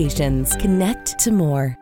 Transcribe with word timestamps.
Connect 0.00 1.18
to 1.18 1.30
more. 1.30 1.76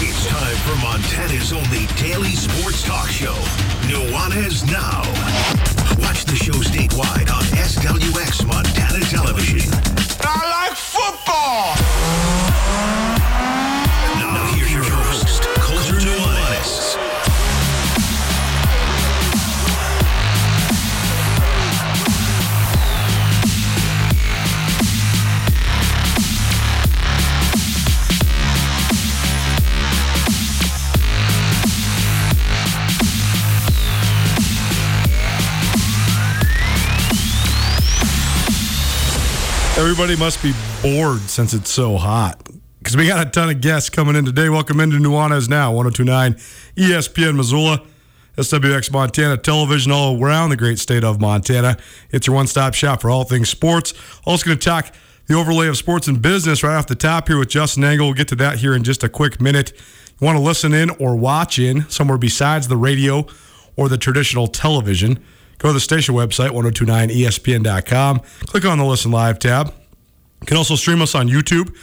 It's 0.00 0.26
time 0.28 0.56
for 0.58 0.76
Montana's 0.80 1.52
only 1.52 1.86
daily 1.96 2.36
sports 2.36 2.84
talk 2.84 3.08
show, 3.08 3.34
Nuanez 3.88 4.64
Now. 4.70 5.00
Watch 6.00 6.24
the 6.24 6.36
show 6.36 6.52
statewide 6.52 7.34
on 7.34 7.42
SWX 7.42 8.46
Montana 8.46 9.00
Television. 9.06 9.72
I 10.20 10.68
like 10.68 10.76
football. 10.76 13.01
Everybody 39.82 40.14
must 40.14 40.40
be 40.44 40.52
bored 40.80 41.22
since 41.22 41.52
it's 41.52 41.68
so 41.68 41.96
hot. 41.96 42.40
Because 42.78 42.96
we 42.96 43.08
got 43.08 43.26
a 43.26 43.28
ton 43.28 43.50
of 43.50 43.60
guests 43.60 43.90
coming 43.90 44.14
in 44.14 44.24
today. 44.24 44.48
Welcome 44.48 44.78
into 44.78 44.98
Nuanez 44.98 45.48
Now, 45.48 45.72
1029 45.72 46.34
ESPN 46.76 47.34
Missoula, 47.34 47.82
SWX 48.38 48.92
Montana 48.92 49.36
television 49.36 49.90
all 49.90 50.22
around 50.24 50.50
the 50.50 50.56
great 50.56 50.78
state 50.78 51.02
of 51.02 51.20
Montana. 51.20 51.78
It's 52.12 52.28
your 52.28 52.36
one 52.36 52.46
stop 52.46 52.74
shop 52.74 53.00
for 53.00 53.10
all 53.10 53.24
things 53.24 53.48
sports. 53.48 53.92
Also, 54.24 54.46
going 54.46 54.56
to 54.56 54.64
talk 54.64 54.94
the 55.26 55.34
overlay 55.34 55.66
of 55.66 55.76
sports 55.76 56.06
and 56.06 56.22
business 56.22 56.62
right 56.62 56.76
off 56.76 56.86
the 56.86 56.94
top 56.94 57.26
here 57.26 57.36
with 57.36 57.48
Justin 57.48 57.82
Angle. 57.82 58.06
We'll 58.06 58.14
get 58.14 58.28
to 58.28 58.36
that 58.36 58.58
here 58.58 58.74
in 58.74 58.84
just 58.84 59.02
a 59.02 59.08
quick 59.08 59.40
minute. 59.40 59.72
You 60.20 60.24
want 60.24 60.38
to 60.38 60.44
listen 60.44 60.72
in 60.72 60.90
or 60.90 61.16
watch 61.16 61.58
in 61.58 61.90
somewhere 61.90 62.18
besides 62.18 62.68
the 62.68 62.76
radio 62.76 63.26
or 63.74 63.88
the 63.88 63.98
traditional 63.98 64.46
television, 64.46 65.20
go 65.58 65.68
to 65.68 65.74
the 65.74 65.80
station 65.80 66.14
website, 66.14 66.50
1029ESPN.com. 66.50 68.20
Click 68.46 68.64
on 68.64 68.78
the 68.78 68.84
Listen 68.84 69.10
Live 69.10 69.38
tab. 69.38 69.74
You 70.40 70.46
can 70.46 70.56
also 70.56 70.74
stream 70.74 71.00
us 71.02 71.14
on 71.14 71.28
YouTube. 71.28 71.74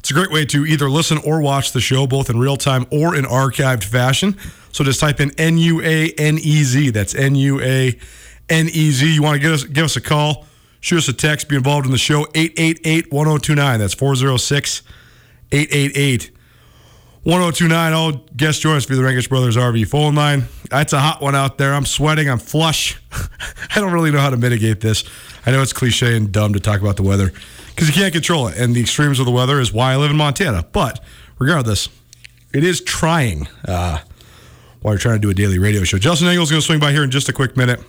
It's 0.00 0.10
a 0.10 0.14
great 0.14 0.30
way 0.30 0.46
to 0.46 0.64
either 0.64 0.88
listen 0.88 1.18
or 1.18 1.40
watch 1.40 1.72
the 1.72 1.80
show, 1.80 2.06
both 2.06 2.30
in 2.30 2.38
real 2.38 2.56
time 2.56 2.86
or 2.90 3.14
in 3.14 3.24
archived 3.24 3.84
fashion. 3.84 4.36
So 4.72 4.82
just 4.82 4.98
type 4.98 5.20
in 5.20 5.30
N 5.38 5.58
U 5.58 5.82
A 5.82 6.10
N 6.16 6.38
E 6.38 6.64
Z. 6.64 6.90
That's 6.90 7.14
N 7.14 7.34
U 7.34 7.60
A 7.60 7.98
N 8.48 8.68
E 8.72 8.90
Z. 8.90 9.14
You 9.14 9.22
want 9.22 9.34
to 9.36 9.40
give 9.40 9.52
us 9.52 9.64
give 9.64 9.84
us 9.84 9.96
a 9.96 10.00
call, 10.00 10.46
shoot 10.80 10.98
us 10.98 11.08
a 11.08 11.12
text, 11.12 11.48
be 11.48 11.56
involved 11.56 11.84
in 11.84 11.92
the 11.92 11.98
show. 11.98 12.26
888 12.34 13.12
1029. 13.12 13.78
That's 13.78 13.94
406 13.94 14.82
888 15.52 16.30
1029. 17.24 17.92
All 17.92 18.12
guests 18.34 18.62
join 18.62 18.76
us 18.76 18.86
via 18.86 18.96
the 18.96 19.02
Rangitsch 19.02 19.28
Brothers 19.28 19.56
RV 19.56 19.88
phone 19.88 20.14
line. 20.14 20.44
It's 20.72 20.94
a 20.94 21.00
hot 21.00 21.20
one 21.20 21.34
out 21.34 21.58
there. 21.58 21.74
I'm 21.74 21.84
sweating. 21.84 22.30
I'm 22.30 22.38
flush. 22.38 22.98
I 23.12 23.80
don't 23.80 23.92
really 23.92 24.10
know 24.10 24.20
how 24.20 24.30
to 24.30 24.38
mitigate 24.38 24.80
this. 24.80 25.04
I 25.44 25.50
know 25.50 25.60
it's 25.60 25.74
cliche 25.74 26.16
and 26.16 26.32
dumb 26.32 26.54
to 26.54 26.60
talk 26.60 26.80
about 26.80 26.96
the 26.96 27.02
weather 27.02 27.30
because 27.68 27.88
you 27.88 27.94
can't 27.94 28.12
control 28.14 28.48
it. 28.48 28.56
And 28.56 28.74
the 28.74 28.80
extremes 28.80 29.18
of 29.18 29.26
the 29.26 29.32
weather 29.32 29.60
is 29.60 29.70
why 29.70 29.92
I 29.92 29.96
live 29.96 30.10
in 30.10 30.16
Montana. 30.16 30.64
But 30.72 31.00
regardless, 31.38 31.90
it 32.54 32.64
is 32.64 32.80
trying 32.80 33.48
uh, 33.68 33.98
while 34.80 34.94
you're 34.94 34.98
trying 34.98 35.16
to 35.16 35.20
do 35.20 35.28
a 35.28 35.34
daily 35.34 35.58
radio 35.58 35.84
show. 35.84 35.98
Justin 35.98 36.28
Angle 36.28 36.44
is 36.44 36.50
going 36.50 36.60
to 36.60 36.66
swing 36.66 36.80
by 36.80 36.90
here 36.90 37.04
in 37.04 37.10
just 37.10 37.28
a 37.28 37.34
quick 37.34 37.54
minute. 37.54 37.80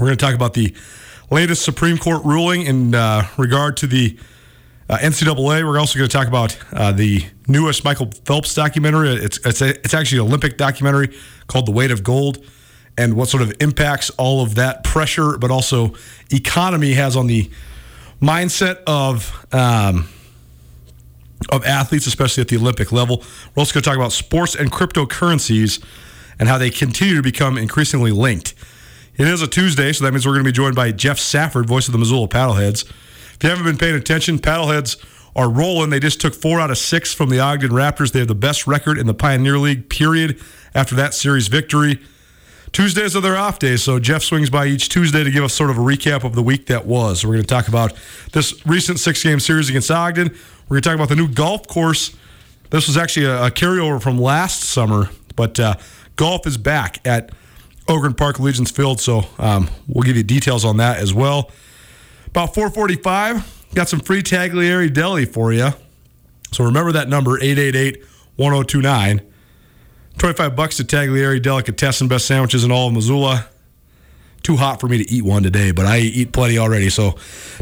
We're 0.00 0.06
going 0.06 0.18
to 0.18 0.24
talk 0.24 0.34
about 0.34 0.54
the 0.54 0.74
latest 1.30 1.64
Supreme 1.64 1.96
Court 1.96 2.24
ruling 2.24 2.62
in 2.62 2.96
uh, 2.96 3.28
regard 3.38 3.76
to 3.78 3.86
the 3.86 4.18
uh, 4.88 4.98
NCAA. 4.98 5.66
We're 5.66 5.78
also 5.78 5.98
going 5.98 6.08
to 6.08 6.16
talk 6.16 6.28
about 6.28 6.56
uh, 6.72 6.92
the 6.92 7.24
newest 7.48 7.84
Michael 7.84 8.10
Phelps 8.24 8.54
documentary. 8.54 9.10
It's 9.10 9.38
it's, 9.44 9.60
a, 9.60 9.70
it's 9.70 9.94
actually 9.94 10.18
an 10.18 10.26
Olympic 10.26 10.56
documentary 10.56 11.16
called 11.46 11.66
The 11.66 11.72
Weight 11.72 11.90
of 11.90 12.02
Gold, 12.02 12.44
and 12.96 13.14
what 13.14 13.28
sort 13.28 13.42
of 13.42 13.52
impacts 13.60 14.10
all 14.10 14.42
of 14.42 14.54
that 14.56 14.84
pressure, 14.84 15.38
but 15.38 15.50
also 15.50 15.94
economy 16.30 16.94
has 16.94 17.16
on 17.16 17.26
the 17.26 17.50
mindset 18.20 18.82
of. 18.86 19.46
Um, 19.52 20.08
of 21.50 21.62
athletes, 21.66 22.06
especially 22.06 22.40
at 22.40 22.48
the 22.48 22.56
Olympic 22.56 22.90
level. 22.90 23.18
We're 23.54 23.60
also 23.60 23.74
going 23.74 23.82
to 23.82 23.90
talk 23.90 23.96
about 23.96 24.12
sports 24.12 24.54
and 24.54 24.72
cryptocurrencies 24.72 25.84
and 26.38 26.48
how 26.48 26.56
they 26.56 26.70
continue 26.70 27.16
to 27.16 27.22
become 27.22 27.58
increasingly 27.58 28.12
linked. 28.12 28.54
It 29.16 29.28
is 29.28 29.42
a 29.42 29.46
Tuesday, 29.46 29.92
so 29.92 30.04
that 30.04 30.12
means 30.12 30.26
we're 30.26 30.32
going 30.32 30.44
to 30.44 30.48
be 30.48 30.54
joined 30.54 30.74
by 30.74 30.90
Jeff 30.90 31.18
Safford, 31.18 31.66
voice 31.66 31.86
of 31.86 31.92
the 31.92 31.98
Missoula 31.98 32.28
Paddleheads. 32.28 32.90
If 33.34 33.42
you 33.42 33.50
haven't 33.50 33.64
been 33.64 33.78
paying 33.78 33.96
attention, 33.96 34.38
Paddleheads 34.38 35.04
are 35.36 35.50
rolling. 35.50 35.90
They 35.90 36.00
just 36.00 36.20
took 36.20 36.34
four 36.34 36.60
out 36.60 36.70
of 36.70 36.78
six 36.78 37.12
from 37.12 37.28
the 37.28 37.40
Ogden 37.40 37.70
Raptors. 37.70 38.12
They 38.12 38.20
have 38.20 38.28
the 38.28 38.34
best 38.34 38.66
record 38.66 38.98
in 38.98 39.06
the 39.06 39.14
Pioneer 39.14 39.58
League, 39.58 39.88
period, 39.88 40.40
after 40.74 40.94
that 40.94 41.14
series 41.14 41.48
victory. 41.48 42.00
Tuesdays 42.72 43.14
are 43.14 43.20
their 43.20 43.36
off 43.36 43.60
days, 43.60 43.84
so 43.84 44.00
Jeff 44.00 44.22
swings 44.22 44.50
by 44.50 44.66
each 44.66 44.88
Tuesday 44.88 45.22
to 45.22 45.30
give 45.30 45.44
us 45.44 45.54
sort 45.54 45.70
of 45.70 45.78
a 45.78 45.80
recap 45.80 46.24
of 46.24 46.34
the 46.34 46.42
week 46.42 46.66
that 46.66 46.86
was. 46.86 47.24
We're 47.24 47.34
going 47.34 47.44
to 47.44 47.48
talk 47.48 47.68
about 47.68 47.92
this 48.32 48.64
recent 48.66 48.98
six 48.98 49.22
game 49.22 49.38
series 49.38 49.68
against 49.68 49.90
Ogden. 49.90 50.28
We're 50.68 50.76
going 50.76 50.82
to 50.82 50.88
talk 50.88 50.96
about 50.96 51.08
the 51.08 51.16
new 51.16 51.28
golf 51.28 51.68
course. 51.68 52.16
This 52.70 52.88
was 52.88 52.96
actually 52.96 53.26
a, 53.26 53.44
a 53.44 53.50
carryover 53.50 54.02
from 54.02 54.18
last 54.18 54.64
summer, 54.64 55.10
but 55.36 55.60
uh, 55.60 55.74
golf 56.16 56.48
is 56.48 56.56
back 56.56 56.98
at 57.06 57.30
Ogren 57.86 58.14
Park 58.14 58.40
Legends 58.40 58.72
Field, 58.72 59.00
so 59.00 59.22
um, 59.38 59.68
we'll 59.86 60.02
give 60.02 60.16
you 60.16 60.24
details 60.24 60.64
on 60.64 60.78
that 60.78 60.98
as 60.98 61.14
well. 61.14 61.52
About 62.34 62.52
4:45, 62.52 63.44
got 63.76 63.88
some 63.88 64.00
free 64.00 64.20
Taglieri 64.20 64.92
deli 64.92 65.24
for 65.24 65.52
you. 65.52 65.70
So 66.50 66.64
remember 66.64 66.90
that 66.90 67.08
number 67.08 67.38
888 67.40 68.02
1029. 68.34 69.20
25 70.18 70.56
bucks 70.56 70.76
to 70.78 70.84
Taglieri 70.84 71.40
Delicatessen, 71.40 72.08
best 72.08 72.26
sandwiches 72.26 72.64
in 72.64 72.72
all 72.72 72.88
of 72.88 72.94
Missoula. 72.94 73.46
Too 74.42 74.56
hot 74.56 74.80
for 74.80 74.88
me 74.88 74.98
to 74.98 75.08
eat 75.08 75.22
one 75.22 75.44
today, 75.44 75.70
but 75.70 75.86
I 75.86 75.98
eat 75.98 76.32
plenty 76.32 76.58
already, 76.58 76.90
so 76.90 77.14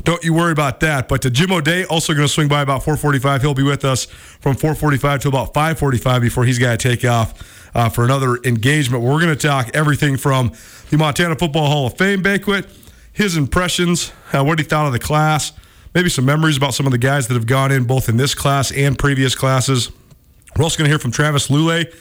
don't 0.04 0.24
you 0.24 0.32
worry 0.32 0.52
about 0.52 0.80
that. 0.80 1.06
But 1.06 1.30
Jim 1.30 1.52
O'Day, 1.52 1.84
also 1.84 2.14
going 2.14 2.26
to 2.26 2.32
swing 2.32 2.48
by 2.48 2.62
about 2.62 2.82
4:45. 2.82 3.42
He'll 3.42 3.52
be 3.52 3.62
with 3.62 3.84
us 3.84 4.06
from 4.06 4.56
4:45 4.56 5.20
to 5.20 5.28
about 5.28 5.52
5:45 5.52 6.22
before 6.22 6.46
he's 6.46 6.58
got 6.58 6.80
to 6.80 6.88
take 6.88 7.04
off 7.04 7.34
uh, 7.74 7.90
for 7.90 8.06
another 8.06 8.38
engagement. 8.44 9.02
We're 9.02 9.20
going 9.20 9.36
to 9.36 9.36
talk 9.36 9.69
everything 9.74 10.16
from 10.16 10.52
the 10.88 10.96
Montana 10.96 11.36
Football 11.36 11.66
Hall 11.66 11.86
of 11.88 11.98
Fame 11.98 12.22
banquet, 12.22 12.66
his 13.12 13.37
impressions, 13.37 14.12
uh, 14.32 14.43
what 14.44 14.59
he 14.59 14.64
thought 14.64 14.87
of 14.87 14.93
the 14.93 14.99
class, 14.99 15.53
maybe 15.94 16.09
some 16.09 16.25
memories 16.25 16.56
about 16.56 16.75
some 16.75 16.87
of 16.87 16.93
the 16.93 16.99
guys 16.99 17.29
that 17.29 17.35
have 17.35 17.47
gone 17.47 17.70
in 17.70 17.85
both 17.85 18.09
in 18.09 18.17
this 18.17 18.35
class 18.35 18.73
and 18.73 18.99
previous 18.99 19.35
classes. 19.35 19.91
We're 20.56 20.64
also 20.64 20.79
going 20.79 20.87
to 20.87 20.91
hear 20.91 20.99
from 20.99 21.11
Travis 21.11 21.49
Lulay 21.49 21.93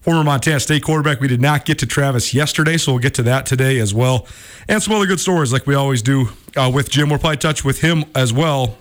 former 0.00 0.24
Montana 0.24 0.60
State 0.60 0.82
quarterback. 0.82 1.20
We 1.20 1.28
did 1.28 1.40
not 1.40 1.64
get 1.64 1.78
to 1.80 1.86
Travis 1.86 2.32
yesterday, 2.32 2.76
so 2.76 2.92
we'll 2.92 3.02
get 3.02 3.14
to 3.14 3.22
that 3.24 3.46
today 3.46 3.78
as 3.78 3.92
well. 3.92 4.26
And 4.68 4.82
some 4.82 4.94
other 4.94 5.06
good 5.06 5.20
stories 5.20 5.52
like 5.52 5.66
we 5.66 5.74
always 5.74 6.02
do 6.02 6.30
uh, 6.56 6.70
with 6.72 6.90
Jim. 6.90 7.10
We'll 7.10 7.18
probably 7.18 7.36
touch 7.36 7.64
with 7.64 7.80
him 7.80 8.04
as 8.14 8.32
well 8.32 8.78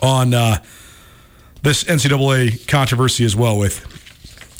on 0.00 0.32
uh, 0.32 0.62
this 1.62 1.84
NCAA 1.84 2.66
controversy 2.68 3.24
as 3.24 3.34
well 3.34 3.58
with 3.58 3.84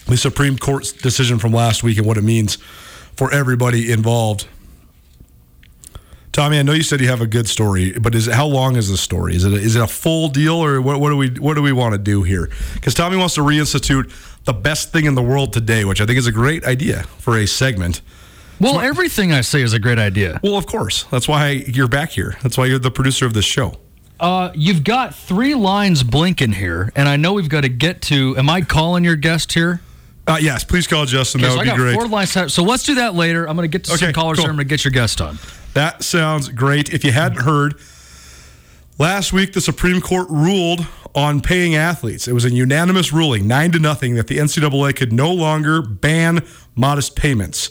the 0.06 0.16
Supreme 0.16 0.58
Court's 0.58 0.92
decision 0.92 1.38
from 1.38 1.52
last 1.52 1.82
week 1.82 1.98
and 1.98 2.06
what 2.06 2.16
it 2.16 2.22
means 2.24 2.56
for 3.16 3.32
everybody 3.32 3.92
involved. 3.92 4.46
Tommy, 6.38 6.60
I 6.60 6.62
know 6.62 6.70
you 6.70 6.84
said 6.84 7.00
you 7.00 7.08
have 7.08 7.20
a 7.20 7.26
good 7.26 7.48
story, 7.48 7.90
but 7.98 8.14
is 8.14 8.28
it, 8.28 8.34
how 8.34 8.46
long 8.46 8.76
is 8.76 8.88
the 8.88 8.96
story? 8.96 9.34
Is 9.34 9.44
it 9.44 9.52
a, 9.52 9.56
is 9.56 9.74
it 9.74 9.82
a 9.82 9.88
full 9.88 10.28
deal, 10.28 10.54
or 10.54 10.80
what, 10.80 11.00
what 11.00 11.10
do 11.10 11.16
we 11.16 11.30
what 11.30 11.54
do 11.54 11.62
we 11.62 11.72
want 11.72 11.94
to 11.94 11.98
do 11.98 12.22
here? 12.22 12.48
Because 12.74 12.94
Tommy 12.94 13.16
wants 13.16 13.34
to 13.34 13.40
reinstitute 13.40 14.12
the 14.44 14.52
best 14.52 14.92
thing 14.92 15.06
in 15.06 15.16
the 15.16 15.22
world 15.22 15.52
today, 15.52 15.84
which 15.84 16.00
I 16.00 16.06
think 16.06 16.16
is 16.16 16.28
a 16.28 16.32
great 16.32 16.64
idea 16.64 17.02
for 17.18 17.36
a 17.36 17.44
segment. 17.44 18.02
Well, 18.60 18.78
everything 18.78 19.32
I 19.32 19.40
say 19.40 19.62
is 19.62 19.72
a 19.72 19.80
great 19.80 19.98
idea. 19.98 20.38
Well, 20.40 20.56
of 20.56 20.66
course. 20.66 21.06
That's 21.10 21.26
why 21.26 21.64
you're 21.66 21.88
back 21.88 22.10
here. 22.10 22.36
That's 22.44 22.56
why 22.56 22.66
you're 22.66 22.78
the 22.78 22.92
producer 22.92 23.26
of 23.26 23.34
this 23.34 23.44
show. 23.44 23.74
Uh, 24.20 24.52
you've 24.54 24.84
got 24.84 25.16
three 25.16 25.56
lines 25.56 26.04
blinking 26.04 26.52
here, 26.52 26.92
and 26.94 27.08
I 27.08 27.16
know 27.16 27.32
we've 27.32 27.48
got 27.48 27.62
to 27.62 27.68
get 27.68 28.00
to. 28.02 28.36
Am 28.38 28.48
I 28.48 28.60
calling 28.60 29.02
your 29.02 29.16
guest 29.16 29.54
here? 29.54 29.80
Uh, 30.28 30.38
yes, 30.40 30.62
please 30.62 30.86
call 30.86 31.04
Justin. 31.04 31.40
That 31.40 31.50
so 31.50 31.56
would 31.56 31.68
I 31.68 31.72
be 31.72 31.78
great. 31.78 31.94
four 31.94 32.06
lines. 32.06 32.30
So 32.54 32.62
let's 32.62 32.84
do 32.84 32.94
that 32.94 33.16
later. 33.16 33.48
I'm 33.48 33.56
going 33.56 33.68
to 33.68 33.76
get 33.76 33.86
to 33.86 33.94
Okay, 33.94 34.06
some 34.06 34.12
callers 34.12 34.36
cool. 34.36 34.44
here. 34.44 34.50
I'm 34.50 34.56
going 34.56 34.68
to 34.68 34.70
get 34.70 34.84
your 34.84 34.92
guest 34.92 35.20
on. 35.20 35.36
That 35.74 36.02
sounds 36.02 36.48
great. 36.48 36.92
If 36.92 37.04
you 37.04 37.12
hadn't 37.12 37.42
heard, 37.42 37.74
last 38.98 39.32
week 39.32 39.52
the 39.52 39.60
Supreme 39.60 40.00
Court 40.00 40.28
ruled 40.28 40.86
on 41.14 41.40
paying 41.40 41.74
athletes. 41.74 42.28
It 42.28 42.32
was 42.32 42.44
a 42.44 42.50
unanimous 42.50 43.12
ruling, 43.12 43.46
nine 43.46 43.72
to 43.72 43.78
nothing, 43.78 44.14
that 44.14 44.26
the 44.26 44.38
NCAA 44.38 44.94
could 44.96 45.12
no 45.12 45.32
longer 45.32 45.82
ban 45.82 46.44
modest 46.74 47.16
payments. 47.16 47.70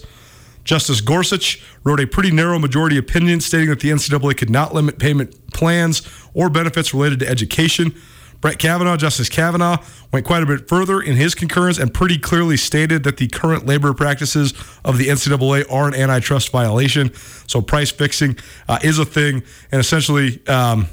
Justice 0.64 1.00
Gorsuch 1.00 1.62
wrote 1.82 1.98
a 1.98 2.06
pretty 2.06 2.30
narrow 2.30 2.58
majority 2.58 2.98
opinion 2.98 3.40
stating 3.40 3.70
that 3.70 3.80
the 3.80 3.88
NCAA 3.88 4.36
could 4.36 4.50
not 4.50 4.74
limit 4.74 4.98
payment 4.98 5.52
plans 5.54 6.02
or 6.34 6.50
benefits 6.50 6.92
related 6.92 7.18
to 7.20 7.28
education. 7.28 7.94
Brett 8.40 8.58
Kavanaugh, 8.58 8.96
Justice 8.96 9.28
Kavanaugh, 9.28 9.78
went 10.12 10.24
quite 10.24 10.42
a 10.42 10.46
bit 10.46 10.68
further 10.68 11.00
in 11.00 11.16
his 11.16 11.34
concurrence 11.34 11.78
and 11.78 11.92
pretty 11.92 12.18
clearly 12.18 12.56
stated 12.56 13.02
that 13.04 13.16
the 13.16 13.26
current 13.26 13.66
labor 13.66 13.92
practices 13.92 14.54
of 14.84 14.96
the 14.96 15.08
NCAA 15.08 15.70
are 15.70 15.88
an 15.88 15.94
antitrust 15.94 16.52
violation. 16.52 17.12
So 17.46 17.60
price 17.60 17.90
fixing 17.90 18.36
uh, 18.68 18.78
is 18.82 18.98
a 18.98 19.04
thing, 19.04 19.42
and 19.72 19.80
essentially, 19.80 20.46
um, 20.46 20.86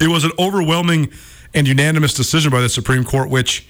it 0.00 0.08
was 0.08 0.24
an 0.24 0.32
overwhelming 0.38 1.10
and 1.54 1.66
unanimous 1.66 2.14
decision 2.14 2.50
by 2.50 2.60
the 2.60 2.68
Supreme 2.68 3.04
Court, 3.04 3.30
which 3.30 3.66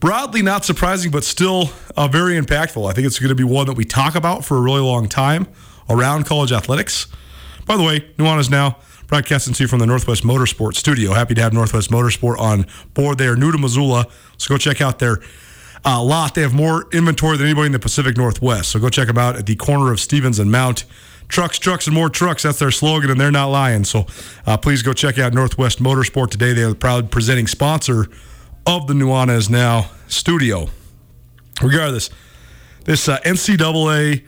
broadly 0.00 0.42
not 0.42 0.64
surprising, 0.64 1.10
but 1.10 1.24
still 1.24 1.70
uh, 1.96 2.08
very 2.08 2.40
impactful. 2.40 2.88
I 2.88 2.92
think 2.92 3.06
it's 3.06 3.18
going 3.18 3.28
to 3.28 3.34
be 3.34 3.44
one 3.44 3.66
that 3.66 3.74
we 3.74 3.84
talk 3.84 4.14
about 4.14 4.44
for 4.44 4.56
a 4.56 4.60
really 4.60 4.80
long 4.80 5.08
time 5.08 5.48
around 5.88 6.24
college 6.26 6.52
athletics. 6.52 7.06
By 7.66 7.76
the 7.76 7.82
way, 7.82 8.00
Nuanez 8.18 8.50
now 8.50 8.78
broadcasting 9.08 9.54
to 9.54 9.64
you 9.64 9.68
from 9.68 9.78
the 9.80 9.86
Northwest 9.86 10.22
Motorsport 10.22 10.76
studio. 10.76 11.14
Happy 11.14 11.34
to 11.34 11.40
have 11.40 11.52
Northwest 11.52 11.90
Motorsport 11.90 12.38
on 12.38 12.66
board. 12.92 13.16
They 13.18 13.26
are 13.26 13.36
new 13.36 13.50
to 13.50 13.58
Missoula, 13.58 14.06
so 14.36 14.54
go 14.54 14.58
check 14.58 14.80
out 14.80 14.98
their 14.98 15.18
uh, 15.84 16.02
lot. 16.02 16.34
They 16.34 16.42
have 16.42 16.52
more 16.52 16.86
inventory 16.92 17.38
than 17.38 17.46
anybody 17.46 17.66
in 17.66 17.72
the 17.72 17.78
Pacific 17.78 18.16
Northwest, 18.18 18.70
so 18.70 18.78
go 18.78 18.90
check 18.90 19.08
them 19.08 19.16
out 19.18 19.34
at 19.34 19.46
the 19.46 19.56
corner 19.56 19.90
of 19.90 19.98
Stevens 19.98 20.38
and 20.38 20.52
Mount. 20.52 20.84
Trucks, 21.26 21.58
trucks, 21.58 21.86
and 21.86 21.94
more 21.94 22.10
trucks. 22.10 22.42
That's 22.42 22.58
their 22.58 22.70
slogan, 22.70 23.10
and 23.10 23.20
they're 23.20 23.30
not 23.30 23.46
lying. 23.46 23.84
So 23.84 24.06
uh, 24.46 24.56
please 24.58 24.82
go 24.82 24.92
check 24.92 25.18
out 25.18 25.34
Northwest 25.34 25.82
Motorsport 25.82 26.30
today. 26.30 26.52
They 26.52 26.62
are 26.62 26.70
the 26.70 26.74
proud 26.74 27.10
presenting 27.10 27.46
sponsor 27.46 28.08
of 28.66 28.86
the 28.86 28.94
Nuanez 28.94 29.48
Now 29.48 29.90
studio. 30.06 30.68
Regardless, 31.62 32.10
this 32.84 33.08
uh, 33.08 33.18
NCAA 33.20 34.24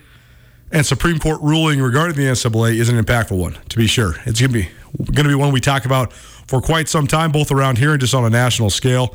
and 0.71 0.87
Supreme 0.87 1.19
Court 1.19 1.41
ruling 1.41 1.81
regarding 1.81 2.17
the 2.17 2.25
NCAA 2.25 2.77
is 2.77 2.89
an 2.89 3.03
impactful 3.03 3.37
one, 3.37 3.59
to 3.69 3.77
be 3.77 3.87
sure. 3.87 4.17
It's 4.25 4.41
going 4.41 4.53
to 4.53 4.59
be 4.63 4.69
going 5.05 5.25
to 5.25 5.29
be 5.29 5.35
one 5.35 5.53
we 5.53 5.61
talk 5.61 5.85
about 5.85 6.13
for 6.13 6.61
quite 6.61 6.89
some 6.89 7.07
time, 7.07 7.33
both 7.33 7.51
around 7.51 7.79
here 7.79 7.93
and 7.93 8.01
just 8.01 8.15
on 8.15 8.25
a 8.25 8.31
national 8.31 8.71
scale. 8.71 9.15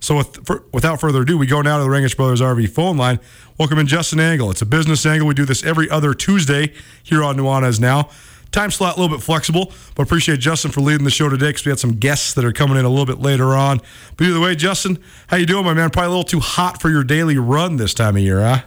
So, 0.00 0.16
with, 0.16 0.46
for, 0.46 0.64
without 0.72 1.00
further 1.00 1.22
ado, 1.22 1.38
we 1.38 1.46
go 1.46 1.62
now 1.62 1.78
to 1.78 1.84
the 1.84 1.88
Rangitsch 1.88 2.16
Brothers 2.16 2.40
RV 2.40 2.70
phone 2.70 2.96
line. 2.96 3.20
Welcome 3.58 3.78
in 3.78 3.86
Justin 3.86 4.20
Angle. 4.20 4.50
It's 4.50 4.60
a 4.60 4.66
business 4.66 5.06
angle. 5.06 5.26
We 5.26 5.34
do 5.34 5.46
this 5.46 5.64
every 5.64 5.88
other 5.88 6.12
Tuesday 6.12 6.74
here 7.02 7.22
on 7.22 7.36
Nuanez 7.36 7.80
Now. 7.80 8.10
Time 8.52 8.70
slot 8.70 8.96
a 8.96 9.00
little 9.00 9.16
bit 9.16 9.24
flexible, 9.24 9.72
but 9.94 10.02
appreciate 10.04 10.38
Justin 10.38 10.70
for 10.70 10.80
leading 10.80 11.04
the 11.04 11.10
show 11.10 11.28
today 11.28 11.48
because 11.48 11.64
we 11.64 11.70
had 11.70 11.78
some 11.78 11.96
guests 11.96 12.34
that 12.34 12.44
are 12.44 12.52
coming 12.52 12.76
in 12.76 12.84
a 12.84 12.88
little 12.88 13.06
bit 13.06 13.18
later 13.18 13.54
on. 13.54 13.80
But 14.16 14.26
either 14.26 14.38
way, 14.38 14.54
Justin, 14.54 14.98
how 15.26 15.38
you 15.38 15.46
doing, 15.46 15.64
my 15.64 15.74
man? 15.74 15.90
Probably 15.90 16.06
a 16.06 16.10
little 16.10 16.22
too 16.22 16.40
hot 16.40 16.80
for 16.80 16.88
your 16.90 17.02
daily 17.02 17.36
run 17.36 17.76
this 17.76 17.94
time 17.94 18.16
of 18.16 18.22
year, 18.22 18.40
huh? 18.42 18.62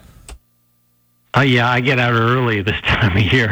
Uh, 1.35 1.41
yeah, 1.41 1.69
I 1.69 1.81
get 1.81 1.99
out 1.99 2.13
early 2.13 2.61
this 2.63 2.79
time 2.81 3.17
of 3.17 3.33
year, 3.33 3.49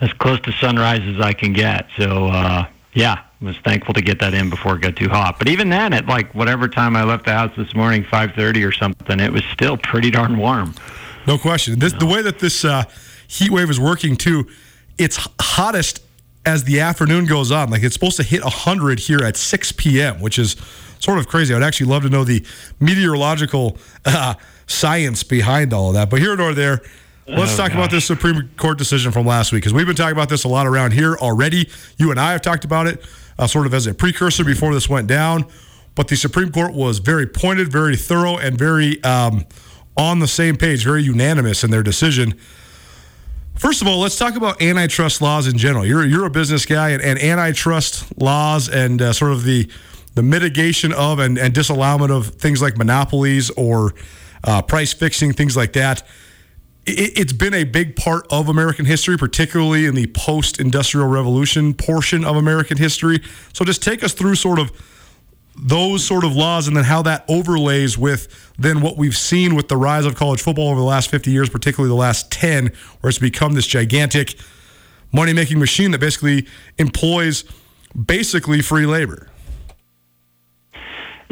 as 0.00 0.12
close 0.14 0.40
to 0.40 0.52
sunrise 0.52 1.02
as 1.02 1.20
I 1.20 1.32
can 1.32 1.52
get. 1.52 1.86
So, 1.96 2.26
uh, 2.26 2.66
yeah, 2.94 3.22
I 3.40 3.44
was 3.44 3.56
thankful 3.58 3.94
to 3.94 4.02
get 4.02 4.18
that 4.20 4.34
in 4.34 4.50
before 4.50 4.76
it 4.76 4.82
got 4.82 4.96
too 4.96 5.08
hot. 5.08 5.38
But 5.38 5.48
even 5.48 5.68
then, 5.68 5.92
at 5.92 6.06
like 6.06 6.34
whatever 6.34 6.68
time 6.68 6.96
I 6.96 7.04
left 7.04 7.26
the 7.26 7.32
house 7.32 7.52
this 7.56 7.74
morning, 7.74 8.04
five 8.04 8.32
thirty 8.32 8.64
or 8.64 8.72
something, 8.72 9.20
it 9.20 9.32
was 9.32 9.44
still 9.52 9.76
pretty 9.76 10.10
darn 10.10 10.38
warm. 10.38 10.74
No 11.26 11.38
question. 11.38 11.78
This, 11.78 11.92
The 11.92 12.06
way 12.06 12.22
that 12.22 12.38
this 12.38 12.64
uh, 12.64 12.84
heat 13.28 13.50
wave 13.50 13.70
is 13.70 13.80
working 13.80 14.16
too, 14.16 14.46
it's 14.98 15.26
hottest 15.40 16.02
as 16.46 16.64
the 16.64 16.80
afternoon 16.80 17.26
goes 17.26 17.50
on. 17.50 17.70
Like 17.70 17.82
it's 17.82 17.94
supposed 17.94 18.16
to 18.18 18.22
hit 18.22 18.42
100 18.42 18.98
here 18.98 19.20
at 19.24 19.36
6 19.36 19.72
p.m., 19.72 20.20
which 20.20 20.38
is 20.38 20.56
sort 20.98 21.18
of 21.18 21.26
crazy. 21.26 21.54
I'd 21.54 21.62
actually 21.62 21.86
love 21.86 22.02
to 22.02 22.10
know 22.10 22.24
the 22.24 22.44
meteorological 22.80 23.78
uh, 24.04 24.34
science 24.66 25.22
behind 25.22 25.72
all 25.72 25.88
of 25.88 25.94
that. 25.94 26.10
But 26.10 26.20
here 26.20 26.36
nor 26.36 26.54
there. 26.54 26.80
Let's 27.26 27.54
Oh, 27.54 27.56
talk 27.56 27.72
about 27.72 27.90
this 27.90 28.04
Supreme 28.04 28.50
Court 28.58 28.76
decision 28.76 29.10
from 29.10 29.26
last 29.26 29.50
week 29.50 29.62
because 29.62 29.72
we've 29.72 29.86
been 29.86 29.96
talking 29.96 30.12
about 30.12 30.28
this 30.28 30.44
a 30.44 30.48
lot 30.48 30.66
around 30.66 30.92
here 30.92 31.14
already. 31.16 31.70
You 31.96 32.10
and 32.10 32.20
I 32.20 32.32
have 32.32 32.42
talked 32.42 32.66
about 32.66 32.86
it 32.86 33.02
uh, 33.38 33.46
sort 33.46 33.64
of 33.66 33.72
as 33.72 33.86
a 33.86 33.94
precursor 33.94 34.44
before 34.44 34.74
this 34.74 34.88
went 34.90 35.06
down. 35.06 35.46
But 35.94 36.08
the 36.08 36.16
Supreme 36.16 36.50
Court 36.52 36.74
was 36.74 36.98
very 36.98 37.26
pointed, 37.26 37.72
very 37.72 37.96
thorough, 37.96 38.36
and 38.36 38.58
very 38.58 39.02
um, 39.04 39.46
on 39.96 40.18
the 40.18 40.26
same 40.28 40.56
page, 40.56 40.84
very 40.84 41.02
unanimous 41.02 41.64
in 41.64 41.70
their 41.70 41.82
decision. 41.84 42.34
First 43.54 43.80
of 43.80 43.86
all, 43.88 44.00
let's 44.00 44.16
talk 44.16 44.34
about 44.34 44.60
antitrust 44.60 45.22
laws 45.22 45.46
in 45.46 45.56
general. 45.56 45.86
You're 45.86 46.04
you're 46.04 46.26
a 46.26 46.30
business 46.30 46.66
guy, 46.66 46.90
and, 46.90 47.00
and 47.00 47.18
antitrust 47.20 48.20
laws 48.20 48.68
and 48.68 49.00
uh, 49.00 49.12
sort 49.12 49.30
of 49.32 49.44
the 49.44 49.70
the 50.14 50.22
mitigation 50.22 50.92
of 50.92 51.20
and, 51.20 51.38
and 51.38 51.54
disallowment 51.54 52.10
of 52.10 52.26
things 52.26 52.60
like 52.60 52.76
monopolies 52.76 53.50
or 53.50 53.94
uh, 54.44 54.62
price 54.62 54.92
fixing, 54.92 55.32
things 55.32 55.56
like 55.56 55.72
that. 55.72 56.02
It, 56.86 57.18
it's 57.18 57.32
been 57.32 57.54
a 57.54 57.64
big 57.64 57.96
part 57.96 58.26
of 58.30 58.48
American 58.48 58.84
history, 58.84 59.16
particularly 59.16 59.86
in 59.86 59.94
the 59.94 60.06
post-industrial 60.08 61.08
revolution 61.08 61.74
portion 61.74 62.24
of 62.24 62.36
American 62.36 62.76
history. 62.76 63.20
So, 63.52 63.64
just 63.64 63.82
take 63.82 64.04
us 64.04 64.12
through 64.12 64.36
sort 64.36 64.58
of 64.58 64.70
those 65.56 66.04
sort 66.04 66.24
of 66.24 66.34
laws 66.34 66.66
and 66.66 66.76
then 66.76 66.84
how 66.84 67.02
that 67.02 67.24
overlays 67.28 67.96
with 67.96 68.52
then 68.58 68.80
what 68.80 68.96
we've 68.96 69.16
seen 69.16 69.54
with 69.54 69.68
the 69.68 69.76
rise 69.76 70.04
of 70.04 70.16
college 70.16 70.42
football 70.42 70.68
over 70.68 70.80
the 70.80 70.86
last 70.86 71.10
50 71.10 71.30
years, 71.30 71.48
particularly 71.48 71.88
the 71.88 72.00
last 72.00 72.30
10, 72.32 72.72
where 73.00 73.08
it's 73.08 73.18
become 73.18 73.52
this 73.54 73.66
gigantic 73.66 74.34
money 75.12 75.32
making 75.32 75.58
machine 75.58 75.92
that 75.92 76.00
basically 76.00 76.46
employs 76.78 77.44
basically 77.94 78.60
free 78.60 78.86
labor. 78.86 79.28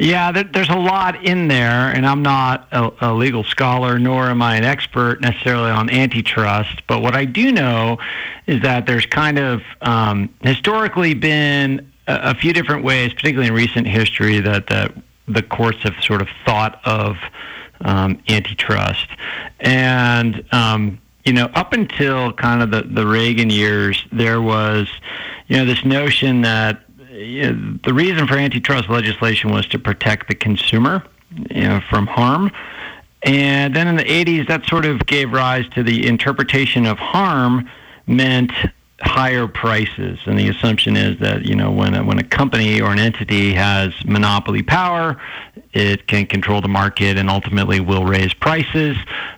Yeah, 0.02 0.32
there, 0.32 0.42
there's 0.42 0.68
a 0.68 0.74
lot 0.74 1.24
in 1.24 1.46
there, 1.46 1.94
and 1.94 2.04
I'm 2.04 2.22
not 2.22 2.66
a, 2.72 2.90
a 3.02 3.14
legal 3.14 3.44
scholar, 3.44 4.00
nor 4.00 4.24
am 4.24 4.42
I 4.42 4.56
an 4.56 4.64
expert 4.64 5.20
necessarily 5.20 5.70
on 5.70 5.88
antitrust. 5.90 6.82
But 6.88 7.02
what 7.02 7.14
I 7.14 7.24
do 7.24 7.52
know 7.52 7.98
is 8.48 8.60
that 8.62 8.86
there's 8.86 9.06
kind 9.06 9.38
of 9.38 9.62
um, 9.80 10.28
historically 10.40 11.14
been 11.14 11.88
a, 12.08 12.30
a 12.30 12.34
few 12.34 12.52
different 12.52 12.82
ways, 12.82 13.12
particularly 13.12 13.46
in 13.46 13.54
recent 13.54 13.86
history, 13.86 14.40
that, 14.40 14.66
the 15.28 15.42
courts 15.44 15.78
have 15.84 15.94
sort 16.02 16.20
of 16.20 16.28
thought 16.44 16.80
of 16.84 17.16
um, 17.82 18.20
antitrust. 18.28 19.06
And, 19.60 20.44
um, 20.50 21.00
you 21.24 21.32
know, 21.32 21.46
up 21.54 21.74
until 21.74 22.32
kind 22.32 22.60
of 22.60 22.72
the, 22.72 22.82
the 22.82 23.06
Reagan 23.06 23.50
years, 23.50 24.04
there 24.10 24.42
was, 24.42 24.88
you 25.46 25.58
know, 25.58 25.64
this 25.64 25.84
notion 25.84 26.40
that 26.40 26.82
the 27.22 27.92
reason 27.92 28.26
for 28.26 28.36
antitrust 28.36 28.88
legislation 28.88 29.50
was 29.50 29.66
to 29.68 29.78
protect 29.78 30.28
the 30.28 30.34
consumer 30.34 31.02
you 31.50 31.62
know, 31.62 31.80
from 31.88 32.06
harm. 32.06 32.50
And 33.22 33.74
then 33.74 33.86
in 33.88 33.96
the 33.96 34.04
80s, 34.04 34.48
that 34.48 34.66
sort 34.66 34.84
of 34.84 35.06
gave 35.06 35.32
rise 35.32 35.68
to 35.70 35.82
the 35.82 36.06
interpretation 36.06 36.86
of 36.86 36.98
harm 36.98 37.68
meant 38.06 38.52
higher 39.00 39.46
prices. 39.46 40.18
And 40.26 40.38
the 40.38 40.48
assumption 40.48 40.96
is 40.96 41.18
that, 41.20 41.44
you 41.44 41.54
know, 41.54 41.70
when 41.70 41.94
a, 41.94 42.04
when 42.04 42.18
a 42.18 42.24
company 42.24 42.80
or 42.80 42.90
an 42.90 42.98
entity 42.98 43.52
has 43.54 43.92
monopoly 44.04 44.62
power, 44.62 45.20
it 45.72 46.06
can 46.06 46.26
control 46.26 46.60
the 46.60 46.68
market 46.68 47.16
and 47.16 47.30
ultimately 47.30 47.80
will 47.80 48.04
raise 48.04 48.34
prices, 48.34 48.96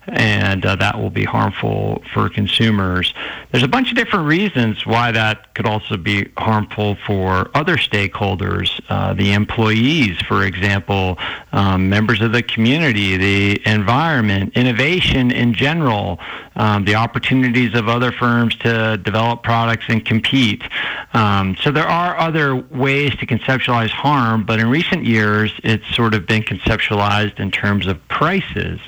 and 0.08 0.66
uh, 0.66 0.74
that 0.76 0.98
will 0.98 1.10
be 1.10 1.24
harmful 1.24 2.02
for 2.12 2.28
consumers. 2.28 3.14
There's 3.52 3.62
a 3.62 3.68
bunch 3.68 3.90
of 3.90 3.96
different 3.96 4.26
reasons 4.26 4.84
why 4.84 5.12
that 5.12 5.54
could 5.54 5.66
also 5.66 5.96
be 5.96 6.30
harmful 6.36 6.96
for 7.06 7.50
other 7.54 7.76
stakeholders, 7.76 8.80
uh, 8.88 9.14
the 9.14 9.32
employees, 9.32 10.20
for 10.22 10.44
example, 10.44 11.18
um, 11.52 11.88
members 11.88 12.20
of 12.20 12.32
the 12.32 12.42
community, 12.42 13.16
the 13.16 13.60
environment, 13.66 14.56
innovation 14.56 15.30
in 15.30 15.54
general, 15.54 16.18
um, 16.56 16.84
the 16.84 16.94
opportunities 16.94 17.74
of 17.74 17.88
other 17.88 18.12
firms 18.12 18.56
to 18.56 18.96
develop 18.98 19.42
products 19.42 19.84
and 19.88 20.04
compete. 20.04 20.62
Um, 21.12 21.56
so 21.56 21.70
there 21.70 21.86
are 21.86 22.18
other 22.18 22.56
ways 22.56 23.14
to 23.16 23.26
conceptualize 23.26 23.90
harm, 23.90 24.44
but 24.44 24.58
in 24.58 24.68
recent 24.68 25.04
years, 25.04 25.52
it's 25.62 25.86
sort 25.94 26.14
of 26.14 26.23
been 26.24 26.42
conceptualized 26.42 27.38
in 27.38 27.50
terms 27.50 27.86
of 27.86 28.06
prices. 28.08 28.80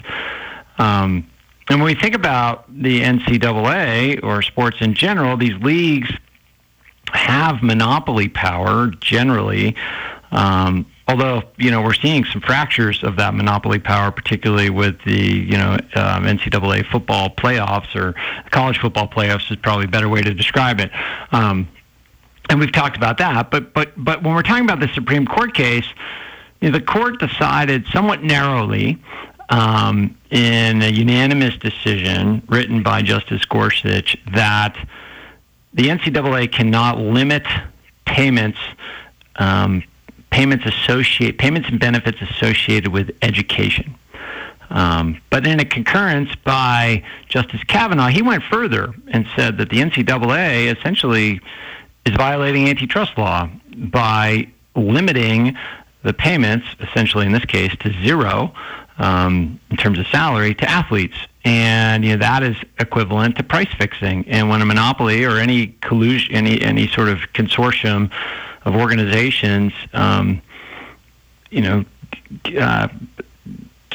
Um, 0.78 1.28
and 1.68 1.80
when 1.80 1.86
we 1.86 1.94
think 1.94 2.14
about 2.14 2.64
the 2.68 3.02
NCAA 3.02 4.22
or 4.22 4.42
sports 4.42 4.78
in 4.80 4.94
general, 4.94 5.36
these 5.36 5.54
leagues 5.62 6.10
have 7.12 7.62
monopoly 7.62 8.28
power 8.28 8.88
generally. 9.00 9.74
Um, 10.32 10.86
although 11.08 11.42
you 11.56 11.70
know 11.70 11.82
we're 11.82 11.94
seeing 11.94 12.24
some 12.24 12.40
fractures 12.40 13.02
of 13.02 13.16
that 13.16 13.34
monopoly 13.34 13.78
power, 13.78 14.10
particularly 14.10 14.70
with 14.70 15.00
the 15.04 15.20
you 15.20 15.56
know 15.56 15.72
um, 15.94 16.24
NCAA 16.24 16.86
football 16.90 17.30
playoffs 17.30 17.94
or 17.94 18.14
college 18.50 18.78
football 18.78 19.08
playoffs 19.08 19.50
is 19.50 19.56
probably 19.56 19.84
a 19.86 19.88
better 19.88 20.08
way 20.08 20.22
to 20.22 20.34
describe 20.34 20.80
it. 20.80 20.90
Um, 21.32 21.68
and 22.48 22.60
we've 22.60 22.72
talked 22.72 22.96
about 22.96 23.18
that, 23.18 23.50
but 23.50 23.72
but 23.74 23.92
but 23.96 24.22
when 24.22 24.34
we're 24.34 24.42
talking 24.42 24.64
about 24.64 24.80
the 24.80 24.88
Supreme 24.88 25.26
Court 25.26 25.54
case, 25.54 25.86
you 26.60 26.70
know, 26.70 26.78
the 26.78 26.84
court 26.84 27.18
decided 27.20 27.86
somewhat 27.88 28.22
narrowly 28.22 28.98
um, 29.48 30.16
in 30.30 30.82
a 30.82 30.90
unanimous 30.90 31.56
decision 31.56 32.42
written 32.48 32.82
by 32.82 33.02
Justice 33.02 33.44
Gorsuch 33.44 34.16
that 34.32 34.76
the 35.74 35.88
NCAA 35.88 36.50
cannot 36.50 36.98
limit 36.98 37.44
payments 38.04 38.58
um, 39.36 39.82
payments 40.30 40.66
associate 40.66 41.38
payments 41.38 41.68
and 41.68 41.78
benefits 41.78 42.20
associated 42.20 42.92
with 42.92 43.10
education. 43.22 43.94
Um, 44.70 45.20
but 45.30 45.46
in 45.46 45.60
a 45.60 45.64
concurrence 45.64 46.34
by 46.44 47.04
Justice 47.28 47.62
Kavanaugh, 47.64 48.08
he 48.08 48.22
went 48.22 48.42
further 48.42 48.92
and 49.08 49.26
said 49.36 49.58
that 49.58 49.70
the 49.70 49.78
NCAA 49.78 50.76
essentially 50.76 51.40
is 52.04 52.14
violating 52.16 52.68
antitrust 52.68 53.16
law 53.16 53.48
by 53.76 54.48
limiting 54.74 55.56
the 56.06 56.14
payments, 56.14 56.66
essentially 56.80 57.26
in 57.26 57.32
this 57.32 57.44
case, 57.44 57.74
to 57.80 57.92
zero 58.02 58.54
um, 58.98 59.60
in 59.70 59.76
terms 59.76 59.98
of 59.98 60.06
salary 60.06 60.54
to 60.54 60.70
athletes. 60.70 61.16
And 61.44 62.04
you 62.04 62.12
know 62.12 62.18
that 62.18 62.42
is 62.42 62.56
equivalent 62.78 63.36
to 63.36 63.42
price 63.42 63.72
fixing. 63.76 64.26
And 64.28 64.48
when 64.48 64.62
a 64.62 64.64
monopoly 64.64 65.24
or 65.24 65.38
any 65.38 65.68
collusion, 65.82 66.34
any 66.34 66.60
any 66.62 66.88
sort 66.88 67.08
of 67.08 67.18
consortium 67.34 68.10
of 68.64 68.74
organizations, 68.74 69.72
um, 69.92 70.42
you 71.50 71.60
know, 71.60 71.84
uh, 72.58 72.88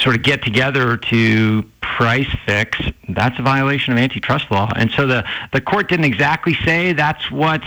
sort 0.02 0.16
of 0.16 0.24
get 0.24 0.44
together 0.44 0.98
to 0.98 1.64
price 1.82 2.28
fix, 2.46 2.80
that's 3.10 3.38
a 3.38 3.42
violation 3.42 3.94
of 3.94 4.00
antitrust 4.00 4.50
law. 4.50 4.72
And 4.76 4.90
so 4.92 5.06
the, 5.06 5.24
the 5.54 5.62
court 5.62 5.90
didn't 5.90 6.06
exactly 6.06 6.56
say 6.66 6.94
that's 6.94 7.30
what 7.30 7.62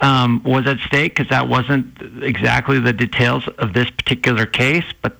um, 0.00 0.42
was 0.44 0.66
at 0.66 0.78
stake 0.80 1.16
because 1.16 1.28
that 1.30 1.48
wasn't 1.48 1.98
exactly 2.22 2.78
the 2.78 2.92
details 2.92 3.46
of 3.58 3.74
this 3.74 3.90
particular 3.90 4.46
case. 4.46 4.84
But 5.02 5.17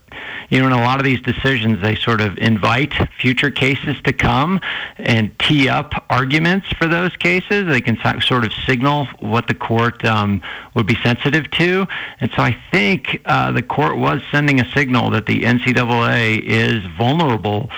you 0.49 0.61
know, 0.61 0.67
in 0.67 0.73
a 0.73 0.77
lot 0.77 0.99
of 0.99 1.05
these 1.05 1.21
decisions, 1.21 1.83
they 1.83 1.95
sort 1.95 2.21
of 2.21 2.39
invite 2.39 2.95
future 3.21 3.51
cases 3.51 4.01
to 4.03 4.13
come 4.13 4.61
and 4.97 5.37
tee 5.39 5.69
up 5.69 6.05
arguments 6.09 6.69
for 6.79 6.87
those 6.87 7.15
cases. 7.17 7.67
They 7.67 7.81
can 7.81 7.99
sort 8.21 8.45
of 8.45 8.53
signal 8.67 9.07
what 9.21 9.47
the 9.47 9.55
court 9.55 10.05
um, 10.05 10.41
would 10.75 10.87
be 10.87 10.97
sensitive 11.03 11.51
to. 11.53 11.87
And 12.21 12.31
so 12.35 12.43
I 12.43 12.57
think 12.71 13.21
uh, 13.27 13.53
the 13.53 13.63
court 13.63 13.99
was 13.99 14.23
sending 14.31 14.61
a 14.61 14.71
signal 14.73 15.11
that 15.11 15.27
the 15.27 15.43
NCAA 15.43 16.43
is 16.43 16.85
vulnerable 16.97 17.71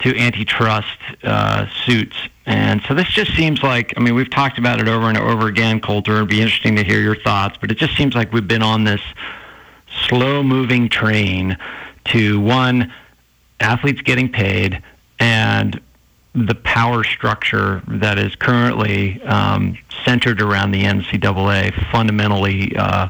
to 0.00 0.16
antitrust 0.18 0.98
uh, 1.22 1.66
suits. 1.84 2.16
And 2.44 2.82
so 2.86 2.94
this 2.94 3.08
just 3.08 3.34
seems 3.34 3.62
like, 3.62 3.94
I 3.96 4.00
mean, 4.00 4.14
we've 4.14 4.30
talked 4.30 4.58
about 4.58 4.80
it 4.80 4.88
over 4.88 5.08
and 5.08 5.16
over 5.16 5.46
again, 5.46 5.80
Colter. 5.80 6.16
It'd 6.16 6.28
be 6.28 6.42
interesting 6.42 6.76
to 6.76 6.84
hear 6.84 7.00
your 7.00 7.16
thoughts, 7.16 7.56
but 7.60 7.70
it 7.70 7.78
just 7.78 7.96
seems 7.96 8.14
like 8.14 8.32
we've 8.32 8.46
been 8.46 8.62
on 8.62 8.84
this 8.84 9.00
slow 10.08 10.42
moving 10.42 10.88
train 10.88 11.56
to 12.06 12.40
one, 12.40 12.92
athletes 13.60 14.00
getting 14.02 14.30
paid, 14.30 14.82
and 15.18 15.80
the 16.34 16.54
power 16.54 17.02
structure 17.02 17.82
that 17.88 18.18
is 18.18 18.34
currently 18.36 19.22
um, 19.22 19.76
centered 20.04 20.42
around 20.42 20.70
the 20.70 20.84
NCAA 20.84 21.72
fundamentally 21.90 22.76
uh, 22.76 23.08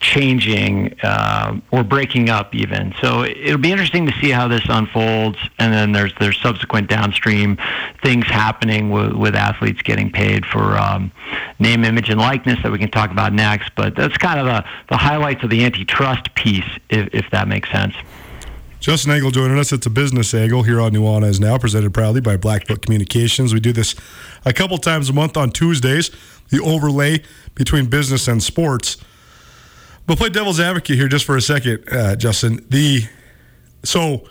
changing 0.00 0.94
uh, 1.02 1.58
or 1.70 1.82
breaking 1.82 2.28
up 2.28 2.54
even. 2.54 2.94
So 3.00 3.24
it'll 3.24 3.58
be 3.58 3.72
interesting 3.72 4.06
to 4.06 4.12
see 4.20 4.30
how 4.30 4.48
this 4.48 4.64
unfolds, 4.68 5.38
and 5.58 5.72
then 5.72 5.92
there's 5.92 6.12
there's 6.20 6.38
subsequent 6.40 6.88
downstream 6.88 7.58
things 8.02 8.26
happening 8.26 8.90
with, 8.90 9.12
with 9.12 9.34
athletes 9.34 9.82
getting 9.82 10.10
paid 10.10 10.44
for 10.44 10.76
um, 10.76 11.10
name, 11.58 11.84
image, 11.84 12.10
and 12.10 12.20
likeness 12.20 12.62
that 12.62 12.70
we 12.70 12.78
can 12.78 12.90
talk 12.90 13.10
about 13.10 13.32
next. 13.32 13.74
But 13.74 13.96
that's 13.96 14.16
kind 14.18 14.38
of 14.38 14.46
the, 14.46 14.64
the 14.88 14.96
highlights 14.96 15.42
of 15.42 15.50
the 15.50 15.64
antitrust 15.64 16.34
piece, 16.34 16.68
if, 16.90 17.08
if 17.14 17.30
that 17.30 17.48
makes 17.48 17.70
sense. 17.70 17.94
Justin 18.84 19.12
Angle 19.12 19.30
joining 19.30 19.58
us. 19.58 19.72
It's 19.72 19.86
a 19.86 19.90
business 19.90 20.34
angle 20.34 20.62
here 20.62 20.78
on 20.78 20.92
Nuanez 20.92 21.40
Now, 21.40 21.56
presented 21.56 21.94
proudly 21.94 22.20
by 22.20 22.36
Blackfoot 22.36 22.82
Communications. 22.82 23.54
We 23.54 23.58
do 23.58 23.72
this 23.72 23.94
a 24.44 24.52
couple 24.52 24.76
times 24.76 25.08
a 25.08 25.14
month 25.14 25.38
on 25.38 25.52
Tuesdays, 25.52 26.10
the 26.50 26.60
overlay 26.60 27.22
between 27.54 27.86
business 27.86 28.28
and 28.28 28.42
sports. 28.42 28.98
But 30.06 30.18
play 30.18 30.28
devil's 30.28 30.60
advocate 30.60 30.96
here 30.96 31.08
just 31.08 31.24
for 31.24 31.34
a 31.34 31.40
second, 31.40 31.90
uh, 31.90 32.16
Justin. 32.16 32.62
The 32.68 33.04
so 33.84 34.28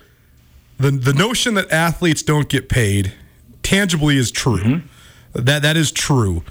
the 0.77 0.91
the 0.91 1.13
notion 1.13 1.55
that 1.55 1.71
athletes 1.71 2.21
don't 2.21 2.47
get 2.47 2.69
paid 2.69 3.11
tangibly 3.63 4.17
is 4.17 4.29
true. 4.29 4.59
Mm-hmm. 4.63 5.45
That 5.45 5.63
that 5.63 5.77
is 5.77 5.91
true, 5.91 6.43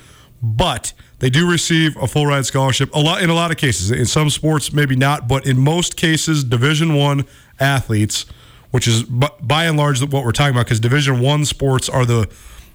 but 0.43 0.93
they 1.21 1.31
do 1.31 1.49
receive 1.49 1.97
a 1.99 2.09
full 2.09 2.27
ride 2.27 2.47
scholarship. 2.47 2.93
A 2.97 2.99
lot 2.99 3.23
in 3.23 3.31
a 3.31 3.35
lot 3.35 3.53
of 3.53 3.59
cases. 3.59 3.93
In 3.93 4.07
some 4.07 4.29
sports, 4.29 4.73
maybe 4.73 4.97
not, 4.97 5.29
but 5.29 5.47
in 5.47 5.57
most 5.57 5.97
cases, 5.97 6.43
Division 6.43 6.95
One 6.97 7.27
athletes, 7.61 8.27
which 8.71 8.87
is 8.89 9.05
by 9.05 9.65
and 9.65 9.77
large 9.77 10.01
what 10.03 10.25
we're 10.25 10.33
talking 10.33 10.55
about, 10.55 10.67
because 10.67 10.81
Division 10.81 11.21
One 11.21 11.45
sports 11.45 11.89
are 11.89 12.05
the 12.05 12.33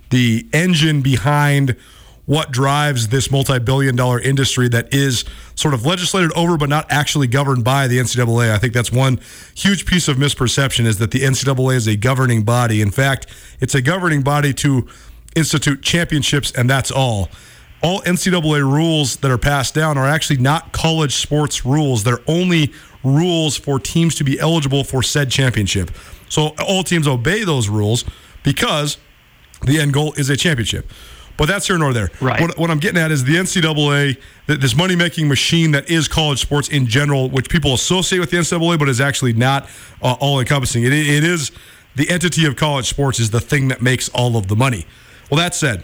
the 0.10 0.48
engine 0.54 1.02
behind 1.02 1.76
what 2.28 2.52
drives 2.52 3.08
this 3.08 3.32
multi-billion 3.32 3.96
dollar 3.96 4.20
industry 4.20 4.68
that 4.68 4.94
is 4.94 5.24
sort 5.56 5.74
of 5.74 5.86
legislated 5.86 6.30
over 6.36 6.58
but 6.58 6.68
not 6.68 6.86
actually 6.90 7.26
governed 7.26 7.64
by 7.64 7.88
the 7.88 7.98
NCAA. 7.98 8.52
I 8.52 8.58
think 8.58 8.74
that's 8.74 8.92
one 8.92 9.20
huge 9.56 9.86
piece 9.86 10.10
of 10.10 10.18
misperception 10.18 10.86
is 10.86 11.00
that 11.00 11.12
the 11.12 11.20
NCAA 11.20 11.76
is 11.76 11.88
a 11.88 11.96
governing 11.96 12.44
body. 12.44 12.82
In 12.82 12.92
fact, 12.92 13.28
it's 13.62 13.74
a 13.76 13.82
governing 13.82 14.24
body 14.24 14.54
to 14.56 14.88
institute 15.38 15.82
championships 15.82 16.52
and 16.52 16.70
that's 16.70 16.92
all. 16.92 17.30
All 17.84 18.02
NCAA 18.02 18.62
rules 18.62 19.18
that 19.18 19.30
are 19.30 19.38
passed 19.38 19.76
down 19.76 19.98
are 19.98 20.08
actually 20.08 20.38
not 20.38 20.72
college 20.72 21.16
sports 21.16 21.66
rules. 21.66 22.04
They're 22.04 22.20
only 22.28 22.74
rules 23.04 23.56
for 23.56 23.80
teams 23.80 24.16
to 24.16 24.24
be 24.24 24.40
eligible 24.40 24.84
for 24.84 25.04
said 25.04 25.30
championship. 25.30 25.92
So 26.30 26.56
all 26.60 26.84
teams 26.84 27.08
obey 27.08 27.44
those 27.44 27.70
rules 27.70 28.04
because 28.44 28.98
the 29.64 29.80
end 29.80 29.94
goal 29.94 30.14
is 30.14 30.30
a 30.30 30.38
championship. 30.38 30.90
But 31.38 31.48
that's 31.48 31.68
here 31.68 31.78
nor 31.78 31.94
there. 31.94 32.10
Right. 32.20 32.42
What, 32.42 32.58
what 32.58 32.72
I'm 32.72 32.80
getting 32.80 33.00
at 33.00 33.12
is 33.12 33.24
the 33.24 33.36
NCAA, 33.36 34.18
this 34.48 34.76
money 34.76 34.96
making 34.96 35.28
machine 35.28 35.72
that 35.72 35.88
is 35.88 36.08
college 36.08 36.40
sports 36.40 36.68
in 36.68 36.88
general, 36.88 37.30
which 37.30 37.48
people 37.48 37.76
associate 37.76 38.20
with 38.20 38.32
the 38.32 38.38
NCAA, 38.38 38.80
but 38.80 38.90
is 38.90 39.00
actually 39.00 39.34
not 39.34 39.70
uh, 40.02 40.14
all 40.20 40.40
encompassing. 40.40 40.84
It, 40.84 40.94
it 40.94 41.24
is 41.24 41.52
the 41.96 42.10
entity 42.10 42.46
of 42.46 42.56
college 42.56 42.88
sports 42.88 43.20
is 43.20 43.30
the 43.30 43.40
thing 43.40 43.68
that 43.68 43.84
makes 43.84 44.10
all 44.10 44.36
of 44.36 44.48
the 44.48 44.56
money. 44.56 44.86
Well, 45.30 45.38
that 45.38 45.54
said, 45.54 45.84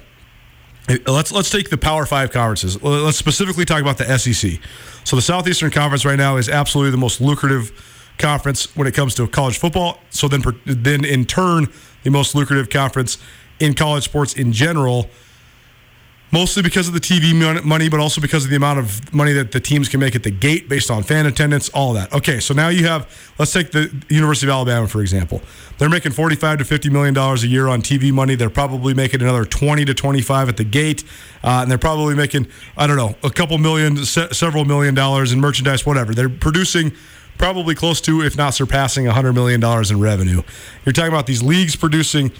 let's 1.08 1.32
let's 1.32 1.50
take 1.50 1.70
the 1.70 1.78
Power 1.78 2.06
Five 2.06 2.32
conferences. 2.32 2.82
Let's 2.82 3.18
specifically 3.18 3.66
talk 3.66 3.82
about 3.82 3.98
the 3.98 4.18
SEC. 4.18 4.60
So 5.04 5.16
the 5.16 5.22
Southeastern 5.22 5.72
Conference 5.72 6.06
right 6.06 6.18
now 6.18 6.38
is 6.38 6.50
absolutely 6.50 6.92
the 6.92 6.98
most 6.98 7.22
lucrative 7.22 7.72
conference 8.18 8.76
when 8.76 8.88
it 8.88 8.94
comes 8.94 9.16
to 9.16 9.28
college 9.28 9.58
football. 9.58 10.00
So 10.10 10.28
then, 10.28 10.44
then 10.66 11.04
in 11.04 11.26
turn, 11.26 11.68
the 12.04 12.12
most 12.12 12.36
lucrative 12.36 12.70
conference 12.70 13.18
in 13.60 13.74
college 13.74 14.04
sports 14.04 14.34
in 14.34 14.52
general 14.52 15.10
mostly 16.34 16.64
because 16.64 16.88
of 16.88 16.96
the 16.96 17.00
TV 17.00 17.64
money, 17.64 17.88
but 17.90 18.00
also 18.00 18.20
because 18.20 18.44
of 18.44 18.50
the 18.50 18.56
amount 18.56 18.80
of 18.80 19.14
money 19.14 19.34
that 19.34 19.52
the 19.52 19.60
teams 19.60 19.88
can 19.88 20.00
make 20.00 20.16
at 20.16 20.24
the 20.24 20.32
gate 20.32 20.68
based 20.68 20.90
on 20.90 21.04
fan 21.04 21.28
attendance, 21.28 21.70
all 21.70 21.94
that. 21.94 22.12
Okay, 22.12 22.40
so 22.40 22.56
now 22.56 22.70
you 22.70 22.88
have, 22.88 23.08
let's 23.38 23.54
take 23.54 23.70
the 23.72 24.04
University 24.10 24.48
of 24.48 24.52
Alabama, 24.52 24.88
for 24.88 25.02
example. 25.02 25.44
They're 25.78 25.92
making 25.92 26.12
45 26.14 26.58
to 26.58 26.66
50 26.66 26.90
million 26.90 27.14
dollars 27.14 27.44
a 27.44 27.48
year 27.48 27.68
on 27.68 27.84
TV 27.84 28.12
money. 28.12 28.34
They're 28.34 28.50
probably 28.50 28.96
making 28.96 29.22
another 29.22 29.46
20 29.46 29.86
to 29.86 29.94
25 29.94 30.50
at 30.50 30.58
the 30.58 30.64
gate, 30.64 31.04
uh, 31.44 31.60
and 31.62 31.70
they're 31.70 31.78
probably 31.78 32.16
making, 32.16 32.48
I 32.76 32.88
don't 32.88 32.98
know, 32.98 33.16
a 33.24 33.30
couple 33.30 33.60
million, 33.60 33.98
se- 33.98 34.30
several 34.32 34.66
million 34.66 34.96
dollars 34.96 35.34
in 35.34 35.40
merchandise, 35.40 35.86
whatever. 35.86 36.16
They're 36.16 36.30
producing 36.30 36.94
probably 37.38 37.76
close 37.76 38.02
to, 38.02 38.24
if 38.24 38.36
not 38.36 38.56
surpassing, 38.56 39.06
$100 39.06 39.36
million 39.36 39.64
in 39.64 40.00
revenue. 40.00 40.42
You're 40.84 40.94
talking 40.94 41.14
about 41.14 41.28
these 41.28 41.44
leagues 41.44 41.76
producing 41.76 42.32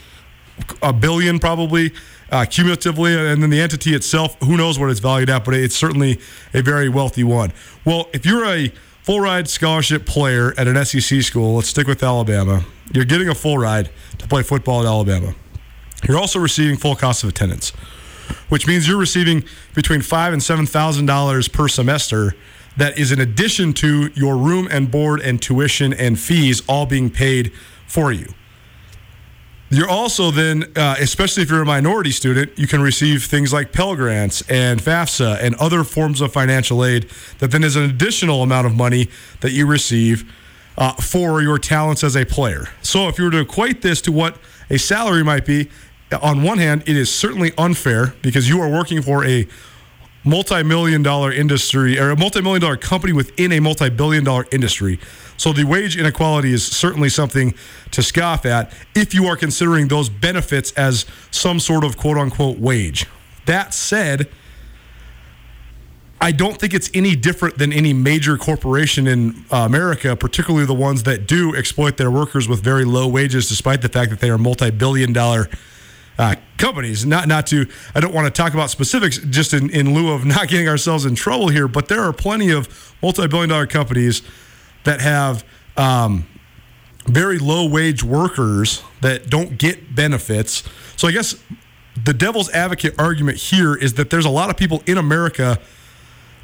a 0.82 0.94
billion 0.94 1.38
probably 1.40 1.92
uh, 2.34 2.46
cumulatively, 2.46 3.16
and 3.16 3.44
then 3.44 3.52
the 3.52 3.62
entity 3.62 3.94
itself, 3.94 4.36
who 4.42 4.58
knows 4.58 4.80
what 4.80 4.90
it's 4.90 5.00
valued 5.00 5.30
at, 5.30 5.46
but 5.46 5.54
it's 5.54 5.76
certainly 5.76 6.20
a 6.54 6.64
very 6.64 6.90
wealthy 6.90 7.24
one. 7.24 7.54
Well, 7.86 8.10
if 8.12 8.26
you're 8.26 8.44
a 8.44 8.70
full 9.04 9.22
ride 9.22 9.48
scholarship 9.48 10.08
player 10.08 10.52
at 10.58 10.68
an 10.68 10.84
SEC 10.84 11.22
school, 11.22 11.56
let's 11.56 11.68
stick 11.68 11.86
with 11.86 12.02
Alabama, 12.02 12.66
you're 12.92 13.06
getting 13.06 13.30
a 13.30 13.36
full 13.36 13.60
ride 13.60 13.92
to 14.18 14.28
play 14.28 14.42
football 14.42 14.80
at 14.82 14.88
Alabama. 14.88 15.36
You're 16.08 16.18
also 16.18 16.40
receiving 16.40 16.76
full 16.76 16.96
cost 16.96 17.24
of 17.24 17.30
attendance, 17.30 17.70
which 18.50 18.66
means 18.66 18.88
you're 18.88 18.98
receiving 18.98 19.44
between 19.76 20.02
five 20.02 20.34
and 20.34 20.42
seven 20.42 20.66
thousand 20.66 21.06
dollars 21.06 21.48
per 21.48 21.68
semester. 21.68 22.34
That 22.76 22.98
is 22.98 23.12
in 23.12 23.22
addition 23.22 23.74
to 23.74 24.10
your 24.16 24.36
room 24.36 24.68
and 24.72 24.90
board 24.90 25.22
and 25.22 25.40
tuition 25.40 25.94
and 25.94 26.20
fees 26.20 26.64
all 26.68 26.88
being 26.88 27.12
paid 27.12 27.54
for 27.86 28.12
you. 28.12 28.34
You're 29.74 29.90
also 29.90 30.30
then, 30.30 30.66
uh, 30.76 30.98
especially 31.00 31.42
if 31.42 31.50
you're 31.50 31.64
a 31.64 31.66
minority 31.66 32.12
student, 32.12 32.52
you 32.60 32.68
can 32.68 32.80
receive 32.80 33.24
things 33.24 33.52
like 33.52 33.72
Pell 33.72 33.96
Grants 33.96 34.44
and 34.48 34.80
FAFSA 34.80 35.40
and 35.42 35.56
other 35.56 35.84
forms 35.84 36.22
of 36.22 36.32
financial 36.32 36.86
aid 36.86 37.10
that 37.40 37.50
then 37.50 37.64
is 37.64 37.76
an 37.76 37.84
additional 37.84 38.44
amount 38.44 38.68
of 38.68 38.76
money 38.76 39.10
that 39.42 39.52
you 39.52 39.66
receive 39.66 40.32
uh, 40.78 40.94
for 40.94 41.42
your 41.42 41.58
talents 41.58 42.04
as 42.04 42.16
a 42.16 42.24
player. 42.24 42.68
So 42.84 43.08
if 43.08 43.18
you 43.18 43.26
were 43.26 43.32
to 43.32 43.40
equate 43.40 43.82
this 43.82 44.00
to 44.02 44.12
what 44.12 44.38
a 44.70 44.78
salary 44.78 45.24
might 45.24 45.44
be, 45.44 45.72
on 46.22 46.44
one 46.44 46.60
hand, 46.60 46.84
it 46.86 46.96
is 46.96 47.12
certainly 47.12 47.52
unfair 47.58 48.14
because 48.22 48.48
you 48.48 48.62
are 48.62 48.70
working 48.70 49.02
for 49.02 49.26
a 49.26 49.48
multi-million 50.24 51.02
dollar 51.02 51.32
industry 51.32 52.00
or 52.00 52.12
a 52.12 52.16
multi-million 52.16 52.62
dollar 52.62 52.78
company 52.78 53.12
within 53.12 53.52
a 53.52 53.60
multi-billion 53.60 54.24
dollar 54.24 54.46
industry. 54.52 55.00
So 55.38 55.54
the 55.54 55.64
wage 55.66 55.98
inequality 55.98 56.54
is 56.54 56.66
certainly 56.66 57.10
something 57.10 57.54
to 57.92 58.04
scoff 58.04 58.46
at 58.46 58.72
if 58.96 59.14
you 59.14 59.26
are 59.28 59.36
considering 59.36 59.88
those 59.88 60.10
benefits 60.10 60.72
as 60.74 61.06
some 61.32 61.60
sort 61.60 61.84
of 61.84 61.98
quote 61.98 62.18
unquote 62.18 62.60
wage. 62.60 63.06
That 63.46 63.74
said, 63.74 64.30
I 66.22 66.32
don't 66.32 66.58
think 66.58 66.74
it's 66.74 66.90
any 66.94 67.18
different 67.18 67.58
than 67.58 67.74
any 67.74 67.92
major 67.92 68.38
corporation 68.38 69.08
in 69.08 69.44
uh, 69.52 69.58
America, 69.58 70.16
particularly 70.16 70.66
the 70.66 70.74
ones 70.74 71.04
that 71.04 71.28
do 71.28 71.54
exploit 71.54 71.98
their 71.98 72.10
workers 72.10 72.48
with 72.48 72.64
very 72.64 72.86
low 72.86 73.10
wages, 73.10 73.50
despite 73.50 73.82
the 73.82 73.90
fact 73.90 74.10
that 74.10 74.22
they 74.22 74.30
are 74.30 74.38
multi-billion 74.38 75.12
dollar 75.12 75.50
uh, 76.18 76.36
companies. 76.58 77.06
Not 77.06 77.28
not 77.28 77.46
to 77.48 77.68
I 77.94 78.00
don't 78.00 78.14
want 78.14 78.26
to 78.26 78.32
talk 78.32 78.54
about 78.54 78.70
specifics 78.70 79.18
just 79.18 79.54
in, 79.54 79.70
in 79.70 79.94
lieu 79.94 80.14
of 80.14 80.24
not 80.26 80.48
getting 80.48 80.70
ourselves 80.70 81.04
in 81.04 81.16
trouble 81.16 81.50
here, 81.50 81.68
but 81.68 81.90
there 81.90 82.02
are 82.02 82.14
plenty 82.14 82.52
of 82.52 82.96
multi-billion 83.02 83.50
dollar 83.50 83.68
companies 83.68 84.22
that 84.84 85.02
have 85.02 85.44
um, 85.78 86.26
very 87.06 87.38
low 87.38 87.68
wage 87.68 88.04
workers 88.04 88.84
that 89.02 89.30
don't 89.30 89.58
get 89.58 89.96
benefits. 89.96 90.64
So 90.96 91.08
I 91.08 91.12
guess 91.12 91.36
the 92.02 92.14
devil's 92.14 92.50
advocate 92.52 92.96
argument 93.00 93.38
here 93.38 93.76
is 93.76 93.96
that 93.96 94.10
there's 94.10 94.26
a 94.26 94.30
lot 94.30 94.50
of 94.50 94.58
people 94.58 94.82
in 94.86 94.98
America 94.98 95.60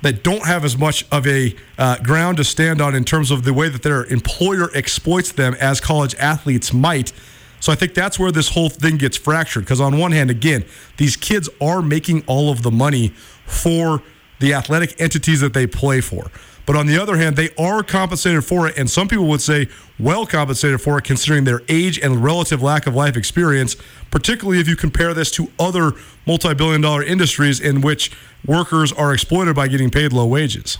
that 0.01 0.23
don't 0.23 0.45
have 0.45 0.63
as 0.63 0.77
much 0.77 1.05
of 1.11 1.27
a 1.27 1.55
uh, 1.77 1.97
ground 1.97 2.37
to 2.37 2.43
stand 2.43 2.81
on 2.81 2.95
in 2.95 3.03
terms 3.03 3.31
of 3.31 3.43
the 3.43 3.53
way 3.53 3.67
that 3.67 3.83
their 3.83 4.05
employer 4.05 4.69
exploits 4.73 5.31
them 5.31 5.55
as 5.59 5.81
college 5.81 6.15
athletes 6.15 6.71
might. 6.71 7.11
So 7.59 7.73
I 7.73 7.75
think 7.75 7.93
that's 7.93 8.17
where 8.17 8.31
this 8.31 8.49
whole 8.49 8.69
thing 8.69 8.97
gets 8.97 9.17
fractured. 9.17 9.65
Because 9.65 9.81
on 9.81 9.97
one 9.97 10.13
hand, 10.13 10.29
again, 10.29 10.63
these 10.97 11.17
kids 11.17 11.49
are 11.59 11.81
making 11.81 12.23
all 12.27 12.49
of 12.49 12.63
the 12.63 12.71
money 12.71 13.09
for 13.45 14.01
the 14.39 14.53
athletic 14.53 14.99
entities 15.01 15.41
that 15.41 15.53
they 15.53 15.67
play 15.67 15.99
for. 15.99 16.31
But 16.69 16.75
on 16.75 16.85
the 16.85 17.01
other 17.01 17.17
hand, 17.17 17.35
they 17.35 17.49
are 17.57 17.81
compensated 17.81 18.45
for 18.45 18.67
it, 18.67 18.77
and 18.77 18.87
some 18.87 19.07
people 19.07 19.25
would 19.29 19.41
say 19.41 19.69
well 19.97 20.27
compensated 20.27 20.79
for 20.79 20.99
it, 20.99 21.03
considering 21.03 21.43
their 21.43 21.63
age 21.67 21.97
and 21.97 22.23
relative 22.23 22.61
lack 22.61 22.85
of 22.85 22.93
life 22.93 23.17
experience, 23.17 23.75
particularly 24.11 24.59
if 24.59 24.67
you 24.67 24.75
compare 24.75 25.15
this 25.15 25.31
to 25.31 25.51
other 25.57 25.93
multi 26.27 26.53
billion 26.53 26.79
dollar 26.79 27.01
industries 27.01 27.59
in 27.59 27.81
which 27.81 28.11
workers 28.45 28.93
are 28.93 29.15
exploited 29.15 29.55
by 29.55 29.67
getting 29.67 29.89
paid 29.89 30.13
low 30.13 30.27
wages. 30.27 30.77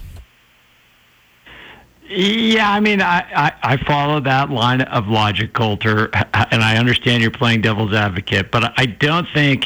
Yeah, 2.08 2.70
I 2.72 2.80
mean, 2.80 3.02
I, 3.02 3.26
I, 3.36 3.54
I, 3.64 3.78
follow 3.78 4.20
that 4.20 4.52
line 4.52 4.82
of 4.82 5.08
logic, 5.08 5.54
Colter, 5.54 6.12
and 6.52 6.62
I 6.62 6.78
understand 6.78 7.24
you're 7.24 7.32
playing 7.32 7.62
devil's 7.62 7.96
advocate, 7.96 8.52
but 8.52 8.74
I 8.78 8.86
don't 8.86 9.28
think 9.34 9.66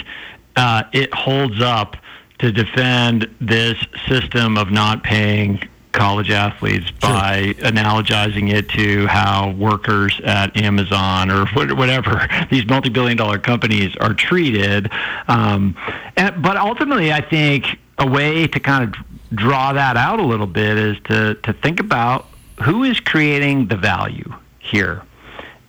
uh, 0.56 0.84
it 0.94 1.14
holds 1.14 1.62
up 1.62 1.98
to 2.40 2.54
defend 2.54 3.30
this 3.42 3.76
system 4.08 4.58
of 4.58 4.72
not 4.72 5.04
paying 5.04 5.68
college 5.94 6.30
athletes 6.30 6.92
by 6.92 7.54
sure. 7.58 7.72
analogizing 7.72 8.52
it 8.52 8.68
to 8.70 9.08
how 9.08 9.52
workers 9.52 10.20
at 10.26 10.58
Amazon 10.58 11.32
or 11.32 11.46
whatever 11.48 12.28
these 12.52 12.66
multi-billion 12.66 13.16
dollar 13.16 13.40
companies 13.40 13.96
are 13.98 14.14
treated. 14.14 14.92
Um, 15.28 15.78
and, 16.18 16.42
but 16.42 16.58
ultimately, 16.58 17.14
I 17.14 17.22
think 17.22 17.80
a 17.98 18.08
way 18.08 18.48
to 18.48 18.60
kind 18.60 18.84
of 18.84 19.06
draw 19.36 19.74
that 19.74 19.96
out 19.96 20.20
a 20.20 20.24
little 20.26 20.48
bit 20.48 20.78
is 20.78 20.98
to, 21.06 21.36
to 21.36 21.54
think 21.54 21.80
about 21.80 22.28
who 22.64 22.84
is 22.84 23.00
creating 23.00 23.68
the 23.68 23.78
value 23.78 24.34
here 24.60 25.04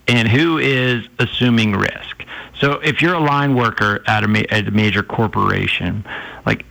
and 0.09 0.29
who 0.29 0.59
is 0.59 1.07
assuming 1.19 1.73
risk. 1.73 2.25
So 2.59 2.75
if 2.81 3.03
you're 3.03 3.15
a 3.15 3.21
line 3.21 3.55
worker 3.55 4.03
at 4.07 4.25
a, 4.25 4.29
ma- 4.29 4.43
at 4.51 4.69
a 4.69 4.71
major 4.71 5.03
corporation, 5.03 6.05
like 6.47 6.65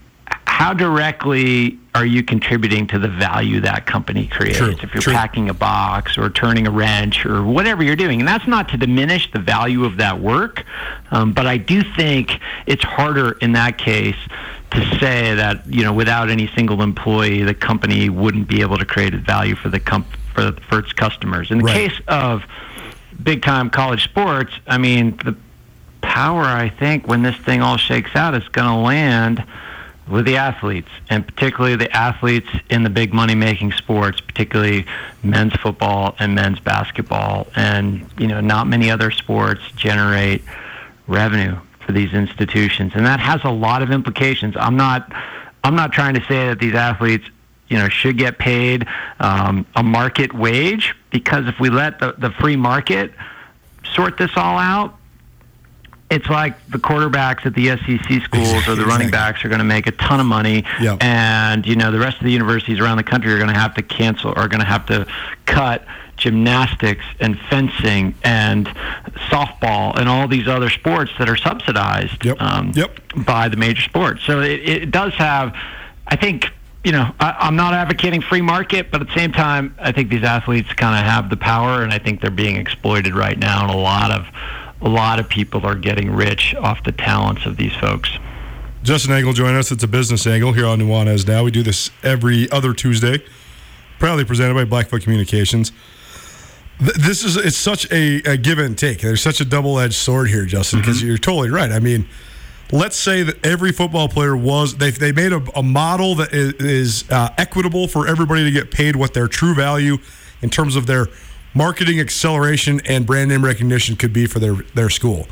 how 0.54 0.72
directly 0.72 1.76
are 1.96 2.06
you 2.06 2.22
contributing 2.22 2.86
to 2.86 2.96
the 2.96 3.08
value 3.08 3.58
that 3.58 3.86
company 3.86 4.28
creates 4.28 4.58
true, 4.58 4.70
if 4.70 4.94
you're 4.94 5.02
true. 5.02 5.12
packing 5.12 5.50
a 5.50 5.54
box 5.54 6.16
or 6.16 6.30
turning 6.30 6.68
a 6.68 6.70
wrench 6.70 7.26
or 7.26 7.42
whatever 7.42 7.82
you're 7.82 7.96
doing 7.96 8.20
and 8.20 8.28
that's 8.28 8.46
not 8.46 8.68
to 8.68 8.76
diminish 8.76 9.28
the 9.32 9.40
value 9.40 9.84
of 9.84 9.96
that 9.96 10.20
work 10.20 10.64
um, 11.10 11.32
but 11.32 11.44
i 11.44 11.56
do 11.56 11.82
think 11.82 12.38
it's 12.66 12.84
harder 12.84 13.32
in 13.40 13.50
that 13.50 13.76
case 13.78 14.14
to 14.70 14.98
say 15.00 15.34
that 15.34 15.66
you 15.66 15.82
know 15.82 15.92
without 15.92 16.30
any 16.30 16.46
single 16.54 16.82
employee 16.82 17.42
the 17.42 17.52
company 17.52 18.08
wouldn't 18.08 18.46
be 18.46 18.60
able 18.60 18.78
to 18.78 18.84
create 18.84 19.12
value 19.12 19.56
for 19.56 19.70
the 19.70 19.80
comp- 19.80 20.16
for, 20.32 20.52
for 20.68 20.78
its 20.78 20.92
customers 20.92 21.50
in 21.50 21.58
the 21.58 21.64
right. 21.64 21.90
case 21.90 22.00
of 22.06 22.44
big 23.24 23.42
time 23.42 23.68
college 23.68 24.04
sports 24.04 24.52
i 24.68 24.78
mean 24.78 25.16
the 25.24 25.34
power 26.00 26.44
i 26.44 26.68
think 26.68 27.08
when 27.08 27.24
this 27.24 27.36
thing 27.38 27.60
all 27.60 27.76
shakes 27.76 28.14
out 28.14 28.36
is 28.36 28.46
going 28.50 28.68
to 28.68 28.76
land 28.76 29.44
with 30.08 30.26
the 30.26 30.36
athletes, 30.36 30.88
and 31.08 31.26
particularly 31.26 31.76
the 31.76 31.90
athletes 31.96 32.48
in 32.68 32.82
the 32.82 32.90
big 32.90 33.14
money 33.14 33.34
making 33.34 33.72
sports, 33.72 34.20
particularly 34.20 34.84
men's 35.22 35.54
football 35.54 36.14
and 36.18 36.34
men's 36.34 36.60
basketball. 36.60 37.46
And, 37.56 38.06
you 38.18 38.26
know, 38.26 38.40
not 38.40 38.66
many 38.66 38.90
other 38.90 39.10
sports 39.10 39.62
generate 39.76 40.42
revenue 41.06 41.56
for 41.80 41.92
these 41.92 42.12
institutions. 42.12 42.92
And 42.94 43.06
that 43.06 43.20
has 43.20 43.42
a 43.44 43.50
lot 43.50 43.82
of 43.82 43.90
implications. 43.90 44.56
I'm 44.58 44.76
not 44.76 45.12
I'm 45.62 45.76
not 45.76 45.92
trying 45.92 46.14
to 46.14 46.20
say 46.20 46.48
that 46.48 46.58
these 46.58 46.74
athletes 46.74 47.26
you 47.68 47.78
know 47.78 47.88
should 47.88 48.18
get 48.18 48.38
paid 48.38 48.86
um, 49.20 49.66
a 49.74 49.82
market 49.82 50.32
wage 50.32 50.94
because 51.10 51.46
if 51.46 51.58
we 51.58 51.70
let 51.70 51.98
the, 52.00 52.14
the 52.18 52.30
free 52.30 52.56
market 52.56 53.12
sort 53.94 54.18
this 54.18 54.30
all 54.36 54.58
out 54.58 54.96
it's 56.14 56.28
like 56.28 56.54
the 56.68 56.78
quarterbacks 56.78 57.44
at 57.44 57.54
the 57.54 57.68
SEC 57.68 58.22
schools 58.22 58.68
or 58.68 58.76
the 58.76 58.86
running 58.86 59.10
backs 59.10 59.44
are 59.44 59.48
going 59.48 59.58
to 59.58 59.64
make 59.64 59.86
a 59.86 59.92
ton 59.92 60.20
of 60.20 60.26
money, 60.26 60.64
yep. 60.80 61.02
and 61.02 61.66
you 61.66 61.76
know 61.76 61.90
the 61.90 61.98
rest 61.98 62.18
of 62.18 62.24
the 62.24 62.32
universities 62.32 62.78
around 62.78 62.96
the 62.96 63.02
country 63.02 63.32
are 63.32 63.38
going 63.38 63.52
to 63.52 63.58
have 63.58 63.74
to 63.74 63.82
cancel, 63.82 64.32
are 64.36 64.48
going 64.48 64.60
to 64.60 64.66
have 64.66 64.86
to 64.86 65.06
cut 65.46 65.84
gymnastics 66.16 67.04
and 67.18 67.38
fencing 67.50 68.14
and 68.22 68.66
softball 69.28 69.98
and 69.98 70.08
all 70.08 70.28
these 70.28 70.46
other 70.46 70.70
sports 70.70 71.10
that 71.18 71.28
are 71.28 71.36
subsidized 71.36 72.24
yep. 72.24 72.40
Um, 72.40 72.72
yep. 72.74 72.96
by 73.16 73.48
the 73.48 73.56
major 73.56 73.82
sports. 73.82 74.22
So 74.22 74.40
it, 74.40 74.60
it 74.60 74.90
does 74.92 75.12
have, 75.14 75.56
I 76.06 76.14
think, 76.14 76.46
you 76.84 76.92
know, 76.92 77.12
I, 77.18 77.48
am 77.48 77.56
not 77.56 77.74
advocating 77.74 78.20
free 78.20 78.42
market, 78.42 78.90
but 78.92 79.00
at 79.00 79.08
the 79.08 79.14
same 79.14 79.32
time, 79.32 79.74
I 79.80 79.90
think 79.90 80.10
these 80.10 80.22
athletes 80.22 80.72
kind 80.74 80.96
of 80.98 81.04
have 81.10 81.30
the 81.30 81.36
power, 81.36 81.82
and 81.82 81.92
I 81.92 81.98
think 81.98 82.20
they're 82.20 82.30
being 82.30 82.56
exploited 82.56 83.14
right 83.14 83.38
now 83.38 83.64
in 83.64 83.70
a 83.70 83.76
lot 83.76 84.10
of 84.12 84.26
a 84.84 84.88
lot 84.88 85.18
of 85.18 85.28
people 85.28 85.66
are 85.66 85.74
getting 85.74 86.10
rich 86.10 86.54
off 86.54 86.84
the 86.84 86.92
talents 86.92 87.46
of 87.46 87.56
these 87.56 87.74
folks. 87.74 88.10
Justin 88.82 89.12
Angle 89.12 89.32
join 89.32 89.54
us. 89.54 89.72
It's 89.72 89.82
a 89.82 89.88
business 89.88 90.26
angle 90.26 90.52
here 90.52 90.66
on 90.66 90.78
Nuanez 90.78 91.26
Now. 91.26 91.42
We 91.42 91.50
do 91.50 91.62
this 91.62 91.90
every 92.02 92.50
other 92.50 92.74
Tuesday, 92.74 93.24
proudly 93.98 94.26
presented 94.26 94.52
by 94.52 94.66
Blackfoot 94.66 95.02
Communications. 95.02 95.72
This 96.78 97.24
is 97.24 97.36
it's 97.36 97.56
such 97.56 97.90
a, 97.90 98.16
a 98.30 98.36
give 98.36 98.58
and 98.58 98.76
take. 98.76 99.00
There's 99.00 99.22
such 99.22 99.40
a 99.40 99.44
double 99.44 99.78
edged 99.78 99.94
sword 99.94 100.28
here, 100.28 100.44
Justin, 100.44 100.80
because 100.80 100.98
mm-hmm. 100.98 101.06
you're 101.06 101.18
totally 101.18 101.48
right. 101.48 101.72
I 101.72 101.78
mean, 101.78 102.06
let's 102.72 102.96
say 102.96 103.22
that 103.22 103.46
every 103.46 103.72
football 103.72 104.08
player 104.08 104.36
was 104.36 104.76
they 104.76 104.90
they 104.90 105.12
made 105.12 105.32
a, 105.32 105.42
a 105.56 105.62
model 105.62 106.16
that 106.16 106.34
is, 106.34 106.52
is 106.54 107.10
uh, 107.10 107.32
equitable 107.38 107.88
for 107.88 108.06
everybody 108.06 108.44
to 108.44 108.50
get 108.50 108.70
paid 108.70 108.96
what 108.96 109.14
their 109.14 109.28
true 109.28 109.54
value 109.54 109.96
in 110.42 110.50
terms 110.50 110.76
of 110.76 110.86
their 110.86 111.06
marketing 111.54 112.00
acceleration 112.00 112.80
and 112.86 113.06
brand 113.06 113.30
name 113.30 113.44
recognition 113.44 113.96
could 113.96 114.12
be 114.12 114.26
for 114.26 114.38
their 114.38 114.54
their 114.74 114.90
school. 114.90 115.26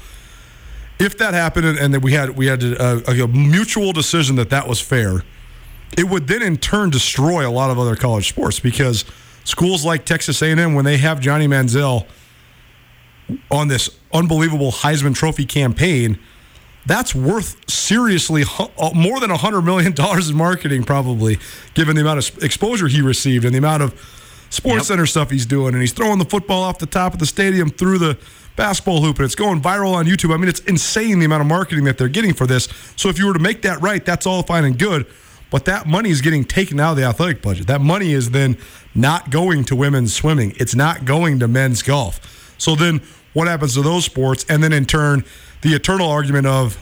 If 0.98 1.18
that 1.18 1.34
happened 1.34 1.66
and 1.78 1.92
that 1.92 2.00
we 2.00 2.12
had 2.12 2.30
we 2.30 2.46
had 2.46 2.62
a, 2.62 3.24
a 3.24 3.28
mutual 3.28 3.92
decision 3.92 4.36
that 4.36 4.50
that 4.50 4.68
was 4.68 4.80
fair, 4.80 5.24
it 5.96 6.08
would 6.08 6.28
then 6.28 6.42
in 6.42 6.56
turn 6.56 6.90
destroy 6.90 7.46
a 7.46 7.50
lot 7.50 7.70
of 7.70 7.78
other 7.78 7.96
college 7.96 8.28
sports 8.28 8.60
because 8.60 9.04
schools 9.44 9.84
like 9.84 10.04
Texas 10.04 10.40
A&M 10.42 10.74
when 10.74 10.84
they 10.84 10.98
have 10.98 11.20
Johnny 11.20 11.48
Manziel 11.48 12.06
on 13.50 13.68
this 13.68 13.90
unbelievable 14.12 14.70
Heisman 14.70 15.14
Trophy 15.14 15.44
campaign, 15.44 16.18
that's 16.86 17.14
worth 17.14 17.56
seriously 17.70 18.44
uh, 18.58 18.90
more 18.94 19.20
than 19.20 19.30
$100 19.30 19.64
million 19.64 19.94
in 19.94 20.36
marketing, 20.36 20.84
probably, 20.84 21.38
given 21.74 21.94
the 21.94 22.02
amount 22.02 22.18
of 22.18 22.42
exposure 22.42 22.88
he 22.88 23.00
received 23.00 23.44
and 23.44 23.54
the 23.54 23.58
amount 23.58 23.82
of 23.82 24.21
Sports 24.52 24.76
yep. 24.76 24.84
Center 24.84 25.06
stuff 25.06 25.30
he's 25.30 25.46
doing. 25.46 25.72
And 25.72 25.80
he's 25.80 25.94
throwing 25.94 26.18
the 26.18 26.26
football 26.26 26.62
off 26.62 26.78
the 26.78 26.84
top 26.84 27.14
of 27.14 27.18
the 27.18 27.26
stadium 27.26 27.70
through 27.70 27.96
the 27.96 28.18
basketball 28.54 29.00
hoop, 29.00 29.16
and 29.16 29.24
it's 29.24 29.34
going 29.34 29.62
viral 29.62 29.94
on 29.94 30.04
YouTube. 30.04 30.34
I 30.34 30.36
mean, 30.36 30.50
it's 30.50 30.60
insane 30.60 31.20
the 31.20 31.24
amount 31.24 31.40
of 31.40 31.46
marketing 31.46 31.84
that 31.84 31.96
they're 31.96 32.06
getting 32.08 32.34
for 32.34 32.46
this. 32.46 32.68
So 32.96 33.08
if 33.08 33.18
you 33.18 33.26
were 33.26 33.32
to 33.32 33.38
make 33.38 33.62
that 33.62 33.80
right, 33.80 34.04
that's 34.04 34.26
all 34.26 34.42
fine 34.42 34.64
and 34.64 34.78
good. 34.78 35.06
But 35.50 35.64
that 35.64 35.86
money 35.86 36.10
is 36.10 36.20
getting 36.20 36.44
taken 36.44 36.78
out 36.78 36.90
of 36.90 36.96
the 36.98 37.04
athletic 37.04 37.40
budget. 37.40 37.66
That 37.66 37.80
money 37.80 38.12
is 38.12 38.32
then 38.32 38.58
not 38.94 39.30
going 39.30 39.64
to 39.64 39.76
women's 39.76 40.12
swimming. 40.12 40.52
It's 40.56 40.74
not 40.74 41.06
going 41.06 41.38
to 41.38 41.48
men's 41.48 41.82
golf. 41.82 42.54
So 42.58 42.74
then 42.74 43.00
what 43.32 43.48
happens 43.48 43.72
to 43.74 43.82
those 43.82 44.04
sports? 44.04 44.44
And 44.50 44.62
then 44.62 44.74
in 44.74 44.84
turn, 44.84 45.24
the 45.62 45.70
eternal 45.70 46.10
argument 46.10 46.46
of 46.46 46.78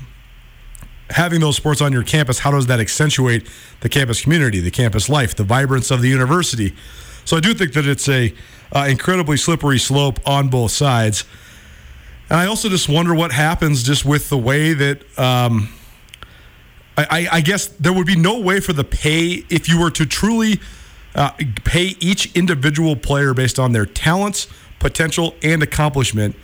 having 1.10 1.40
those 1.40 1.54
sports 1.56 1.80
on 1.80 1.92
your 1.92 2.02
campus, 2.02 2.40
how 2.40 2.50
does 2.50 2.66
that 2.66 2.80
accentuate 2.80 3.48
the 3.80 3.88
campus 3.88 4.22
community, 4.22 4.58
the 4.58 4.72
campus 4.72 5.08
life, 5.08 5.36
the 5.36 5.44
vibrance 5.44 5.92
of 5.92 6.02
the 6.02 6.08
university? 6.08 6.74
So 7.24 7.36
I 7.36 7.40
do 7.40 7.54
think 7.54 7.72
that 7.74 7.86
it's 7.86 8.08
a 8.08 8.34
uh, 8.72 8.86
incredibly 8.88 9.36
slippery 9.36 9.78
slope 9.78 10.20
on 10.26 10.48
both 10.48 10.70
sides. 10.70 11.24
And 12.28 12.38
I 12.38 12.46
also 12.46 12.68
just 12.68 12.88
wonder 12.88 13.14
what 13.14 13.32
happens 13.32 13.82
just 13.82 14.04
with 14.04 14.28
the 14.28 14.38
way 14.38 14.72
that 14.72 15.18
um, 15.18 15.72
I, 16.96 17.28
I, 17.32 17.40
guess 17.40 17.66
there 17.66 17.92
would 17.92 18.06
be 18.06 18.16
no 18.16 18.40
way 18.40 18.60
for 18.60 18.72
the 18.72 18.84
pay 18.84 19.44
if 19.48 19.68
you 19.68 19.80
were 19.80 19.90
to 19.92 20.06
truly 20.06 20.60
uh, 21.14 21.32
pay 21.64 21.96
each 21.98 22.34
individual 22.36 22.94
player 22.94 23.34
based 23.34 23.58
on 23.58 23.72
their 23.72 23.86
talents, 23.86 24.46
potential, 24.78 25.34
and 25.42 25.62
accomplishment 25.62 26.36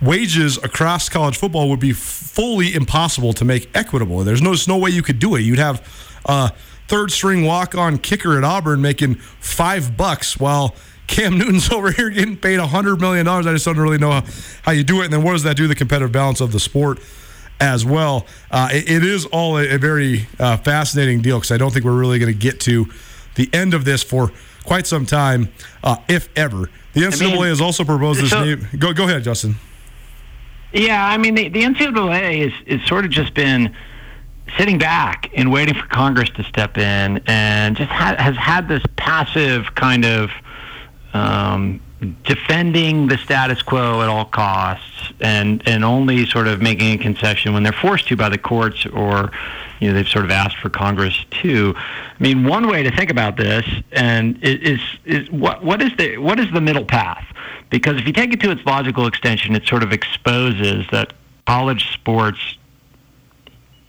wages 0.00 0.56
across 0.58 1.08
college 1.08 1.36
football 1.36 1.68
would 1.70 1.80
be 1.80 1.92
fully 1.92 2.74
impossible 2.74 3.32
to 3.34 3.44
make 3.44 3.70
equitable. 3.74 4.24
There's 4.24 4.42
no, 4.42 4.50
there's 4.50 4.68
no 4.68 4.78
way 4.78 4.90
you 4.90 5.02
could 5.02 5.18
do 5.18 5.36
it. 5.36 5.42
You'd 5.42 5.58
have 5.58 5.86
a 6.24 6.52
third 6.92 7.10
string 7.10 7.42
walk 7.46 7.74
on 7.74 7.96
kicker 7.96 8.36
at 8.36 8.44
Auburn 8.44 8.82
making 8.82 9.14
five 9.14 9.96
bucks 9.96 10.38
while 10.38 10.74
Cam 11.06 11.38
Newton's 11.38 11.72
over 11.72 11.90
here 11.90 12.10
getting 12.10 12.36
paid 12.36 12.60
$100 12.60 13.00
million. 13.00 13.26
I 13.26 13.40
just 13.40 13.64
don't 13.64 13.78
really 13.78 13.96
know 13.96 14.10
how, 14.10 14.24
how 14.64 14.72
you 14.72 14.84
do 14.84 15.00
it. 15.00 15.04
And 15.04 15.12
then 15.14 15.22
what 15.22 15.32
does 15.32 15.42
that 15.44 15.56
do 15.56 15.62
to 15.62 15.68
the 15.68 15.74
competitive 15.74 16.12
balance 16.12 16.42
of 16.42 16.52
the 16.52 16.60
sport? 16.60 17.00
as 17.60 17.84
well. 17.84 18.26
Uh, 18.50 18.68
it, 18.72 18.90
it 18.90 19.04
is 19.04 19.24
all 19.26 19.56
a, 19.56 19.76
a 19.76 19.78
very 19.78 20.26
uh, 20.40 20.56
fascinating 20.56 21.22
deal 21.22 21.38
because 21.38 21.52
I 21.52 21.58
don't 21.58 21.72
think 21.72 21.84
we're 21.84 21.92
really 21.92 22.18
going 22.18 22.32
to 22.32 22.38
get 22.38 22.58
to 22.62 22.86
the 23.36 23.48
end 23.52 23.72
of 23.72 23.84
this 23.84 24.02
for 24.02 24.32
quite 24.64 24.84
some 24.84 25.06
time, 25.06 25.48
uh, 25.84 25.94
if 26.08 26.28
ever. 26.34 26.70
The 26.94 27.02
NCAA 27.02 27.28
I 27.28 27.34
mean, 27.34 27.42
has 27.44 27.60
also 27.60 27.84
proposed 27.84 28.20
this 28.20 28.30
so, 28.30 28.42
name. 28.42 28.66
Go, 28.76 28.92
go 28.92 29.04
ahead, 29.04 29.22
Justin. 29.22 29.54
Yeah, 30.72 31.06
I 31.06 31.18
mean, 31.18 31.36
the, 31.36 31.48
the 31.50 31.62
NCAA 31.62 32.48
is, 32.48 32.52
is 32.66 32.84
sort 32.88 33.04
of 33.04 33.12
just 33.12 33.32
been 33.32 33.72
sitting 34.56 34.78
back 34.78 35.30
and 35.34 35.50
waiting 35.50 35.74
for 35.74 35.86
Congress 35.86 36.30
to 36.30 36.44
step 36.44 36.76
in 36.76 37.22
and 37.26 37.76
just 37.76 37.90
ha- 37.90 38.16
has 38.18 38.36
had 38.36 38.68
this 38.68 38.82
passive 38.96 39.74
kind 39.74 40.04
of 40.04 40.30
um, 41.14 41.80
defending 42.24 43.06
the 43.06 43.16
status 43.18 43.62
quo 43.62 44.02
at 44.02 44.08
all 44.08 44.24
costs 44.24 45.12
and 45.20 45.62
and 45.66 45.84
only 45.84 46.26
sort 46.26 46.48
of 46.48 46.60
making 46.60 46.98
a 46.98 47.02
concession 47.02 47.52
when 47.52 47.62
they're 47.62 47.72
forced 47.72 48.08
to 48.08 48.16
by 48.16 48.28
the 48.28 48.38
courts 48.38 48.86
or 48.86 49.30
you 49.80 49.88
know 49.88 49.94
they've 49.94 50.08
sort 50.08 50.24
of 50.24 50.30
asked 50.30 50.56
for 50.58 50.70
Congress 50.70 51.24
to. 51.42 51.74
I 51.76 52.22
mean, 52.22 52.44
one 52.44 52.68
way 52.68 52.82
to 52.82 52.90
think 52.94 53.10
about 53.10 53.36
this 53.36 53.66
and 53.92 54.38
is 54.42 54.80
is 55.04 55.30
what 55.30 55.64
what 55.64 55.80
is 55.82 55.92
the 55.96 56.18
what 56.18 56.40
is 56.40 56.50
the 56.52 56.60
middle 56.60 56.84
path? 56.84 57.24
Because 57.70 57.96
if 57.96 58.06
you 58.06 58.12
take 58.12 58.32
it 58.32 58.40
to 58.40 58.50
its 58.50 58.64
logical 58.66 59.06
extension, 59.06 59.54
it 59.54 59.66
sort 59.66 59.82
of 59.82 59.92
exposes 59.92 60.86
that 60.90 61.12
college 61.46 61.92
sports 61.92 62.56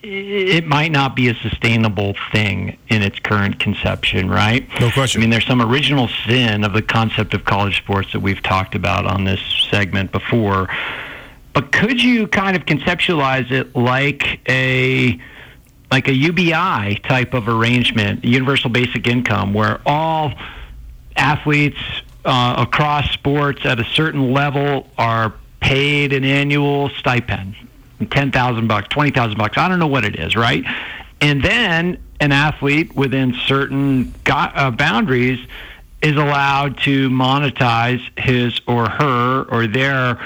it 0.04 0.68
might 0.68 0.92
not 0.92 1.16
be 1.16 1.30
a 1.30 1.36
sustainable 1.36 2.13
thing 2.34 2.78
in 2.89 3.02
its 3.02 3.20
current 3.20 3.58
conception, 3.60 4.30
right? 4.30 4.68
No 4.82 4.92
question. 4.92 5.20
I 5.20 5.22
mean, 5.22 5.30
there's 5.30 5.48
some 5.48 5.62
original 5.62 6.10
sin 6.28 6.66
of 6.66 6.74
the 6.74 6.82
concept 6.82 7.34
of 7.34 7.46
college 7.46 7.78
sports 7.78 8.12
that 8.12 8.20
we've 8.20 8.44
talked 8.44 8.76
about 8.76 9.06
on 9.06 9.24
this 9.24 9.39
segment 9.72 10.12
before. 10.12 10.68
But 11.54 11.72
could 11.72 12.02
you 12.02 12.28
kind 12.28 12.58
of 12.58 12.66
conceptualize 12.66 13.50
it 13.52 13.76
like 13.76 14.42
a 14.50 15.20
like 15.89 16.08
a 16.08 16.13
UBI 16.13 17.00
type 17.04 17.34
of 17.36 17.48
arrangement, 17.48 18.26
universal 18.26 18.70
basic 18.72 19.08
income, 19.08 19.54
where 19.54 19.80
all 19.86 20.34
athletes 21.16 21.78
uh, 22.26 22.56
across 22.58 23.12
sports 23.12 23.63
at 23.63 23.80
a 23.80 23.86
certain 23.86 24.34
level 24.34 24.89
are 24.98 25.36
paid 25.62 26.12
an 26.12 26.26
annual 26.26 26.89
stipend 26.89 27.56
ten 28.08 28.32
thousand 28.32 28.68
bucks, 28.68 28.88
twenty 28.89 29.12
thousand 29.12 29.38
bucks. 29.38 29.58
I 29.58 29.68
don't 29.68 29.80
know 29.80 29.88
what 29.88 30.06
it 30.06 30.18
is, 30.18 30.36
right? 30.36 30.63
And 31.22 31.42
then 31.42 32.04
an 32.20 32.32
athlete 32.32 32.96
within 32.96 33.34
certain 33.34 34.13
uh, 34.30 34.72
boundaries 34.72 35.39
is 36.02 36.16
allowed 36.16 36.78
to 36.80 37.10
monetize 37.10 38.02
his 38.20 38.60
or 38.68 38.89
her 38.89 39.44
or 39.50 39.68
their 39.68 40.20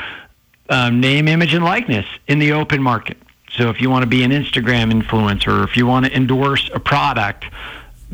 um, 0.70 1.00
name, 1.00 1.28
image, 1.28 1.54
and 1.54 1.64
likeness 1.64 2.06
in 2.28 2.40
the 2.40 2.52
open 2.54 2.82
market. 2.82 3.18
So 3.52 3.70
if 3.70 3.80
you 3.80 3.90
want 3.90 4.04
to 4.04 4.08
be 4.08 4.24
an 4.24 4.32
Instagram 4.32 4.92
influencer, 4.92 5.64
if 5.64 5.78
you 5.78 5.88
want 5.88 6.06
to 6.06 6.16
endorse 6.16 6.70
a 6.74 6.80
product, 6.80 7.46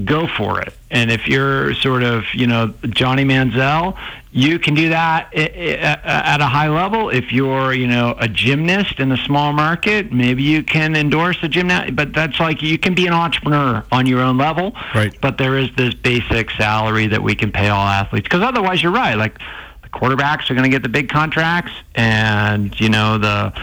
go 0.03 0.27
for 0.27 0.61
it. 0.61 0.73
And 0.91 1.11
if 1.11 1.27
you're 1.27 1.73
sort 1.75 2.03
of, 2.03 2.25
you 2.33 2.47
know, 2.47 2.73
Johnny 2.89 3.25
Manziel, 3.25 3.97
you 4.35 4.57
can 4.57 4.73
do 4.73 4.89
that 4.89 5.31
at 5.35 6.41
a 6.41 6.47
high 6.47 6.67
level. 6.67 7.09
If 7.09 7.31
you're, 7.31 7.71
you 7.71 7.85
know, 7.85 8.15
a 8.17 8.27
gymnast 8.27 8.99
in 8.99 9.11
a 9.11 9.17
small 9.17 9.53
market, 9.53 10.11
maybe 10.11 10.41
you 10.41 10.63
can 10.63 10.95
endorse 10.95 11.37
a 11.43 11.47
gymnast. 11.47 11.95
But 11.95 12.13
that's 12.13 12.39
like 12.39 12.63
you 12.63 12.79
can 12.79 12.95
be 12.95 13.05
an 13.05 13.13
entrepreneur 13.13 13.85
on 13.91 14.07
your 14.07 14.21
own 14.21 14.39
level. 14.39 14.75
Right. 14.95 15.15
But 15.21 15.37
there 15.37 15.59
is 15.59 15.69
this 15.77 15.93
basic 15.93 16.49
salary 16.49 17.05
that 17.07 17.21
we 17.21 17.35
can 17.35 17.51
pay 17.51 17.69
all 17.69 17.85
athletes 17.85 18.23
because 18.23 18.41
otherwise, 18.41 18.81
you're 18.81 18.91
right. 18.91 19.13
Like 19.13 19.37
the 19.83 19.89
quarterbacks 19.89 20.49
are 20.49 20.55
going 20.55 20.63
to 20.63 20.69
get 20.69 20.81
the 20.81 20.89
big 20.89 21.09
contracts, 21.09 21.73
and 21.93 22.77
you 22.79 22.89
know 22.89 23.19
the 23.19 23.53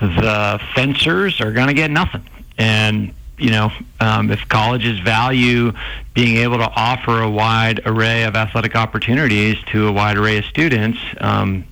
the 0.00 0.60
fencers 0.76 1.40
are 1.40 1.50
going 1.50 1.68
to 1.68 1.74
get 1.74 1.90
nothing. 1.90 2.22
And 2.56 3.12
you 3.38 3.50
know, 3.50 3.70
um, 4.00 4.30
if 4.30 4.48
colleges 4.48 5.00
value 5.00 5.72
being 6.14 6.36
able 6.36 6.58
to 6.58 6.70
offer 6.70 7.22
a 7.22 7.30
wide 7.30 7.80
array 7.86 8.22
of 8.24 8.36
athletic 8.36 8.76
opportunities 8.76 9.56
to 9.66 9.88
a 9.88 9.92
wide 9.92 10.16
array 10.16 10.38
of 10.38 10.44
students, 10.44 10.98
um, 11.18 11.64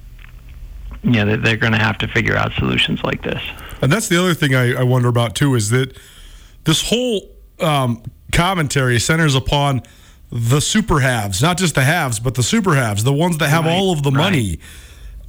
you 1.02 1.12
know, 1.12 1.36
they're 1.36 1.56
going 1.56 1.72
to 1.72 1.78
have 1.78 1.98
to 1.98 2.08
figure 2.08 2.36
out 2.36 2.52
solutions 2.52 3.02
like 3.02 3.22
this. 3.22 3.42
And 3.80 3.90
that's 3.90 4.08
the 4.08 4.20
other 4.20 4.34
thing 4.34 4.54
I, 4.54 4.74
I 4.74 4.82
wonder 4.82 5.08
about 5.08 5.34
too 5.34 5.54
is 5.54 5.70
that 5.70 5.96
this 6.64 6.88
whole 6.88 7.28
um, 7.60 8.02
commentary 8.32 8.98
centers 8.98 9.34
upon 9.34 9.82
the 10.30 10.60
super 10.60 11.00
haves, 11.00 11.42
not 11.42 11.58
just 11.58 11.74
the 11.74 11.84
haves, 11.84 12.18
but 12.18 12.34
the 12.34 12.42
super 12.42 12.74
haves, 12.74 13.04
the 13.04 13.12
ones 13.12 13.38
that 13.38 13.48
have 13.48 13.64
right, 13.64 13.74
all 13.74 13.92
of 13.92 14.02
the 14.02 14.10
money. 14.10 14.58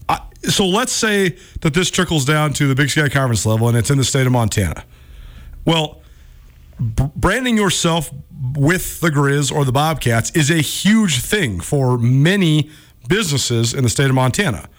Right. 0.09 0.21
so 0.43 0.65
let's 0.65 0.93
say 0.93 1.35
that 1.61 1.73
this 1.73 1.89
trickles 1.89 2.25
down 2.25 2.53
to 2.53 2.67
the 2.67 2.75
Big 2.75 2.89
Sky 2.89 3.09
Conference 3.09 3.45
level 3.45 3.67
and 3.67 3.77
it's 3.77 3.89
in 3.89 3.97
the 3.97 4.03
state 4.03 4.25
of 4.25 4.31
Montana. 4.31 4.85
Well, 5.65 6.02
branding 6.83 7.57
yourself 7.57 8.11
with 8.55 8.99
the 8.99 9.09
Grizz 9.09 9.51
or 9.51 9.65
the 9.65 9.71
Bobcats 9.71 10.31
is 10.31 10.51
a 10.51 10.61
huge 10.61 11.21
thing 11.21 11.59
for 11.59 11.97
many 11.97 12.69
businesses 13.07 13.73
in 13.73 13.83
the 13.83 13.89
state 13.89 14.09
of 14.09 14.15
Montana. 14.15 14.69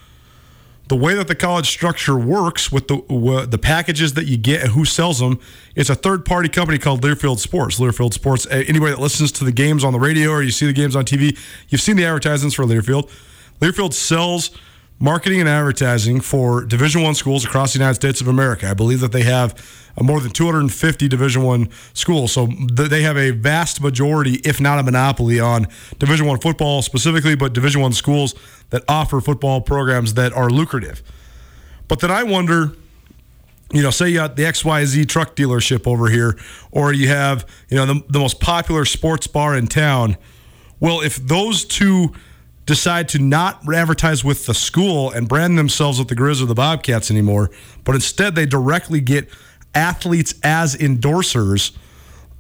The 0.89 0.97
way 0.97 1.15
that 1.15 1.29
the 1.29 1.35
college 1.35 1.69
structure 1.69 2.17
works 2.17 2.71
with 2.71 2.89
the 2.89 2.97
uh, 2.97 3.47
the 3.47 3.57
packages 3.57 4.15
that 4.15 4.27
you 4.27 4.37
get 4.37 4.63
and 4.63 4.73
who 4.73 4.85
sells 4.85 5.19
them, 5.19 5.41
it's 5.75 5.89
a 5.89 5.95
third 5.95 6.27
party 6.27 6.51
company 6.51 6.79
called 6.79 7.01
Learfield 7.01 7.39
Sports. 7.39 7.81
Learfield 7.81 8.13
Sports. 8.13 8.47
Anybody 8.51 8.93
that 8.93 9.01
listens 9.01 9.33
to 9.33 9.45
the 9.45 9.53
games 9.53 9.83
on 9.83 9.95
the 9.95 9.99
radio 9.99 10.29
or 10.29 10.43
you 10.43 10.51
see 10.51 10.67
the 10.67 10.75
games 10.75 10.95
on 10.95 11.07
TV, 11.07 11.39
you've 11.69 11.81
seen 11.81 11.97
the 11.97 12.05
advertisements 12.05 12.55
for 12.55 12.65
Learfield. 12.65 13.11
Learfield 13.61 13.95
sells 13.95 14.51
marketing 14.99 15.41
and 15.41 15.49
advertising 15.49 16.21
for 16.21 16.65
Division 16.65 17.03
One 17.03 17.15
schools 17.15 17.45
across 17.45 17.73
the 17.73 17.79
United 17.79 17.97
States 17.97 18.21
of 18.21 18.29
America. 18.29 18.69
I 18.69 18.75
believe 18.75 19.01
that 19.01 19.13
they 19.13 19.23
have 19.23 19.55
uh, 19.97 20.03
more 20.03 20.21
than 20.21 20.31
250 20.31 21.09
Division 21.09 21.43
One 21.43 21.69
schools, 21.93 22.33
so 22.33 22.47
they 22.47 23.03
have 23.03 23.17
a 23.17 23.31
vast 23.31 23.81
majority, 23.81 24.35
if 24.45 24.61
not 24.61 24.79
a 24.79 24.83
monopoly, 24.83 25.41
on 25.41 25.67
Division 25.99 26.27
One 26.27 26.41
football 26.41 26.83
specifically, 26.83 27.35
but 27.35 27.53
Division 27.53 27.81
One 27.81 27.93
schools 27.93 28.35
that 28.71 28.83
offer 28.89 29.21
football 29.21 29.61
programs 29.61 30.15
that 30.15 30.33
are 30.33 30.51
lucrative. 30.51 31.03
But 31.89 32.01
then 32.01 32.11
I 32.11 32.23
wonder 32.23 32.73
you 33.73 33.83
know, 33.83 33.91
say 33.91 34.09
you 34.09 34.15
got 34.15 34.37
the 34.37 34.45
XYZ 34.45 35.09
truck 35.09 35.35
dealership 35.35 35.87
over 35.87 36.09
here, 36.09 36.39
or 36.71 36.93
you 36.93 37.09
have, 37.09 37.45
you 37.69 37.77
know, 37.77 37.87
the, 37.87 38.05
the 38.09 38.21
most 38.21 38.39
popular 38.39 38.85
sports 38.85 39.27
bar 39.27 39.57
in 39.57 39.67
town. 39.67 40.17
Well, 40.79 41.01
if 41.01 41.17
those 41.17 41.65
two 41.65 42.13
decide 42.67 43.09
to 43.11 43.19
not 43.19 43.63
advertise 43.73 44.25
with 44.25 44.47
the 44.47 44.55
school 44.55 45.11
and 45.11 45.29
brand 45.29 45.59
themselves 45.59 45.99
with 45.99 46.09
the 46.09 46.17
Grizz 46.17 46.43
or 46.43 46.47
the 46.47 46.55
Bobcats 46.55 47.11
anymore, 47.11 47.51
but 47.85 47.95
instead 47.95 48.35
they 48.35 48.47
directly 48.47 49.01
get 49.01 49.29
athletes 49.75 50.35
as 50.43 50.75
endorsers, 50.77 51.77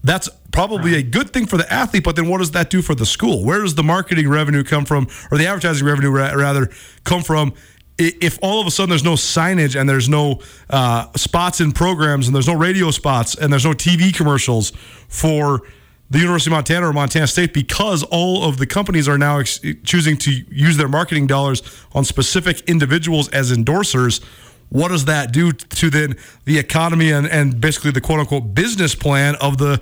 that's 0.02 0.28
probably 0.52 0.94
a 0.94 1.02
good 1.02 1.30
thing 1.30 1.46
for 1.46 1.56
the 1.56 1.70
athlete, 1.72 2.04
but 2.04 2.14
then 2.16 2.28
what 2.28 2.38
does 2.38 2.52
that 2.52 2.70
do 2.70 2.80
for 2.80 2.94
the 2.94 3.06
school? 3.06 3.44
Where 3.44 3.62
does 3.62 3.74
the 3.74 3.82
marketing 3.82 4.28
revenue 4.28 4.62
come 4.62 4.84
from, 4.84 5.08
or 5.30 5.38
the 5.38 5.46
advertising 5.46 5.86
revenue 5.86 6.10
ra- 6.10 6.32
rather 6.32 6.70
come 7.04 7.22
from? 7.22 7.54
If 7.96 8.38
all 8.42 8.60
of 8.60 8.66
a 8.66 8.70
sudden 8.70 8.90
there's 8.90 9.04
no 9.04 9.14
signage 9.14 9.78
and 9.78 9.88
there's 9.88 10.08
no 10.08 10.40
uh, 10.68 11.12
spots 11.16 11.60
in 11.60 11.72
programs 11.72 12.26
and 12.26 12.34
there's 12.34 12.48
no 12.48 12.56
radio 12.56 12.90
spots 12.90 13.36
and 13.36 13.52
there's 13.52 13.64
no 13.64 13.72
TV 13.72 14.12
commercials 14.12 14.72
for 15.08 15.62
the 16.10 16.18
University 16.18 16.50
of 16.50 16.52
Montana 16.52 16.88
or 16.88 16.92
Montana 16.92 17.26
State 17.26 17.54
because 17.54 18.02
all 18.04 18.44
of 18.44 18.58
the 18.58 18.66
companies 18.66 19.08
are 19.08 19.18
now 19.18 19.38
ex- 19.38 19.60
choosing 19.84 20.16
to 20.18 20.30
use 20.50 20.76
their 20.76 20.88
marketing 20.88 21.26
dollars 21.26 21.62
on 21.92 22.04
specific 22.04 22.60
individuals 22.68 23.28
as 23.30 23.50
endorsers. 23.50 24.22
What 24.68 24.88
does 24.88 25.06
that 25.06 25.32
do 25.32 25.52
to 25.52 25.90
then 25.90 26.16
the 26.44 26.58
economy 26.58 27.10
and, 27.10 27.26
and 27.26 27.60
basically 27.60 27.90
the 27.90 28.00
quote 28.00 28.20
unquote 28.20 28.54
business 28.54 28.94
plan 28.94 29.36
of 29.36 29.58
the 29.58 29.80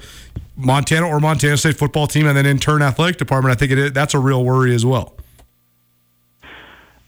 Montana 0.56 1.08
or 1.08 1.18
Montana 1.18 1.56
State 1.56 1.76
football 1.76 2.06
team 2.06 2.26
and 2.26 2.37
then 2.37 2.46
in 2.46 2.58
turn 2.58 2.82
athletic 2.82 3.16
department? 3.16 3.52
I 3.52 3.58
think 3.58 3.72
it 3.72 3.94
that's 3.94 4.14
a 4.14 4.18
real 4.18 4.44
worry 4.44 4.74
as 4.74 4.87
well. 4.87 5.14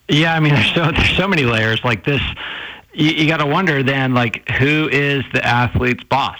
Yeah, 0.08 0.34
I 0.34 0.40
mean, 0.40 0.54
there's 0.54 0.74
so 0.74 0.90
there's 0.90 1.16
so 1.16 1.28
many 1.28 1.44
layers 1.44 1.82
like 1.84 2.04
this. 2.04 2.22
You, 2.92 3.10
you 3.10 3.28
got 3.28 3.38
to 3.38 3.46
wonder 3.46 3.82
then, 3.82 4.14
like, 4.14 4.48
who 4.50 4.88
is 4.90 5.24
the 5.32 5.44
athlete's 5.44 6.04
boss? 6.04 6.38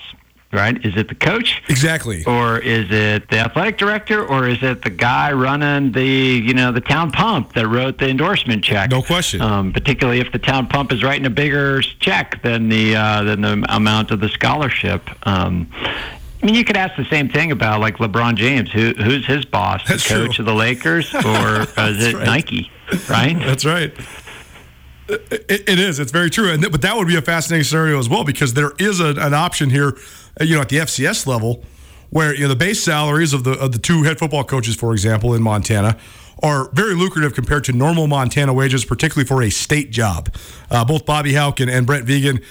Right? 0.54 0.84
Is 0.84 0.96
it 0.96 1.08
the 1.08 1.14
coach? 1.14 1.62
Exactly. 1.68 2.24
Or 2.24 2.58
is 2.58 2.90
it 2.90 3.28
the 3.28 3.38
athletic 3.38 3.76
director? 3.76 4.24
Or 4.24 4.48
is 4.48 4.62
it 4.62 4.82
the 4.82 4.90
guy 4.90 5.32
running 5.32 5.92
the, 5.92 6.06
you 6.06 6.54
know, 6.54 6.72
the 6.72 6.80
town 6.80 7.10
pump 7.10 7.52
that 7.54 7.66
wrote 7.66 7.98
the 7.98 8.08
endorsement 8.08 8.64
check? 8.64 8.90
No 8.90 9.02
question. 9.02 9.40
Um, 9.40 9.72
particularly 9.72 10.20
if 10.20 10.32
the 10.32 10.38
town 10.38 10.66
pump 10.68 10.92
is 10.92 11.02
writing 11.02 11.26
a 11.26 11.30
bigger 11.30 11.82
check 11.82 12.42
than 12.42 12.68
the 12.68 12.96
uh, 12.96 13.22
than 13.24 13.40
the 13.40 13.64
amount 13.68 14.10
of 14.10 14.20
the 14.20 14.28
scholarship. 14.28 15.02
Um, 15.26 15.68
I 16.44 16.46
mean, 16.46 16.54
you 16.56 16.64
could 16.64 16.76
ask 16.76 16.94
the 16.96 17.06
same 17.06 17.30
thing 17.30 17.52
about 17.52 17.80
like 17.80 17.96
LeBron 17.96 18.36
James. 18.36 18.70
Who 18.70 18.92
who's 18.92 19.26
his 19.26 19.44
boss? 19.44 19.80
That's 19.88 20.06
the 20.06 20.14
coach 20.14 20.36
true. 20.36 20.42
of 20.42 20.46
the 20.46 20.54
Lakers, 20.54 21.14
or 21.14 21.62
is 21.62 22.06
it 22.06 22.14
right. 22.14 22.26
Nike? 22.26 22.70
Right. 23.08 23.38
That's 23.38 23.64
right. 23.64 23.94
It, 25.08 25.68
it 25.68 25.78
is. 25.78 25.98
It's 25.98 26.12
very 26.12 26.30
true. 26.30 26.50
And 26.50 26.62
th- 26.62 26.72
but 26.72 26.82
that 26.82 26.96
would 26.96 27.08
be 27.08 27.16
a 27.16 27.22
fascinating 27.22 27.64
scenario 27.64 27.98
as 27.98 28.08
well 28.08 28.24
because 28.24 28.54
there 28.54 28.72
is 28.78 29.00
a, 29.00 29.14
an 29.18 29.34
option 29.34 29.70
here, 29.70 29.96
you 30.40 30.54
know, 30.54 30.62
at 30.62 30.68
the 30.68 30.78
FCS 30.78 31.26
level, 31.26 31.64
where 32.10 32.34
you 32.34 32.42
know 32.42 32.48
the 32.48 32.56
base 32.56 32.82
salaries 32.82 33.32
of 33.32 33.44
the 33.44 33.52
of 33.52 33.72
the 33.72 33.78
two 33.78 34.02
head 34.02 34.18
football 34.18 34.44
coaches, 34.44 34.76
for 34.76 34.92
example, 34.92 35.34
in 35.34 35.42
Montana, 35.42 35.96
are 36.42 36.68
very 36.72 36.94
lucrative 36.94 37.34
compared 37.34 37.64
to 37.64 37.72
normal 37.72 38.06
Montana 38.06 38.52
wages, 38.52 38.84
particularly 38.84 39.26
for 39.26 39.42
a 39.42 39.50
state 39.50 39.90
job. 39.90 40.34
Uh, 40.70 40.84
both 40.84 41.06
Bobby 41.06 41.34
Hauck 41.34 41.60
and, 41.60 41.70
and 41.70 41.86
Brent 41.86 42.06
Vigen 42.06 42.42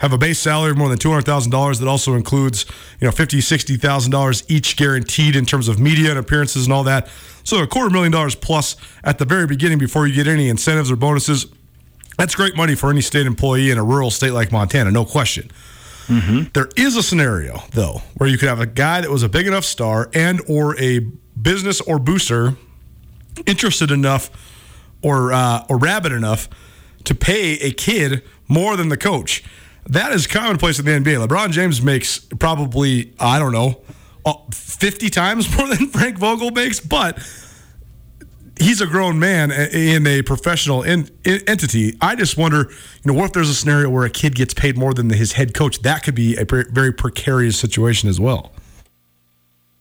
have 0.00 0.12
a 0.12 0.18
base 0.18 0.38
salary 0.38 0.70
of 0.70 0.76
more 0.76 0.88
than 0.88 0.98
two 0.98 1.10
hundred 1.10 1.26
thousand 1.26 1.50
dollars. 1.50 1.78
That 1.78 1.88
also 1.88 2.14
includes 2.14 2.64
you 3.00 3.06
know 3.06 3.12
fifty, 3.12 3.40
sixty 3.40 3.76
thousand 3.76 4.12
dollars 4.12 4.44
each 4.48 4.76
guaranteed 4.76 5.36
in 5.36 5.44
terms 5.44 5.68
of 5.68 5.78
media 5.78 6.10
and 6.10 6.18
appearances 6.18 6.66
and 6.66 6.72
all 6.72 6.84
that. 6.84 7.08
So 7.44 7.62
a 7.62 7.66
quarter 7.66 7.90
million 7.90 8.12
dollars 8.12 8.34
plus 8.34 8.76
at 9.02 9.18
the 9.18 9.24
very 9.24 9.46
beginning 9.46 9.78
before 9.78 10.06
you 10.06 10.14
get 10.14 10.26
any 10.26 10.48
incentives 10.48 10.90
or 10.90 10.96
bonuses. 10.96 11.46
That's 12.18 12.34
great 12.34 12.56
money 12.56 12.74
for 12.74 12.90
any 12.90 13.00
state 13.00 13.26
employee 13.26 13.70
in 13.70 13.78
a 13.78 13.84
rural 13.84 14.10
state 14.10 14.32
like 14.32 14.50
Montana, 14.50 14.90
no 14.90 15.04
question. 15.04 15.50
There 16.54 16.68
is 16.76 16.96
a 16.96 17.02
scenario 17.02 17.62
though 17.72 18.02
where 18.16 18.28
you 18.28 18.38
could 18.38 18.48
have 18.48 18.60
a 18.60 18.66
guy 18.66 19.00
that 19.00 19.10
was 19.10 19.22
a 19.22 19.28
big 19.28 19.46
enough 19.46 19.64
star 19.64 20.10
and 20.14 20.40
or 20.48 20.78
a 20.80 21.00
business 21.40 21.80
or 21.82 21.98
booster 21.98 22.56
interested 23.46 23.90
enough 23.90 24.30
or 25.02 25.32
uh, 25.32 25.64
or 25.68 25.78
rabid 25.78 26.12
enough 26.12 26.48
to 27.04 27.14
pay 27.14 27.52
a 27.60 27.70
kid 27.70 28.22
more 28.48 28.76
than 28.76 28.88
the 28.88 28.96
coach. 28.96 29.44
That 29.86 30.12
is 30.12 30.26
commonplace 30.26 30.78
in 30.78 30.84
the 30.84 30.92
NBA. 30.92 31.26
LeBron 31.26 31.50
James 31.50 31.80
makes 31.82 32.18
probably 32.18 33.14
I 33.18 33.38
don't 33.38 33.52
know 33.52 33.82
uh, 34.24 34.34
fifty 34.52 35.10
times 35.10 35.54
more 35.56 35.68
than 35.68 35.88
Frank 35.88 36.18
Vogel 36.18 36.50
makes, 36.50 36.80
but 36.80 37.18
he's 38.60 38.80
a 38.80 38.86
grown 38.86 39.18
man 39.18 39.50
in 39.50 40.06
a 40.06 40.22
professional 40.22 40.82
in, 40.82 41.08
in- 41.24 41.42
entity. 41.48 41.96
I 42.00 42.14
just 42.14 42.36
wonder, 42.36 42.58
you 42.68 43.12
know, 43.12 43.14
what 43.14 43.26
if 43.26 43.32
there's 43.32 43.48
a 43.50 43.54
scenario 43.54 43.88
where 43.90 44.04
a 44.04 44.10
kid 44.10 44.34
gets 44.34 44.54
paid 44.54 44.76
more 44.76 44.94
than 44.94 45.08
his 45.10 45.32
head 45.32 45.54
coach? 45.54 45.80
That 45.82 46.02
could 46.02 46.14
be 46.14 46.36
a 46.36 46.44
pre- 46.46 46.64
very 46.70 46.92
precarious 46.92 47.58
situation 47.58 48.08
as 48.08 48.20
well. 48.20 48.52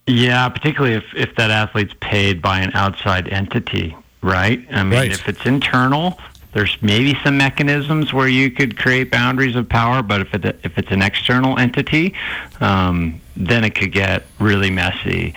Yeah, 0.07 0.47
particularly 0.49 0.95
if, 0.95 1.03
if 1.15 1.35
that 1.35 1.51
athlete's 1.51 1.93
paid 1.99 2.41
by 2.41 2.61
an 2.61 2.71
outside 2.73 3.27
entity, 3.27 3.95
right? 4.21 4.65
I 4.71 4.83
mean, 4.83 4.93
Right. 4.99 5.11
if 5.11 5.27
it's 5.27 5.45
internal, 5.45 6.17
there's 6.53 6.77
maybe 6.81 7.17
some 7.25 7.37
mechanisms 7.37 8.13
where 8.13 8.27
you 8.29 8.49
could 8.49 8.77
create 8.77 9.11
boundaries 9.11 9.55
of 9.55 9.67
power, 9.67 10.01
but 10.01 10.21
if 10.21 10.33
it 10.33 10.45
if 10.63 10.77
it's 10.77 10.91
an 10.91 11.01
external 11.01 11.59
entity, 11.59 12.13
um, 12.61 13.19
then 13.35 13.63
it 13.65 13.71
could 13.75 13.91
get 13.91 14.25
really 14.39 14.71
messy. 14.71 15.33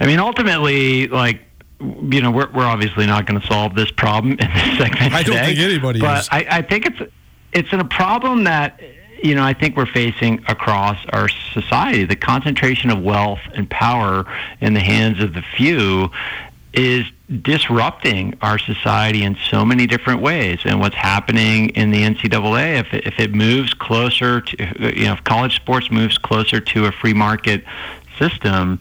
I 0.00 0.06
mean, 0.06 0.20
ultimately, 0.20 1.08
like 1.08 1.40
you 1.82 2.20
know, 2.20 2.30
we're 2.30 2.50
we're 2.52 2.66
obviously 2.66 3.06
not 3.06 3.26
going 3.26 3.40
to 3.40 3.46
solve 3.46 3.74
this 3.74 3.90
problem 3.90 4.32
in 4.32 4.38
this 4.38 4.78
segment 4.78 5.12
I 5.12 5.22
don't 5.22 5.36
today, 5.36 5.54
think 5.54 5.58
anybody 5.58 6.00
but 6.00 6.20
is. 6.20 6.28
I, 6.30 6.46
I 6.50 6.62
think 6.62 6.86
it's 6.86 7.12
it's 7.52 7.72
a 7.72 7.84
problem 7.84 8.44
that 8.44 8.80
you 9.22 9.34
know 9.34 9.42
I 9.42 9.52
think 9.52 9.76
we're 9.76 9.86
facing 9.86 10.44
across 10.48 10.98
our 11.12 11.28
society. 11.28 12.04
The 12.04 12.16
concentration 12.16 12.90
of 12.90 13.02
wealth 13.02 13.40
and 13.54 13.68
power 13.68 14.24
in 14.60 14.74
the 14.74 14.80
hands 14.80 15.20
of 15.20 15.34
the 15.34 15.42
few 15.42 16.10
is 16.72 17.04
disrupting 17.42 18.34
our 18.40 18.58
society 18.58 19.24
in 19.24 19.36
so 19.50 19.64
many 19.64 19.86
different 19.86 20.22
ways. 20.22 20.60
And 20.64 20.80
what's 20.80 20.94
happening 20.94 21.68
in 21.70 21.90
the 21.90 22.02
NCAA, 22.02 22.80
if 22.80 22.94
it, 22.94 23.06
if 23.06 23.18
it 23.18 23.34
moves 23.34 23.74
closer 23.74 24.40
to, 24.40 24.96
you 24.96 25.04
know, 25.04 25.12
if 25.12 25.24
college 25.24 25.56
sports 25.56 25.90
moves 25.90 26.16
closer 26.16 26.60
to 26.60 26.86
a 26.86 26.92
free 26.92 27.12
market 27.12 27.64
system, 28.18 28.80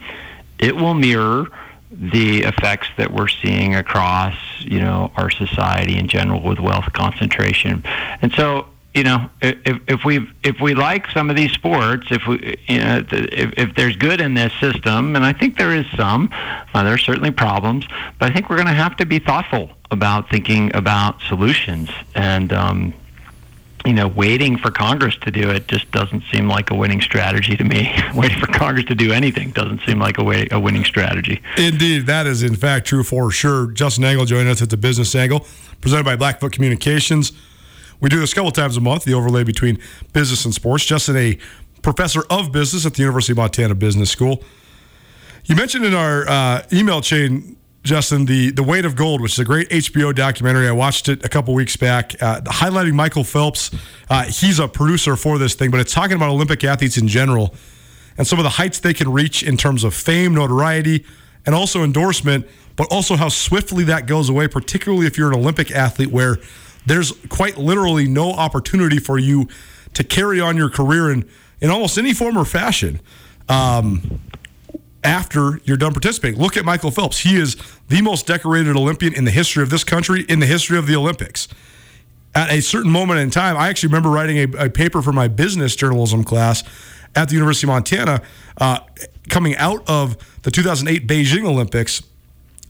it 0.59 0.75
will 0.75 0.93
mirror 0.93 1.51
the 1.91 2.43
effects 2.43 2.87
that 2.97 3.11
we're 3.11 3.27
seeing 3.27 3.75
across, 3.75 4.35
you 4.59 4.79
know, 4.79 5.11
our 5.17 5.29
society 5.29 5.97
in 5.97 6.07
general 6.07 6.41
with 6.41 6.59
wealth 6.59 6.91
concentration. 6.93 7.83
And 8.21 8.31
so, 8.33 8.67
you 8.93 9.03
know, 9.03 9.29
if, 9.41 9.79
if 9.87 10.05
we 10.05 10.27
if 10.43 10.59
we 10.59 10.73
like 10.73 11.09
some 11.11 11.29
of 11.29 11.35
these 11.35 11.51
sports, 11.51 12.07
if 12.11 12.27
we 12.27 12.57
you 12.67 12.79
know 12.79 13.03
if, 13.11 13.53
if 13.57 13.75
there's 13.75 13.95
good 13.95 14.19
in 14.19 14.33
this 14.33 14.51
system, 14.59 15.15
and 15.15 15.25
I 15.25 15.31
think 15.31 15.57
there 15.57 15.73
is 15.73 15.85
some, 15.95 16.29
uh, 16.73 16.83
there 16.83 16.93
are 16.93 16.97
certainly 16.97 17.31
problems, 17.31 17.85
but 18.19 18.29
I 18.29 18.33
think 18.33 18.49
we're 18.49 18.57
going 18.57 18.67
to 18.67 18.73
have 18.73 18.97
to 18.97 19.05
be 19.05 19.19
thoughtful 19.19 19.71
about 19.91 20.29
thinking 20.29 20.73
about 20.75 21.21
solutions 21.21 21.89
and. 22.15 22.53
Um, 22.53 22.93
you 23.85 23.93
know, 23.93 24.07
waiting 24.07 24.57
for 24.57 24.71
Congress 24.71 25.15
to 25.21 25.31
do 25.31 25.49
it 25.49 25.67
just 25.67 25.91
doesn't 25.91 26.23
seem 26.31 26.47
like 26.47 26.69
a 26.69 26.75
winning 26.75 27.01
strategy 27.01 27.57
to 27.57 27.63
me. 27.63 27.93
waiting 28.15 28.39
for 28.39 28.47
Congress 28.47 28.85
to 28.85 28.95
do 28.95 29.11
anything 29.11 29.51
doesn't 29.51 29.81
seem 29.85 29.99
like 29.99 30.17
a 30.17 30.23
way, 30.23 30.47
a 30.51 30.59
winning 30.59 30.83
strategy. 30.83 31.41
Indeed, 31.57 32.05
that 32.05 32.27
is 32.27 32.43
in 32.43 32.55
fact 32.55 32.87
true 32.87 33.03
for 33.03 33.31
sure. 33.31 33.71
Justin 33.71 34.03
Angle 34.03 34.25
joining 34.25 34.47
us 34.47 34.61
at 34.61 34.69
the 34.69 34.77
Business 34.77 35.13
Angle, 35.15 35.45
presented 35.81 36.05
by 36.05 36.15
Blackfoot 36.15 36.51
Communications. 36.51 37.31
We 37.99 38.09
do 38.09 38.19
this 38.19 38.31
a 38.31 38.35
couple 38.35 38.51
times 38.51 38.77
a 38.77 38.81
month, 38.81 39.03
the 39.03 39.13
overlay 39.13 39.43
between 39.43 39.79
business 40.13 40.45
and 40.45 40.53
sports. 40.53 40.85
Justin, 40.85 41.17
a 41.17 41.37
professor 41.81 42.23
of 42.29 42.51
business 42.51 42.85
at 42.85 42.95
the 42.95 43.01
University 43.01 43.33
of 43.33 43.37
Montana 43.37 43.75
Business 43.75 44.09
School. 44.09 44.43
You 45.45 45.55
mentioned 45.55 45.85
in 45.85 45.93
our 45.93 46.27
uh, 46.27 46.63
email 46.71 47.01
chain, 47.01 47.57
Justin, 47.83 48.25
the 48.25 48.51
the 48.51 48.63
Weight 48.63 48.85
of 48.85 48.95
Gold, 48.95 49.21
which 49.21 49.33
is 49.33 49.39
a 49.39 49.45
great 49.45 49.69
HBO 49.69 50.13
documentary. 50.13 50.67
I 50.67 50.71
watched 50.71 51.09
it 51.09 51.25
a 51.25 51.29
couple 51.29 51.53
weeks 51.53 51.75
back, 51.75 52.13
uh, 52.21 52.41
highlighting 52.41 52.93
Michael 52.93 53.23
Phelps. 53.23 53.71
Uh, 54.09 54.25
he's 54.25 54.59
a 54.59 54.67
producer 54.67 55.15
for 55.15 55.37
this 55.37 55.55
thing, 55.55 55.71
but 55.71 55.79
it's 55.79 55.93
talking 55.93 56.15
about 56.15 56.29
Olympic 56.29 56.63
athletes 56.63 56.97
in 56.97 57.07
general 57.07 57.55
and 58.17 58.27
some 58.27 58.39
of 58.39 58.43
the 58.43 58.49
heights 58.49 58.79
they 58.79 58.93
can 58.93 59.11
reach 59.11 59.41
in 59.41 59.57
terms 59.57 59.83
of 59.83 59.95
fame, 59.95 60.35
notoriety, 60.35 61.05
and 61.45 61.55
also 61.55 61.83
endorsement, 61.83 62.45
but 62.75 62.87
also 62.91 63.15
how 63.15 63.29
swiftly 63.29 63.83
that 63.85 64.05
goes 64.05 64.29
away, 64.29 64.47
particularly 64.47 65.07
if 65.07 65.17
you're 65.17 65.29
an 65.31 65.37
Olympic 65.37 65.71
athlete 65.71 66.11
where 66.11 66.37
there's 66.85 67.13
quite 67.29 67.57
literally 67.57 68.07
no 68.07 68.31
opportunity 68.31 68.99
for 68.99 69.17
you 69.17 69.47
to 69.93 70.03
carry 70.03 70.39
on 70.39 70.55
your 70.55 70.69
career 70.69 71.11
in, 71.11 71.27
in 71.61 71.69
almost 71.69 71.97
any 71.97 72.13
form 72.13 72.37
or 72.37 72.45
fashion. 72.45 72.99
Um, 73.49 74.21
after 75.03 75.59
you're 75.63 75.77
done 75.77 75.93
participating. 75.93 76.39
Look 76.39 76.57
at 76.57 76.65
Michael 76.65 76.91
Phelps. 76.91 77.19
He 77.19 77.35
is 77.35 77.57
the 77.87 78.01
most 78.01 78.27
decorated 78.27 78.75
Olympian 78.75 79.13
in 79.13 79.25
the 79.25 79.31
history 79.31 79.63
of 79.63 79.69
this 79.69 79.83
country, 79.83 80.25
in 80.29 80.39
the 80.39 80.45
history 80.45 80.77
of 80.77 80.87
the 80.87 80.95
Olympics. 80.95 81.47
At 82.33 82.51
a 82.51 82.61
certain 82.61 82.91
moment 82.91 83.19
in 83.19 83.29
time, 83.29 83.57
I 83.57 83.69
actually 83.69 83.87
remember 83.87 84.09
writing 84.09 84.37
a, 84.37 84.65
a 84.65 84.69
paper 84.69 85.01
for 85.01 85.11
my 85.11 85.27
business 85.27 85.75
journalism 85.75 86.23
class 86.23 86.63
at 87.15 87.27
the 87.27 87.35
University 87.35 87.67
of 87.67 87.69
Montana, 87.69 88.21
uh, 88.57 88.79
coming 89.29 89.55
out 89.57 89.83
of 89.89 90.15
the 90.43 90.51
2008 90.51 91.07
Beijing 91.07 91.45
Olympics, 91.45 92.01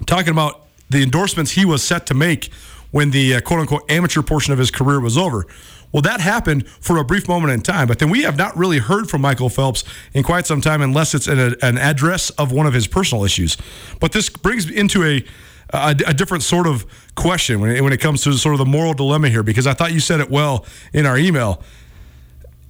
talking 0.08 0.32
about 0.32 0.66
the 0.90 1.04
endorsements 1.04 1.52
he 1.52 1.64
was 1.64 1.84
set 1.84 2.06
to 2.08 2.14
make 2.14 2.52
when 2.90 3.12
the 3.12 3.36
uh, 3.36 3.42
quote 3.42 3.60
unquote 3.60 3.90
amateur 3.90 4.22
portion 4.22 4.52
of 4.52 4.60
his 4.60 4.72
career 4.72 5.00
was 5.00 5.18
over. 5.18 5.46
Well, 5.92 6.02
that 6.04 6.22
happened 6.22 6.68
for 6.68 6.98
a 6.98 7.04
brief 7.04 7.28
moment 7.28 7.52
in 7.54 7.62
time, 7.62 7.88
but 7.88 8.00
then 8.00 8.10
we 8.10 8.24
have 8.24 8.38
not 8.38 8.56
really 8.56 8.80
heard 8.80 9.10
from 9.10 9.22
Michael 9.22 9.50
Phelps 9.50 9.84
in 10.14 10.24
quite 10.24 10.46
some 10.46 10.62
time, 10.62 10.82
unless 10.82 11.14
it's 11.14 11.28
an, 11.28 11.56
an 11.62 11.78
address 11.78 12.30
of 12.32 12.52
one 12.52 12.66
of 12.66 12.74
his 12.74 12.88
personal 12.88 13.26
issues. 13.26 13.58
But 14.00 14.14
this 14.14 14.30
brings 14.30 14.70
into 14.70 15.04
a 15.04 15.26
a, 15.74 15.96
a, 16.08 16.14
different 16.14 16.44
sort 16.44 16.68
of 16.68 16.86
question 17.16 17.62
when 17.62 17.72
it, 17.72 17.82
when 17.82 17.94
it 17.94 18.02
comes 18.02 18.24
to 18.24 18.34
sort 18.34 18.54
of 18.54 18.60
the 18.60 18.66
moral 18.66 18.94
dilemma 18.94 19.30
here, 19.30 19.44
because 19.44 19.66
I 19.66 19.74
thought 19.74 19.94
you 19.94 20.02
said 20.02 20.20
it 20.20 20.30
well 20.30 20.66
in 20.94 21.06
our 21.06 21.18
email. 21.18 21.64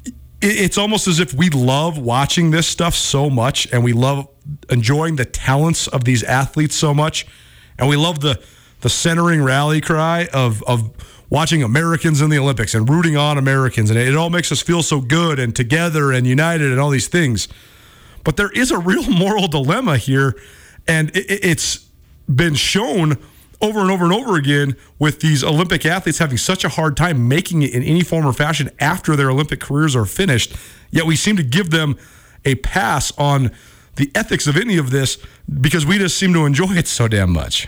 It, 0.06 0.14
it's 0.42 0.78
almost 0.78 1.08
as 1.08 1.20
if 1.20 1.34
we 1.34 1.50
love 1.50 1.98
watching 1.98 2.52
this 2.52 2.68
stuff 2.68 2.94
so 2.94 3.30
much, 3.30 3.68
and 3.72 3.84
we 3.84 3.94
love 3.94 4.28
enjoying 4.70 5.16
the 5.16 5.26
talents 5.26 5.88
of 5.88 6.04
these 6.04 6.24
athletes 6.24 6.76
so 6.76 6.94
much, 6.94 7.26
and 7.80 7.90
we 7.90 7.96
love 7.96 8.20
the 8.20 8.42
the 8.82 8.90
centering 8.90 9.44
rally 9.44 9.82
cry 9.82 10.28
of 10.34 10.64
of 10.64 10.92
watching 11.32 11.64
Americans 11.64 12.22
in 12.22 12.30
the 12.30 12.38
Olympics 12.38 12.76
and 12.76 12.88
rooting 12.88 13.18
on 13.18 13.38
Americans, 13.38 13.90
and 13.90 13.98
it, 13.98 14.16
all 14.16 14.30
makes 14.30 14.52
us 14.52 14.62
feel 14.62 14.84
so 14.84 15.00
good 15.00 15.40
and 15.40 15.56
together 15.56 16.12
and 16.12 16.28
united 16.28 16.70
and 16.70 16.80
all 16.80 16.92
these 16.92 17.08
things. 17.08 17.48
But 18.24 18.38
there 18.38 18.52
is 18.52 18.70
a 18.70 18.78
real 18.78 19.04
moral 19.10 19.48
dilemma 19.48 19.98
here, 19.98 20.36
and 20.88 21.10
it's 21.16 21.88
been 22.28 22.54
shown 22.54 23.18
over 23.62 23.80
and 23.80 23.90
over 23.92 24.04
and 24.04 24.14
over 24.14 24.36
again 24.36 24.76
with 25.00 25.22
these 25.22 25.44
Olympic 25.44 25.86
athletes 25.86 26.18
having 26.18 26.38
such 26.38 26.64
a 26.64 26.70
hard 26.70 26.98
time 26.98 27.28
making 27.28 27.62
it 27.62 27.74
in 27.74 27.82
any 27.84 28.02
form 28.02 28.26
or 28.26 28.34
fashion 28.34 28.70
after 28.80 29.16
their 29.16 29.30
Olympic 29.30 29.60
careers 29.60 29.96
are 29.96 30.06
finished. 30.06 30.56
Yet 30.90 31.06
we 31.06 31.16
seem 31.16 31.38
to 31.38 31.44
give 31.44 31.70
them 31.70 31.98
a 32.44 32.56
pass 32.56 33.16
on 33.18 33.52
the 33.96 34.12
ethics 34.16 34.48
of 34.48 34.58
any 34.58 34.78
of 34.78 34.90
this 34.90 35.18
because 35.62 35.86
we 35.86 35.98
just 35.98 36.18
seem 36.18 36.34
to 36.34 36.46
enjoy 36.46 36.72
it 36.72 36.88
so 36.88 37.08
damn 37.08 37.32
much. 37.32 37.68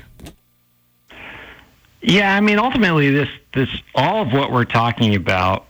Yeah, 2.03 2.35
I 2.35 2.41
mean, 2.41 2.59
ultimately, 2.59 3.09
this 3.09 3.29
this 3.53 3.69
all 3.95 4.23
of 4.23 4.33
what 4.33 4.51
we're 4.51 4.65
talking 4.65 5.15
about 5.15 5.65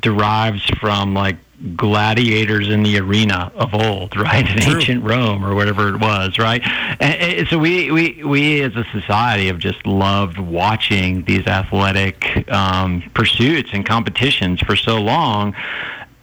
derives 0.00 0.64
from 0.80 1.14
like 1.14 1.36
gladiators 1.74 2.68
in 2.68 2.82
the 2.82 2.98
arena 2.98 3.50
of 3.54 3.74
old, 3.74 4.16
right? 4.16 4.48
In 4.48 4.58
True. 4.58 4.74
ancient 4.74 5.04
Rome 5.04 5.44
or 5.44 5.54
whatever 5.54 5.88
it 5.88 6.00
was, 6.00 6.38
right? 6.38 6.60
And, 7.00 7.48
so 7.48 7.58
we, 7.58 7.90
we, 7.90 8.22
we 8.24 8.62
as 8.62 8.76
a 8.76 8.84
society 8.92 9.46
have 9.46 9.58
just 9.58 9.86
loved 9.86 10.38
watching 10.38 11.24
these 11.24 11.46
athletic 11.46 12.50
um, 12.50 13.02
pursuits 13.14 13.70
and 13.72 13.86
competitions 13.86 14.60
for 14.60 14.76
so 14.76 15.00
long. 15.00 15.54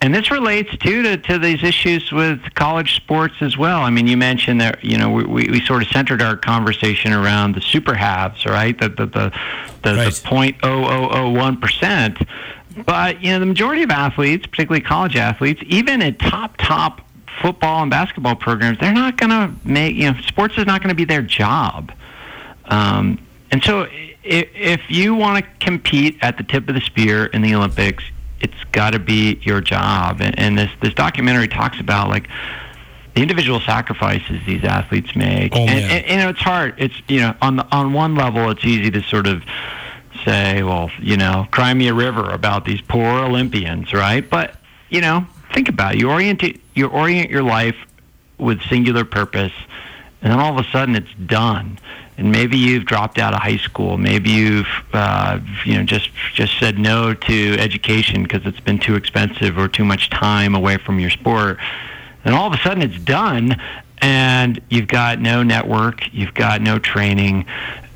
And 0.03 0.13
this 0.13 0.29
relates 0.29 0.69
too 0.77 1.01
to, 1.01 1.17
to 1.17 1.39
these 1.39 1.63
issues 1.63 2.11
with 2.11 2.41
college 2.55 2.95
sports 2.95 3.35
as 3.39 3.57
well. 3.57 3.81
I 3.81 3.89
mean, 3.89 4.05
you 4.05 4.17
mentioned 4.17 4.59
that 4.59 4.83
you 4.83 4.97
know 4.97 5.09
we, 5.09 5.47
we 5.47 5.61
sort 5.65 5.81
of 5.81 5.87
centered 5.87 6.21
our 6.21 6.35
conversation 6.35 7.13
around 7.13 7.55
the 7.55 7.61
super 7.61 7.93
halves, 7.93 8.45
right? 8.45 8.77
The 8.77 8.89
the 8.89 9.05
the 9.05 9.39
the, 9.81 9.95
right. 9.95 10.13
the 10.13 10.55
oh 10.63 10.83
oh 10.83 11.09
oh 11.09 11.29
one 11.29 11.57
percent 11.57 12.19
but 12.85 13.23
you 13.23 13.31
know, 13.31 13.39
the 13.39 13.45
majority 13.45 13.83
of 13.83 13.91
athletes, 13.91 14.47
particularly 14.47 14.81
college 14.81 15.15
athletes, 15.15 15.61
even 15.65 16.01
at 16.01 16.19
top 16.19 16.55
top 16.57 17.01
football 17.41 17.81
and 17.81 17.91
basketball 17.91 18.35
programs, 18.35 18.79
they're 18.79 18.93
not 18.93 19.17
going 19.17 19.29
to 19.29 19.53
make 19.67 19.95
you 19.95 20.11
know, 20.11 20.19
sports 20.21 20.57
is 20.57 20.65
not 20.65 20.81
going 20.81 20.89
to 20.89 20.95
be 20.95 21.05
their 21.05 21.21
job. 21.21 21.91
Um, 22.65 23.19
and 23.51 23.63
so, 23.63 23.87
if, 24.23 24.47
if 24.53 24.81
you 24.89 25.13
want 25.13 25.43
to 25.43 25.51
compete 25.59 26.17
at 26.21 26.37
the 26.37 26.43
tip 26.43 26.67
of 26.69 26.75
the 26.75 26.81
spear 26.81 27.25
in 27.27 27.41
the 27.41 27.53
Olympics, 27.53 28.03
it's 28.43 28.63
got 28.71 28.91
to 28.91 28.99
be 28.99 29.39
your 29.41 29.61
job. 29.61 30.21
And, 30.21 30.37
and 30.37 30.57
this 30.57 30.69
this 30.81 30.93
documentary 30.93 31.47
talks 31.47 31.79
about 31.79 32.09
like 32.09 32.29
the 33.15 33.21
individual 33.21 33.59
sacrifices 33.59 34.41
these 34.45 34.63
athletes 34.63 35.15
make. 35.15 35.55
Oh, 35.55 35.59
and, 35.59 35.69
and, 35.69 35.91
and, 35.91 36.09
you 36.09 36.17
know, 36.17 36.29
it's 36.29 36.41
hard. 36.41 36.75
It's 36.77 36.95
you 37.07 37.21
know, 37.21 37.35
on 37.41 37.55
the, 37.55 37.75
on 37.75 37.93
one 37.93 38.15
level, 38.15 38.49
it's 38.51 38.65
easy 38.65 38.91
to 38.91 39.01
sort 39.01 39.25
of 39.25 39.43
say, 40.25 40.63
well, 40.63 40.91
you 40.99 41.17
know, 41.17 41.47
cry 41.51 41.73
me 41.73 41.87
a 41.87 41.93
river 41.93 42.29
about 42.29 42.65
these 42.65 42.81
poor 42.81 43.19
Olympians, 43.19 43.93
right? 43.93 44.27
But, 44.27 44.55
you 44.89 45.01
know, 45.01 45.25
think 45.53 45.69
about 45.69 45.95
it. 45.95 45.99
You 45.99 46.09
orient, 46.09 46.43
you 46.75 46.87
orient 46.87 47.29
your 47.29 47.43
life 47.43 47.75
with 48.37 48.61
singular 48.63 49.05
purpose, 49.05 49.51
and 50.21 50.31
then 50.31 50.39
all 50.39 50.57
of 50.57 50.65
a 50.65 50.69
sudden 50.69 50.95
it's 50.95 51.13
done. 51.25 51.77
And 52.17 52.31
maybe 52.31 52.57
you've 52.57 52.85
dropped 52.85 53.17
out 53.17 53.33
of 53.33 53.39
high 53.39 53.57
school. 53.57 53.97
Maybe 53.97 54.29
you've, 54.29 54.67
uh, 54.93 55.39
you 55.65 55.75
know, 55.75 55.83
just 55.83 56.09
just 56.33 56.59
said 56.59 56.77
no 56.77 57.13
to 57.13 57.57
education 57.59 58.23
because 58.23 58.45
it's 58.45 58.59
been 58.59 58.79
too 58.79 58.95
expensive 58.95 59.57
or 59.57 59.67
too 59.67 59.83
much 59.83 60.09
time 60.09 60.53
away 60.53 60.77
from 60.77 60.99
your 60.99 61.09
sport. 61.09 61.57
And 62.23 62.35
all 62.35 62.47
of 62.47 62.53
a 62.53 62.61
sudden 62.61 62.83
it's 62.83 62.99
done, 62.99 63.59
and 64.01 64.61
you've 64.69 64.87
got 64.87 65.19
no 65.19 65.43
network, 65.43 66.13
you've 66.13 66.33
got 66.33 66.61
no 66.61 66.77
training, 66.77 67.45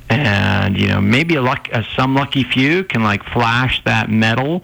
and 0.10 0.77
you 0.77 0.88
know 0.88 0.99
maybe 0.99 1.36
a 1.36 1.41
luck, 1.41 1.69
uh, 1.71 1.84
some 1.95 2.15
lucky 2.15 2.43
few 2.43 2.84
can 2.84 3.03
like 3.03 3.23
flash 3.23 3.84
that 3.84 4.10
medal 4.10 4.63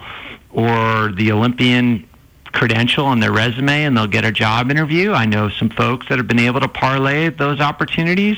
or 0.52 1.12
the 1.12 1.32
Olympian 1.32 2.08
credential 2.54 3.06
on 3.06 3.20
their 3.20 3.32
resume 3.32 3.84
and 3.84 3.98
they'll 3.98 4.08
get 4.08 4.24
a 4.24 4.32
job 4.32 4.72
interview. 4.72 5.12
I 5.12 5.26
know 5.26 5.50
some 5.50 5.70
folks 5.70 6.08
that 6.10 6.18
have 6.18 6.28
been 6.28 6.40
able 6.40 6.62
to 6.62 6.68
parlay 6.68 7.30
those 7.30 7.60
opportunities. 7.60 8.38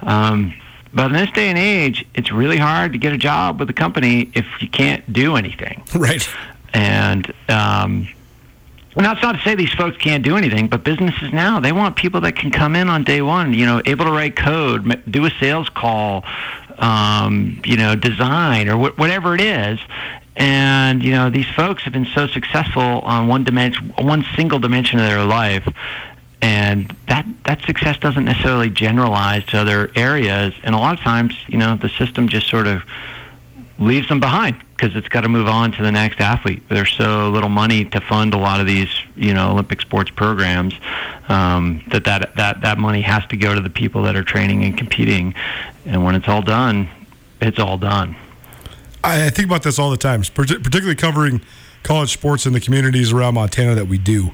Um, 0.00 0.54
but 0.92 1.06
in 1.06 1.12
this 1.12 1.30
day 1.30 1.48
and 1.48 1.58
age, 1.58 2.04
it's 2.14 2.30
really 2.30 2.58
hard 2.58 2.92
to 2.92 2.98
get 2.98 3.12
a 3.12 3.18
job 3.18 3.60
with 3.60 3.70
a 3.70 3.72
company 3.72 4.30
if 4.34 4.44
you 4.60 4.68
can't 4.68 5.10
do 5.12 5.36
anything. 5.36 5.82
Right. 5.94 6.28
And 6.74 7.32
um, 7.50 8.08
well, 8.96 9.04
that's 9.04 9.22
not 9.22 9.32
to 9.32 9.40
say 9.42 9.54
these 9.54 9.72
folks 9.72 9.96
can't 9.98 10.24
do 10.24 10.36
anything, 10.38 10.68
but 10.68 10.84
businesses 10.84 11.32
now 11.32 11.60
they 11.60 11.72
want 11.72 11.96
people 11.96 12.22
that 12.22 12.34
can 12.34 12.50
come 12.50 12.74
in 12.76 12.88
on 12.88 13.04
day 13.04 13.20
one. 13.20 13.52
You 13.52 13.66
know, 13.66 13.82
able 13.84 14.06
to 14.06 14.10
write 14.10 14.36
code, 14.36 15.02
do 15.10 15.26
a 15.26 15.30
sales 15.38 15.68
call, 15.68 16.24
um, 16.78 17.60
you 17.64 17.76
know, 17.76 17.94
design 17.94 18.68
or 18.68 18.76
wh- 18.76 18.98
whatever 18.98 19.34
it 19.34 19.40
is. 19.40 19.78
And 20.36 21.02
you 21.02 21.12
know, 21.12 21.30
these 21.30 21.48
folks 21.48 21.82
have 21.84 21.92
been 21.92 22.06
so 22.06 22.26
successful 22.26 22.82
on 22.82 23.28
one 23.28 23.44
dimension, 23.44 23.92
one 23.98 24.24
single 24.34 24.58
dimension 24.58 24.98
of 24.98 25.06
their 25.06 25.24
life, 25.24 25.68
and 26.40 26.94
that 27.08 27.26
that 27.44 27.62
success 27.62 27.98
doesn't 27.98 28.24
necessarily 28.24 28.70
generalize 28.70 29.44
to 29.46 29.58
other 29.58 29.90
areas. 29.94 30.54
And 30.64 30.74
a 30.74 30.78
lot 30.78 30.94
of 30.94 31.00
times, 31.00 31.36
you 31.48 31.58
know, 31.58 31.76
the 31.76 31.90
system 31.90 32.28
just 32.28 32.48
sort 32.48 32.66
of 32.66 32.82
leaves 33.78 34.08
them 34.08 34.20
behind 34.20 34.56
because 34.76 34.96
it's 34.96 35.08
got 35.08 35.22
to 35.22 35.28
move 35.28 35.46
on 35.46 35.72
to 35.72 35.82
the 35.82 35.92
next 35.92 36.20
athlete. 36.20 36.62
There's 36.68 36.90
so 36.90 37.30
little 37.30 37.48
money 37.48 37.84
to 37.86 38.00
fund 38.00 38.34
a 38.34 38.38
lot 38.38 38.60
of 38.60 38.66
these, 38.66 38.88
you 39.16 39.34
know, 39.34 39.52
Olympic 39.52 39.80
sports 39.80 40.10
programs 40.10 40.74
um, 41.28 41.82
that, 41.88 42.04
that 42.04 42.34
that 42.36 42.60
that 42.62 42.78
money 42.78 43.02
has 43.02 43.24
to 43.26 43.36
go 43.36 43.54
to 43.54 43.60
the 43.60 43.70
people 43.70 44.02
that 44.04 44.16
are 44.16 44.24
training 44.24 44.64
and 44.64 44.76
competing. 44.76 45.34
And 45.84 46.04
when 46.04 46.14
it's 46.14 46.28
all 46.28 46.42
done, 46.42 46.88
it's 47.40 47.58
all 47.58 47.78
done. 47.78 48.16
I 49.04 49.30
think 49.30 49.46
about 49.46 49.62
this 49.62 49.78
all 49.78 49.90
the 49.90 49.96
time, 49.96 50.22
particularly 50.22 50.94
covering 50.94 51.42
college 51.82 52.12
sports 52.12 52.46
in 52.46 52.52
the 52.52 52.60
communities 52.60 53.12
around 53.12 53.34
Montana 53.34 53.74
that 53.74 53.86
we 53.86 53.98
do. 53.98 54.32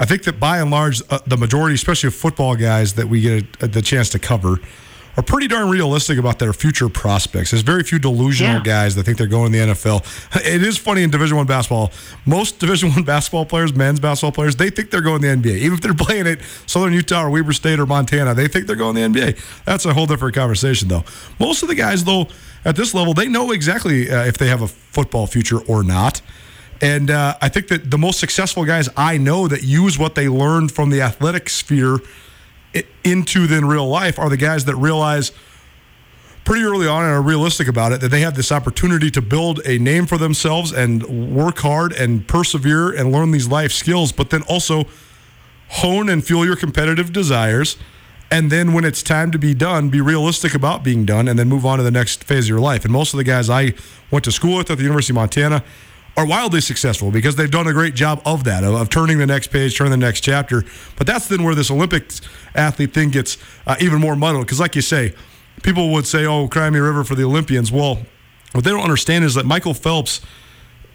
I 0.00 0.06
think 0.06 0.24
that 0.24 0.40
by 0.40 0.58
and 0.58 0.70
large, 0.70 1.02
uh, 1.10 1.18
the 1.26 1.36
majority, 1.36 1.74
especially 1.74 2.08
of 2.08 2.14
football 2.14 2.56
guys 2.56 2.94
that 2.94 3.08
we 3.08 3.20
get 3.20 3.62
a, 3.62 3.64
a, 3.64 3.68
the 3.68 3.82
chance 3.82 4.08
to 4.10 4.18
cover, 4.18 4.58
are 5.16 5.22
pretty 5.22 5.48
darn 5.48 5.68
realistic 5.68 6.18
about 6.18 6.38
their 6.38 6.52
future 6.52 6.88
prospects. 6.88 7.50
There's 7.50 7.62
very 7.62 7.82
few 7.82 7.98
delusional 7.98 8.56
yeah. 8.56 8.62
guys 8.62 8.94
that 8.94 9.04
think 9.04 9.18
they're 9.18 9.26
going 9.26 9.52
to 9.52 9.58
the 9.58 9.72
NFL. 9.72 10.06
It 10.50 10.62
is 10.62 10.78
funny 10.78 11.02
in 11.02 11.10
Division 11.10 11.36
One 11.36 11.46
basketball. 11.46 11.92
Most 12.24 12.58
Division 12.60 12.90
One 12.90 13.02
basketball 13.02 13.44
players, 13.44 13.74
men's 13.74 14.00
basketball 14.00 14.32
players, 14.32 14.56
they 14.56 14.70
think 14.70 14.90
they're 14.90 15.00
going 15.00 15.22
to 15.22 15.28
the 15.28 15.36
NBA. 15.36 15.58
Even 15.58 15.74
if 15.74 15.80
they're 15.80 15.94
playing 15.94 16.26
at 16.26 16.40
Southern 16.66 16.92
Utah 16.92 17.24
or 17.24 17.30
Weber 17.30 17.52
State 17.52 17.78
or 17.78 17.86
Montana, 17.86 18.34
they 18.34 18.48
think 18.48 18.66
they're 18.66 18.76
going 18.76 18.94
to 18.94 19.08
the 19.08 19.20
NBA. 19.20 19.64
That's 19.64 19.84
a 19.84 19.94
whole 19.94 20.06
different 20.06 20.34
conversation, 20.34 20.88
though. 20.88 21.04
Most 21.38 21.62
of 21.62 21.68
the 21.68 21.74
guys, 21.74 22.04
though, 22.04 22.28
at 22.64 22.76
this 22.76 22.94
level, 22.94 23.14
they 23.14 23.28
know 23.28 23.52
exactly 23.52 24.10
uh, 24.10 24.24
if 24.24 24.38
they 24.38 24.48
have 24.48 24.62
a 24.62 24.68
football 24.68 25.26
future 25.26 25.60
or 25.60 25.82
not. 25.82 26.20
And 26.80 27.10
uh, 27.10 27.36
I 27.42 27.48
think 27.48 27.68
that 27.68 27.90
the 27.90 27.98
most 27.98 28.18
successful 28.18 28.64
guys 28.64 28.88
I 28.96 29.18
know 29.18 29.48
that 29.48 29.62
use 29.62 29.98
what 29.98 30.14
they 30.14 30.28
learned 30.28 30.72
from 30.72 30.90
the 30.90 31.02
athletic 31.02 31.48
sphere 31.48 31.98
into 33.04 33.46
then 33.46 33.64
real 33.64 33.88
life 33.88 34.18
are 34.18 34.28
the 34.28 34.36
guys 34.36 34.64
that 34.66 34.76
realize 34.76 35.32
pretty 36.44 36.64
early 36.64 36.86
on 36.86 37.04
and 37.04 37.12
are 37.12 37.22
realistic 37.22 37.68
about 37.68 37.92
it 37.92 38.00
that 38.00 38.08
they 38.08 38.20
have 38.20 38.34
this 38.34 38.50
opportunity 38.50 39.10
to 39.10 39.22
build 39.22 39.60
a 39.66 39.78
name 39.78 40.06
for 40.06 40.18
themselves 40.18 40.72
and 40.72 41.34
work 41.34 41.58
hard 41.58 41.92
and 41.92 42.26
persevere 42.26 42.90
and 42.90 43.12
learn 43.12 43.30
these 43.30 43.48
life 43.48 43.72
skills, 43.72 44.10
but 44.10 44.30
then 44.30 44.42
also 44.42 44.84
hone 45.68 46.08
and 46.08 46.24
fuel 46.24 46.44
your 46.44 46.56
competitive 46.56 47.12
desires. 47.12 47.76
And 48.32 48.50
then 48.50 48.72
when 48.72 48.84
it's 48.84 49.02
time 49.02 49.30
to 49.32 49.38
be 49.38 49.54
done, 49.54 49.90
be 49.90 50.00
realistic 50.00 50.54
about 50.54 50.82
being 50.84 51.04
done 51.04 51.28
and 51.28 51.38
then 51.38 51.48
move 51.48 51.66
on 51.66 51.78
to 51.78 51.84
the 51.84 51.90
next 51.90 52.24
phase 52.24 52.44
of 52.44 52.48
your 52.48 52.60
life. 52.60 52.84
And 52.84 52.92
most 52.92 53.12
of 53.12 53.18
the 53.18 53.24
guys 53.24 53.50
I 53.50 53.74
went 54.10 54.24
to 54.24 54.32
school 54.32 54.58
with 54.58 54.70
at 54.70 54.78
the 54.78 54.84
University 54.84 55.12
of 55.12 55.16
Montana 55.16 55.64
are 56.20 56.26
wildly 56.26 56.60
successful 56.60 57.10
because 57.10 57.36
they've 57.36 57.50
done 57.50 57.66
a 57.66 57.72
great 57.72 57.94
job 57.94 58.20
of 58.26 58.44
that, 58.44 58.62
of, 58.62 58.74
of, 58.74 58.90
turning 58.90 59.16
the 59.16 59.26
next 59.26 59.46
page, 59.46 59.76
turning 59.76 59.90
the 59.90 59.96
next 59.96 60.20
chapter. 60.20 60.64
But 60.96 61.06
that's 61.06 61.28
then 61.28 61.42
where 61.42 61.54
this 61.54 61.70
Olympics 61.70 62.20
athlete 62.54 62.92
thing 62.92 63.08
gets 63.08 63.38
uh, 63.66 63.76
even 63.80 64.00
more 64.00 64.14
muddled. 64.14 64.44
Because, 64.44 64.60
like 64.60 64.76
you 64.76 64.82
say, 64.82 65.14
people 65.62 65.92
would 65.94 66.06
say, 66.06 66.26
oh, 66.26 66.46
Cry 66.46 66.68
Me 66.68 66.78
River 66.78 67.04
for 67.04 67.14
the 67.14 67.24
Olympians. 67.24 67.72
Well, 67.72 68.02
what 68.52 68.64
they 68.64 68.70
don't 68.70 68.82
understand 68.82 69.24
is 69.24 69.34
that 69.34 69.46
Michael 69.46 69.72
Phelps, 69.72 70.20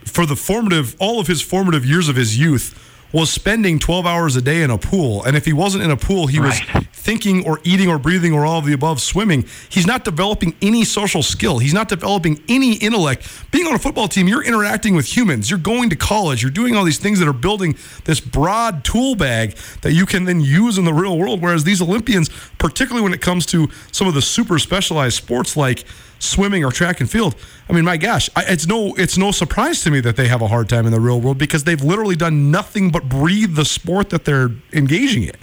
for 0.04 0.26
the 0.26 0.36
formative, 0.36 0.94
all 1.00 1.18
of 1.18 1.26
his 1.26 1.42
formative 1.42 1.84
years 1.84 2.08
of 2.08 2.14
his 2.14 2.38
youth, 2.38 2.80
was 3.12 3.28
spending 3.28 3.80
12 3.80 4.06
hours 4.06 4.36
a 4.36 4.42
day 4.42 4.62
in 4.62 4.70
a 4.70 4.78
pool. 4.78 5.24
And 5.24 5.36
if 5.36 5.44
he 5.44 5.52
wasn't 5.52 5.82
in 5.82 5.90
a 5.90 5.96
pool, 5.96 6.28
he 6.28 6.38
right. 6.38 6.62
was 6.74 6.85
thinking 7.06 7.46
or 7.46 7.60
eating 7.62 7.88
or 7.88 8.00
breathing 8.00 8.34
or 8.34 8.44
all 8.44 8.58
of 8.58 8.66
the 8.66 8.72
above 8.72 9.00
swimming, 9.00 9.44
he's 9.68 9.86
not 9.86 10.04
developing 10.04 10.56
any 10.60 10.84
social 10.84 11.22
skill. 11.22 11.58
He's 11.58 11.72
not 11.72 11.88
developing 11.88 12.42
any 12.48 12.74
intellect. 12.74 13.32
Being 13.52 13.68
on 13.68 13.74
a 13.74 13.78
football 13.78 14.08
team, 14.08 14.26
you're 14.26 14.42
interacting 14.42 14.96
with 14.96 15.16
humans. 15.16 15.48
You're 15.48 15.60
going 15.60 15.88
to 15.90 15.96
college. 15.96 16.42
You're 16.42 16.50
doing 16.50 16.74
all 16.74 16.84
these 16.84 16.98
things 16.98 17.20
that 17.20 17.28
are 17.28 17.32
building 17.32 17.76
this 18.04 18.18
broad 18.18 18.84
tool 18.84 19.14
bag 19.14 19.56
that 19.82 19.92
you 19.92 20.04
can 20.04 20.24
then 20.24 20.40
use 20.40 20.78
in 20.78 20.84
the 20.84 20.92
real 20.92 21.16
world. 21.16 21.40
Whereas 21.40 21.62
these 21.62 21.80
Olympians, 21.80 22.28
particularly 22.58 23.04
when 23.04 23.14
it 23.14 23.20
comes 23.20 23.46
to 23.46 23.68
some 23.92 24.08
of 24.08 24.14
the 24.14 24.22
super 24.22 24.58
specialized 24.58 25.16
sports 25.16 25.56
like 25.56 25.84
swimming 26.18 26.64
or 26.64 26.72
track 26.72 27.00
and 27.00 27.08
field. 27.08 27.36
I 27.68 27.72
mean, 27.72 27.84
my 27.84 27.98
gosh, 27.98 28.28
I, 28.34 28.44
it's 28.48 28.66
no 28.66 28.94
it's 28.94 29.16
no 29.16 29.30
surprise 29.30 29.82
to 29.84 29.92
me 29.92 30.00
that 30.00 30.16
they 30.16 30.26
have 30.26 30.42
a 30.42 30.48
hard 30.48 30.68
time 30.68 30.86
in 30.86 30.92
the 30.92 31.00
real 31.00 31.20
world 31.20 31.38
because 31.38 31.62
they've 31.62 31.82
literally 31.82 32.16
done 32.16 32.50
nothing 32.50 32.90
but 32.90 33.08
breathe 33.08 33.54
the 33.54 33.64
sport 33.64 34.10
that 34.10 34.24
they're 34.24 34.50
engaging 34.72 35.24
in. 35.24 35.36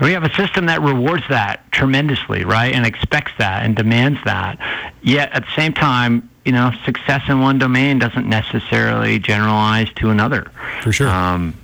We 0.00 0.12
have 0.12 0.24
a 0.24 0.34
system 0.34 0.66
that 0.66 0.80
rewards 0.82 1.24
that 1.28 1.70
tremendously, 1.70 2.44
right, 2.44 2.74
and 2.74 2.84
expects 2.86 3.32
that 3.38 3.64
and 3.64 3.76
demands 3.76 4.18
that. 4.24 4.58
Yet 5.02 5.32
at 5.32 5.44
the 5.44 5.50
same 5.54 5.72
time, 5.72 6.28
you 6.44 6.52
know, 6.52 6.72
success 6.84 7.22
in 7.28 7.40
one 7.40 7.58
domain 7.58 7.98
doesn't 7.98 8.28
necessarily 8.28 9.18
generalize 9.18 9.92
to 9.96 10.10
another. 10.10 10.50
For 10.82 10.92
sure. 10.92 11.08
Um, 11.08 11.54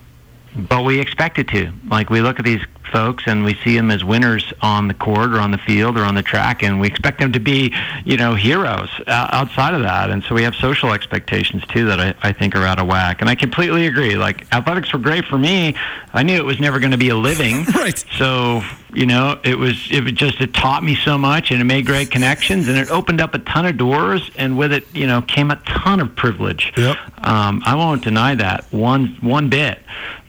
but 0.58 0.84
we 0.84 1.00
expect 1.00 1.38
it 1.38 1.48
to. 1.48 1.72
Like 1.88 2.10
we 2.10 2.20
look 2.20 2.38
at 2.38 2.44
these 2.44 2.62
folks 2.90 3.24
and 3.26 3.44
we 3.44 3.54
see 3.62 3.76
them 3.76 3.90
as 3.90 4.02
winners 4.02 4.52
on 4.62 4.88
the 4.88 4.94
court 4.94 5.30
or 5.30 5.38
on 5.38 5.50
the 5.50 5.58
field 5.58 5.96
or 5.96 6.04
on 6.04 6.14
the 6.14 6.22
track, 6.22 6.62
and 6.62 6.80
we 6.80 6.86
expect 6.86 7.18
them 7.18 7.32
to 7.32 7.40
be, 7.40 7.74
you 8.04 8.16
know, 8.16 8.34
heroes 8.34 8.88
uh, 9.06 9.28
outside 9.32 9.74
of 9.74 9.82
that. 9.82 10.10
And 10.10 10.22
so 10.24 10.34
we 10.34 10.42
have 10.42 10.54
social 10.54 10.92
expectations 10.92 11.64
too 11.66 11.86
that 11.86 12.00
I, 12.00 12.14
I 12.22 12.32
think 12.32 12.56
are 12.56 12.64
out 12.64 12.78
of 12.78 12.86
whack. 12.86 13.20
And 13.20 13.30
I 13.30 13.34
completely 13.34 13.86
agree. 13.86 14.16
Like 14.16 14.52
athletics 14.52 14.92
were 14.92 14.98
great 14.98 15.24
for 15.24 15.38
me. 15.38 15.74
I 16.12 16.22
knew 16.22 16.36
it 16.36 16.44
was 16.44 16.60
never 16.60 16.78
going 16.80 16.92
to 16.92 16.98
be 16.98 17.10
a 17.10 17.16
living. 17.16 17.64
right. 17.74 17.98
So 18.16 18.62
you 18.94 19.06
know, 19.06 19.38
it 19.44 19.58
was 19.58 19.88
it 19.90 20.02
was 20.02 20.12
just 20.12 20.40
it 20.40 20.54
taught 20.54 20.82
me 20.82 20.96
so 20.96 21.18
much, 21.18 21.50
and 21.50 21.60
it 21.60 21.64
made 21.64 21.84
great 21.84 22.10
connections, 22.10 22.68
and 22.68 22.78
it 22.78 22.90
opened 22.90 23.20
up 23.20 23.34
a 23.34 23.38
ton 23.40 23.66
of 23.66 23.76
doors, 23.76 24.30
and 24.36 24.56
with 24.56 24.72
it, 24.72 24.84
you 24.94 25.06
know, 25.06 25.20
came 25.22 25.50
a 25.50 25.56
ton 25.56 26.00
of 26.00 26.16
privilege. 26.16 26.72
Yep. 26.76 26.96
Um, 27.26 27.62
I 27.66 27.74
won't 27.74 28.02
deny 28.02 28.34
that 28.36 28.64
one 28.72 29.18
one 29.20 29.50
bit. 29.50 29.80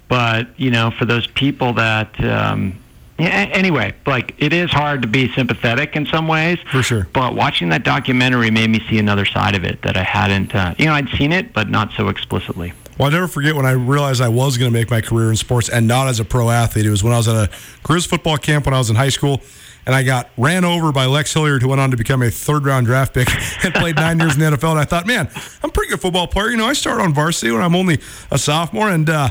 But 0.10 0.60
you 0.60 0.72
know, 0.72 0.92
for 0.92 1.06
those 1.06 1.28
people 1.28 1.74
that, 1.74 2.22
um, 2.22 2.78
yeah, 3.18 3.50
anyway, 3.54 3.94
like 4.06 4.34
it 4.40 4.52
is 4.52 4.72
hard 4.72 5.04
to 5.04 5.08
be 5.08 5.32
sympathetic 5.34 5.96
in 5.96 6.06
some 6.08 6.28
ways. 6.28 6.58
For 6.72 6.84
sure. 6.84 7.08
But 7.14 7.36
watching 7.36 7.70
that 7.70 7.84
documentary 7.84 8.52
made 8.52 8.70
me 8.70 8.82
see 8.90 8.98
another 8.98 9.26
side 9.26 9.56
of 9.56 9.64
it 9.64 9.84
that 9.84 9.96
I 9.96 10.04
hadn't. 10.04 10.54
Uh, 10.54 10.74
you 10.78 10.88
know, 10.88 10.94
I'd 10.94 11.10
seen 11.10 11.32
it, 11.32 11.54
but 11.54 11.70
not 11.70 11.92
so 11.94 12.10
explicitly. 12.10 12.74
Well, 12.98 13.06
I'll 13.06 13.12
never 13.14 13.28
forget 13.30 13.56
when 13.56 13.66
I 13.66 13.72
realized 13.72 14.20
I 14.20 14.28
was 14.28 14.58
going 14.58 14.70
to 14.74 14.78
make 14.78 14.90
my 14.90 15.00
career 15.00 15.30
in 15.30 15.38
sports 15.38 15.70
and 15.70 15.88
not 15.88 16.10
as 16.10 16.20
a 16.20 16.26
pro 16.26 16.50
athlete. 16.50 16.86
It 16.86 16.90
was 16.90 17.02
when 17.02 17.14
I 17.14 17.18
was 17.18 17.30
at 17.30 17.36
a 17.36 17.50
Grizz 17.84 18.08
football 18.08 18.38
camp 18.38 18.66
when 18.66 18.74
I 18.74 18.78
was 18.78 18.90
in 18.90 18.98
high 18.98 19.10
school, 19.10 19.42
and 19.86 19.96
I 19.96 20.04
got 20.04 20.30
ran 20.38 20.66
over 20.66 20.92
by 20.92 21.06
Lex 21.06 21.34
Hilliard, 21.34 21.62
who 21.62 21.70
went 21.70 21.80
on 21.80 21.92
to 21.92 21.98
become 21.98 22.22
a 22.22 22.30
third 22.30 22.66
round 22.66 22.88
draft 22.88 23.14
pick 23.14 23.30
and 23.64 23.74
played 23.74 23.96
nine 23.96 24.20
years 24.20 24.34
in 24.34 24.40
the 24.42 24.58
NFL. 24.58 24.72
And 24.72 24.80
I 24.80 24.84
thought, 24.84 25.08
man, 25.08 25.30
I'm 25.64 25.70
a 25.70 25.74
pretty 25.74 25.92
good 25.92 26.02
football 26.02 26.28
player. 26.28 26.50
You 26.50 26.58
know, 26.58 26.66
I 26.66 26.74
started 26.74 27.04
on 27.04 27.14
varsity 27.14 27.52
when 27.52 27.62
I'm 27.62 27.76
only 27.76 28.00
a 28.32 28.38
sophomore, 28.38 28.90
and 28.90 29.10
uh, 29.10 29.30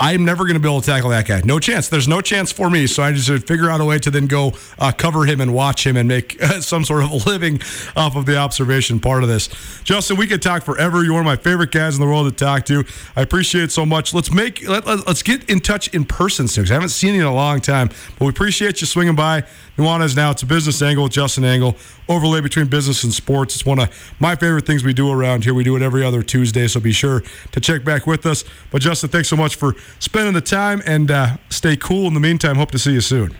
I'm 0.00 0.24
never 0.24 0.44
going 0.44 0.54
to 0.54 0.60
be 0.60 0.68
able 0.68 0.80
to 0.80 0.86
tackle 0.86 1.10
that 1.10 1.26
guy. 1.26 1.40
No 1.44 1.60
chance. 1.60 1.88
There's 1.88 2.08
no 2.08 2.20
chance 2.20 2.50
for 2.50 2.68
me. 2.68 2.88
So 2.88 3.02
I 3.02 3.12
just 3.12 3.46
figure 3.46 3.70
out 3.70 3.80
a 3.80 3.84
way 3.84 3.98
to 4.00 4.10
then 4.10 4.26
go 4.26 4.52
uh, 4.78 4.90
cover 4.90 5.24
him 5.24 5.40
and 5.40 5.54
watch 5.54 5.86
him 5.86 5.96
and 5.96 6.08
make 6.08 6.40
some 6.60 6.84
sort 6.84 7.04
of 7.04 7.10
a 7.12 7.30
living 7.30 7.60
off 7.94 8.16
of 8.16 8.26
the 8.26 8.36
observation 8.36 8.98
part 8.98 9.22
of 9.22 9.28
this. 9.28 9.48
Justin, 9.84 10.16
we 10.16 10.26
could 10.26 10.42
talk 10.42 10.64
forever. 10.64 11.04
You're 11.04 11.12
one 11.12 11.20
of 11.20 11.26
my 11.26 11.36
favorite 11.36 11.70
guys 11.70 11.94
in 11.94 12.00
the 12.00 12.08
world 12.08 12.26
to 12.26 12.44
talk 12.44 12.64
to. 12.66 12.84
I 13.14 13.22
appreciate 13.22 13.64
it 13.64 13.72
so 13.72 13.86
much. 13.86 14.12
Let's 14.12 14.32
make 14.32 14.66
let, 14.68 14.84
let, 14.84 15.06
us 15.06 15.22
get 15.22 15.48
in 15.48 15.60
touch 15.60 15.88
in 15.94 16.04
person 16.04 16.48
soon. 16.48 16.64
I 16.66 16.74
haven't 16.74 16.88
seen 16.88 17.14
you 17.14 17.20
in 17.20 17.26
a 17.26 17.34
long 17.34 17.60
time, 17.60 17.88
but 18.18 18.24
we 18.24 18.28
appreciate 18.30 18.80
you 18.80 18.88
swinging 18.88 19.14
by. 19.14 19.44
Nuanez 19.76 20.14
now. 20.14 20.30
It's 20.30 20.42
a 20.42 20.46
business 20.46 20.80
angle 20.82 21.04
with 21.04 21.12
Justin 21.12 21.44
Angle 21.44 21.76
overlay 22.08 22.40
between 22.40 22.66
business 22.66 23.02
and 23.02 23.12
sports. 23.12 23.56
It's 23.56 23.66
one 23.66 23.80
of 23.80 24.14
my 24.20 24.36
favorite 24.36 24.66
things 24.66 24.84
we 24.84 24.92
do 24.92 25.10
around 25.10 25.44
here. 25.44 25.54
We 25.54 25.64
do 25.64 25.74
it 25.74 25.82
every 25.82 26.04
other 26.04 26.22
Tuesday, 26.22 26.68
so 26.68 26.78
be 26.78 26.92
sure 26.92 27.22
to 27.52 27.60
check 27.60 27.82
back 27.84 28.06
with 28.06 28.24
us. 28.24 28.44
But 28.70 28.82
Justin, 28.82 29.10
thanks 29.10 29.28
so 29.28 29.36
much 29.36 29.56
for 29.56 29.74
spending 29.98 30.34
the 30.34 30.40
time 30.40 30.82
and 30.86 31.10
uh, 31.10 31.36
stay 31.50 31.76
cool 31.76 32.06
in 32.06 32.14
the 32.14 32.20
meantime. 32.20 32.56
Hope 32.56 32.70
to 32.72 32.78
see 32.78 32.92
you 32.92 33.00
soon. 33.00 33.36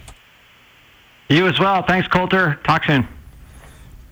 You 1.29 1.47
as 1.47 1.59
well. 1.59 1.83
Thanks, 1.83 2.09
Colter. 2.09 2.61
Talk 2.65 2.85
soon. 2.85 3.09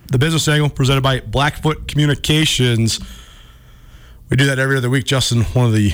The 0.06 0.18
business 0.18 0.46
angle 0.48 0.68
presented 0.68 1.02
by 1.02 1.20
Blackfoot 1.20 1.88
Communications. 1.88 3.00
We 4.28 4.36
do 4.36 4.46
that 4.46 4.58
every 4.58 4.76
other 4.76 4.90
week. 4.90 5.04
Justin, 5.04 5.42
one 5.44 5.66
of 5.66 5.72
the 5.72 5.92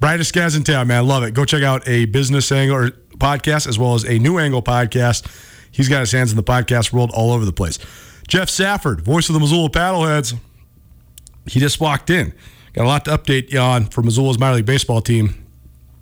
brightest 0.00 0.34
guys 0.34 0.54
in 0.54 0.64
town, 0.64 0.88
man. 0.88 1.06
Love 1.06 1.22
it. 1.22 1.32
Go 1.32 1.44
check 1.44 1.62
out 1.62 1.86
a 1.88 2.06
business 2.06 2.50
angle 2.52 2.90
podcast 3.18 3.66
as 3.66 3.78
well 3.78 3.94
as 3.94 4.04
a 4.04 4.18
new 4.18 4.38
angle 4.38 4.62
podcast 4.62 5.26
He's 5.70 5.88
got 5.88 6.00
his 6.00 6.12
hands 6.12 6.30
in 6.30 6.36
the 6.36 6.42
podcast 6.42 6.92
world 6.92 7.10
all 7.14 7.32
over 7.32 7.44
the 7.44 7.52
place. 7.52 7.78
Jeff 8.26 8.48
Safford, 8.48 9.00
voice 9.00 9.28
of 9.28 9.34
the 9.34 9.40
Missoula 9.40 9.70
Paddleheads, 9.70 10.38
he 11.46 11.60
just 11.60 11.80
walked 11.80 12.10
in. 12.10 12.34
Got 12.74 12.84
a 12.84 12.88
lot 12.88 13.04
to 13.06 13.12
update 13.12 13.50
you 13.50 13.58
on 13.58 13.86
for 13.86 14.02
Missoula's 14.02 14.38
minor 14.38 14.56
league 14.56 14.66
baseball 14.66 15.00
team. 15.00 15.46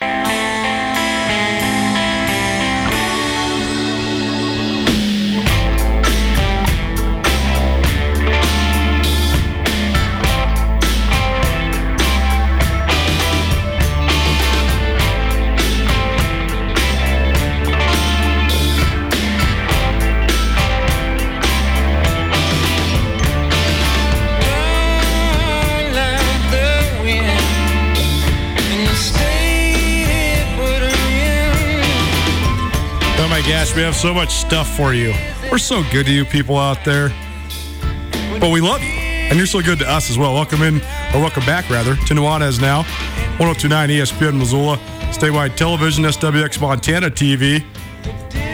Bye. 0.00 0.35
We 33.76 33.82
have 33.82 33.94
so 33.94 34.14
much 34.14 34.32
stuff 34.32 34.74
for 34.74 34.94
you. 34.94 35.12
We're 35.52 35.58
so 35.58 35.82
good 35.92 36.06
to 36.06 36.12
you 36.12 36.24
people 36.24 36.56
out 36.56 36.82
there. 36.82 37.10
But 38.40 38.50
we 38.50 38.62
love 38.62 38.82
you. 38.82 38.88
And 38.88 39.36
you're 39.36 39.46
so 39.46 39.60
good 39.60 39.78
to 39.80 39.86
us 39.86 40.08
as 40.08 40.16
well. 40.16 40.32
Welcome 40.32 40.62
in, 40.62 40.76
or 41.14 41.20
welcome 41.20 41.44
back, 41.44 41.68
rather, 41.68 41.94
to 41.94 42.14
Nuanez 42.14 42.58
now. 42.58 42.84
1029 43.38 43.90
ESPN 43.90 44.38
Missoula, 44.38 44.78
statewide 45.12 45.56
television, 45.56 46.04
SWX 46.04 46.58
Montana 46.58 47.10
TV. 47.10 47.62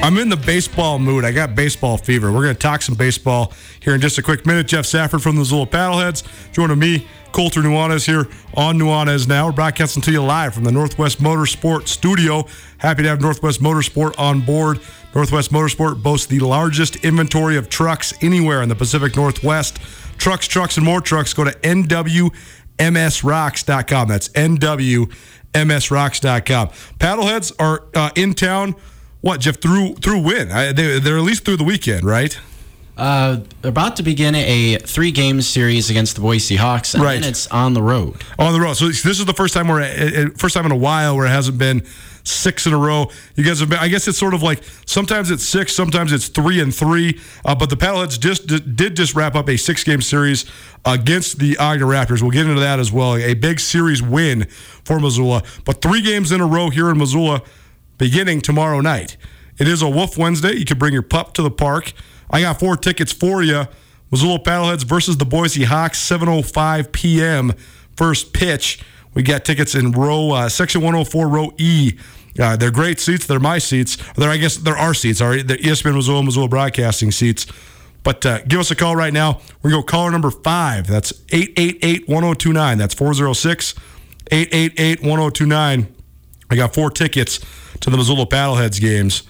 I'm 0.02 0.18
in 0.18 0.28
the 0.28 0.36
baseball 0.36 0.98
mood. 0.98 1.24
I 1.24 1.30
got 1.30 1.54
baseball 1.54 1.96
fever. 1.96 2.32
We're 2.32 2.42
going 2.42 2.56
to 2.56 2.60
talk 2.60 2.82
some 2.82 2.96
baseball 2.96 3.52
here 3.78 3.94
in 3.94 4.00
just 4.00 4.18
a 4.18 4.22
quick 4.22 4.44
minute. 4.44 4.66
Jeff 4.66 4.84
Safford 4.84 5.22
from 5.22 5.36
the 5.36 5.42
Missoula 5.42 5.68
Paddleheads 5.68 6.24
joining 6.52 6.80
me, 6.80 7.06
Colter 7.30 7.60
Nuanez 7.60 8.04
here 8.04 8.26
on 8.54 8.80
Nuanez 8.80 9.28
Now. 9.28 9.46
We're 9.46 9.52
broadcasting 9.52 10.02
to 10.02 10.10
you 10.10 10.20
live 10.20 10.54
from 10.54 10.64
the 10.64 10.72
Northwest 10.72 11.22
Motorsport 11.22 11.86
Studio. 11.86 12.48
Happy 12.78 13.04
to 13.04 13.10
have 13.10 13.20
Northwest 13.20 13.62
Motorsport 13.62 14.18
on 14.18 14.40
board. 14.40 14.80
Northwest 15.14 15.52
Motorsport 15.52 16.02
boasts 16.02 16.26
the 16.26 16.40
largest 16.40 16.96
inventory 17.04 17.56
of 17.56 17.68
trucks 17.68 18.12
anywhere 18.22 18.60
in 18.60 18.68
the 18.68 18.74
Pacific 18.74 19.14
Northwest. 19.14 19.78
Trucks, 20.18 20.48
trucks, 20.48 20.78
and 20.78 20.84
more 20.84 21.00
trucks. 21.00 21.32
Go 21.32 21.44
to 21.44 21.52
NWMSRocks.com. 21.52 24.08
That's 24.08 24.30
NWMSRocks.com. 24.30 26.68
Paddleheads 26.98 27.52
are 27.60 27.84
uh, 27.94 28.10
in 28.16 28.34
town 28.34 28.74
what 29.22 29.40
Jeff 29.40 29.56
through 29.60 29.94
through 29.94 30.20
when 30.20 30.52
I, 30.52 30.72
they, 30.72 30.98
they're 30.98 31.16
at 31.16 31.22
least 31.24 31.44
through 31.46 31.56
the 31.56 31.64
weekend, 31.64 32.04
right? 32.04 32.38
Uh, 32.94 33.38
about 33.62 33.96
to 33.96 34.02
begin 34.02 34.34
a 34.34 34.76
three-game 34.76 35.40
series 35.40 35.88
against 35.88 36.14
the 36.14 36.20
Boise 36.20 36.56
Hawks, 36.56 36.92
and 36.92 37.02
Right. 37.02 37.24
it's 37.24 37.46
on 37.46 37.72
the 37.72 37.82
road. 37.82 38.22
on 38.38 38.52
the 38.52 38.60
road. 38.60 38.74
So 38.74 38.86
this 38.88 39.06
is 39.18 39.24
the 39.24 39.32
first 39.32 39.54
time 39.54 39.66
where 39.68 40.28
first 40.36 40.54
time 40.54 40.66
in 40.66 40.72
a 40.72 40.76
while 40.76 41.16
where 41.16 41.24
it 41.24 41.30
hasn't 41.30 41.56
been 41.56 41.84
six 42.24 42.66
in 42.66 42.74
a 42.74 42.78
row. 42.78 43.10
You 43.34 43.44
guys 43.44 43.60
have 43.60 43.70
been. 43.70 43.78
I 43.78 43.88
guess 43.88 44.06
it's 44.08 44.18
sort 44.18 44.34
of 44.34 44.42
like 44.42 44.62
sometimes 44.84 45.30
it's 45.30 45.42
six, 45.42 45.74
sometimes 45.74 46.12
it's 46.12 46.28
three 46.28 46.60
and 46.60 46.72
three. 46.72 47.18
Uh, 47.46 47.54
but 47.54 47.70
the 47.70 47.76
Paddleheads 47.76 48.20
just 48.20 48.46
did 48.76 48.94
just 48.94 49.14
wrap 49.14 49.34
up 49.36 49.48
a 49.48 49.56
six 49.56 49.82
game 49.84 50.02
series 50.02 50.44
against 50.84 51.38
the 51.38 51.56
Ogden 51.56 51.88
Raptors. 51.88 52.20
We'll 52.20 52.30
get 52.30 52.46
into 52.46 52.60
that 52.60 52.78
as 52.78 52.92
well. 52.92 53.16
A 53.16 53.32
big 53.34 53.58
series 53.58 54.02
win 54.02 54.44
for 54.84 55.00
Missoula, 55.00 55.42
but 55.64 55.80
three 55.80 56.02
games 56.02 56.30
in 56.30 56.42
a 56.42 56.46
row 56.46 56.68
here 56.68 56.90
in 56.90 56.98
Missoula, 56.98 57.40
beginning 58.02 58.40
tomorrow 58.40 58.80
night. 58.80 59.16
It 59.58 59.68
is 59.68 59.80
a 59.80 59.88
Wolf 59.88 60.18
Wednesday. 60.18 60.56
You 60.56 60.64
can 60.64 60.76
bring 60.76 60.92
your 60.92 61.02
pup 61.02 61.34
to 61.34 61.42
the 61.42 61.52
park. 61.52 61.92
I 62.28 62.40
got 62.40 62.58
four 62.58 62.76
tickets 62.76 63.12
for 63.12 63.44
you. 63.44 63.66
Missoula 64.10 64.40
Paddleheads 64.40 64.82
versus 64.82 65.18
the 65.18 65.24
Boise 65.24 65.62
Hawks, 65.62 66.00
7:05 66.00 66.90
p.m. 66.90 67.52
First 67.96 68.32
pitch. 68.32 68.82
We 69.14 69.22
got 69.22 69.44
tickets 69.44 69.76
in 69.76 69.92
row 69.92 70.32
uh, 70.32 70.48
section 70.48 70.80
104, 70.80 71.28
row 71.28 71.52
E. 71.58 71.96
Uh, 72.40 72.56
they're 72.56 72.72
great 72.72 72.98
seats. 72.98 73.24
They're 73.26 73.38
my 73.38 73.58
seats. 73.58 73.96
They're 74.16 74.30
I 74.30 74.36
guess 74.36 74.56
they're 74.56 74.76
our 74.76 74.94
seats. 74.94 75.20
All 75.20 75.28
right, 75.28 75.46
they're 75.46 75.60
E 75.60 75.66
ESPN 75.66 75.94
Missoula, 75.94 76.24
Missoula 76.24 76.48
Broadcasting 76.48 77.12
seats. 77.12 77.46
But 78.02 78.26
uh, 78.26 78.40
give 78.48 78.58
us 78.58 78.72
a 78.72 78.74
call 78.74 78.96
right 78.96 79.12
now. 79.12 79.40
We 79.62 79.70
go 79.70 79.80
caller 79.80 80.10
number 80.10 80.32
five. 80.32 80.88
That's 80.88 81.12
888-1029. 81.28 82.78
That's 82.78 82.94
406 82.94 83.74
888-1029. 84.32 86.01
I 86.52 86.56
got 86.56 86.74
four 86.74 86.90
tickets 86.90 87.40
to 87.80 87.88
the 87.88 87.96
Missoula 87.96 88.26
Paddleheads 88.26 88.78
games, 88.78 89.22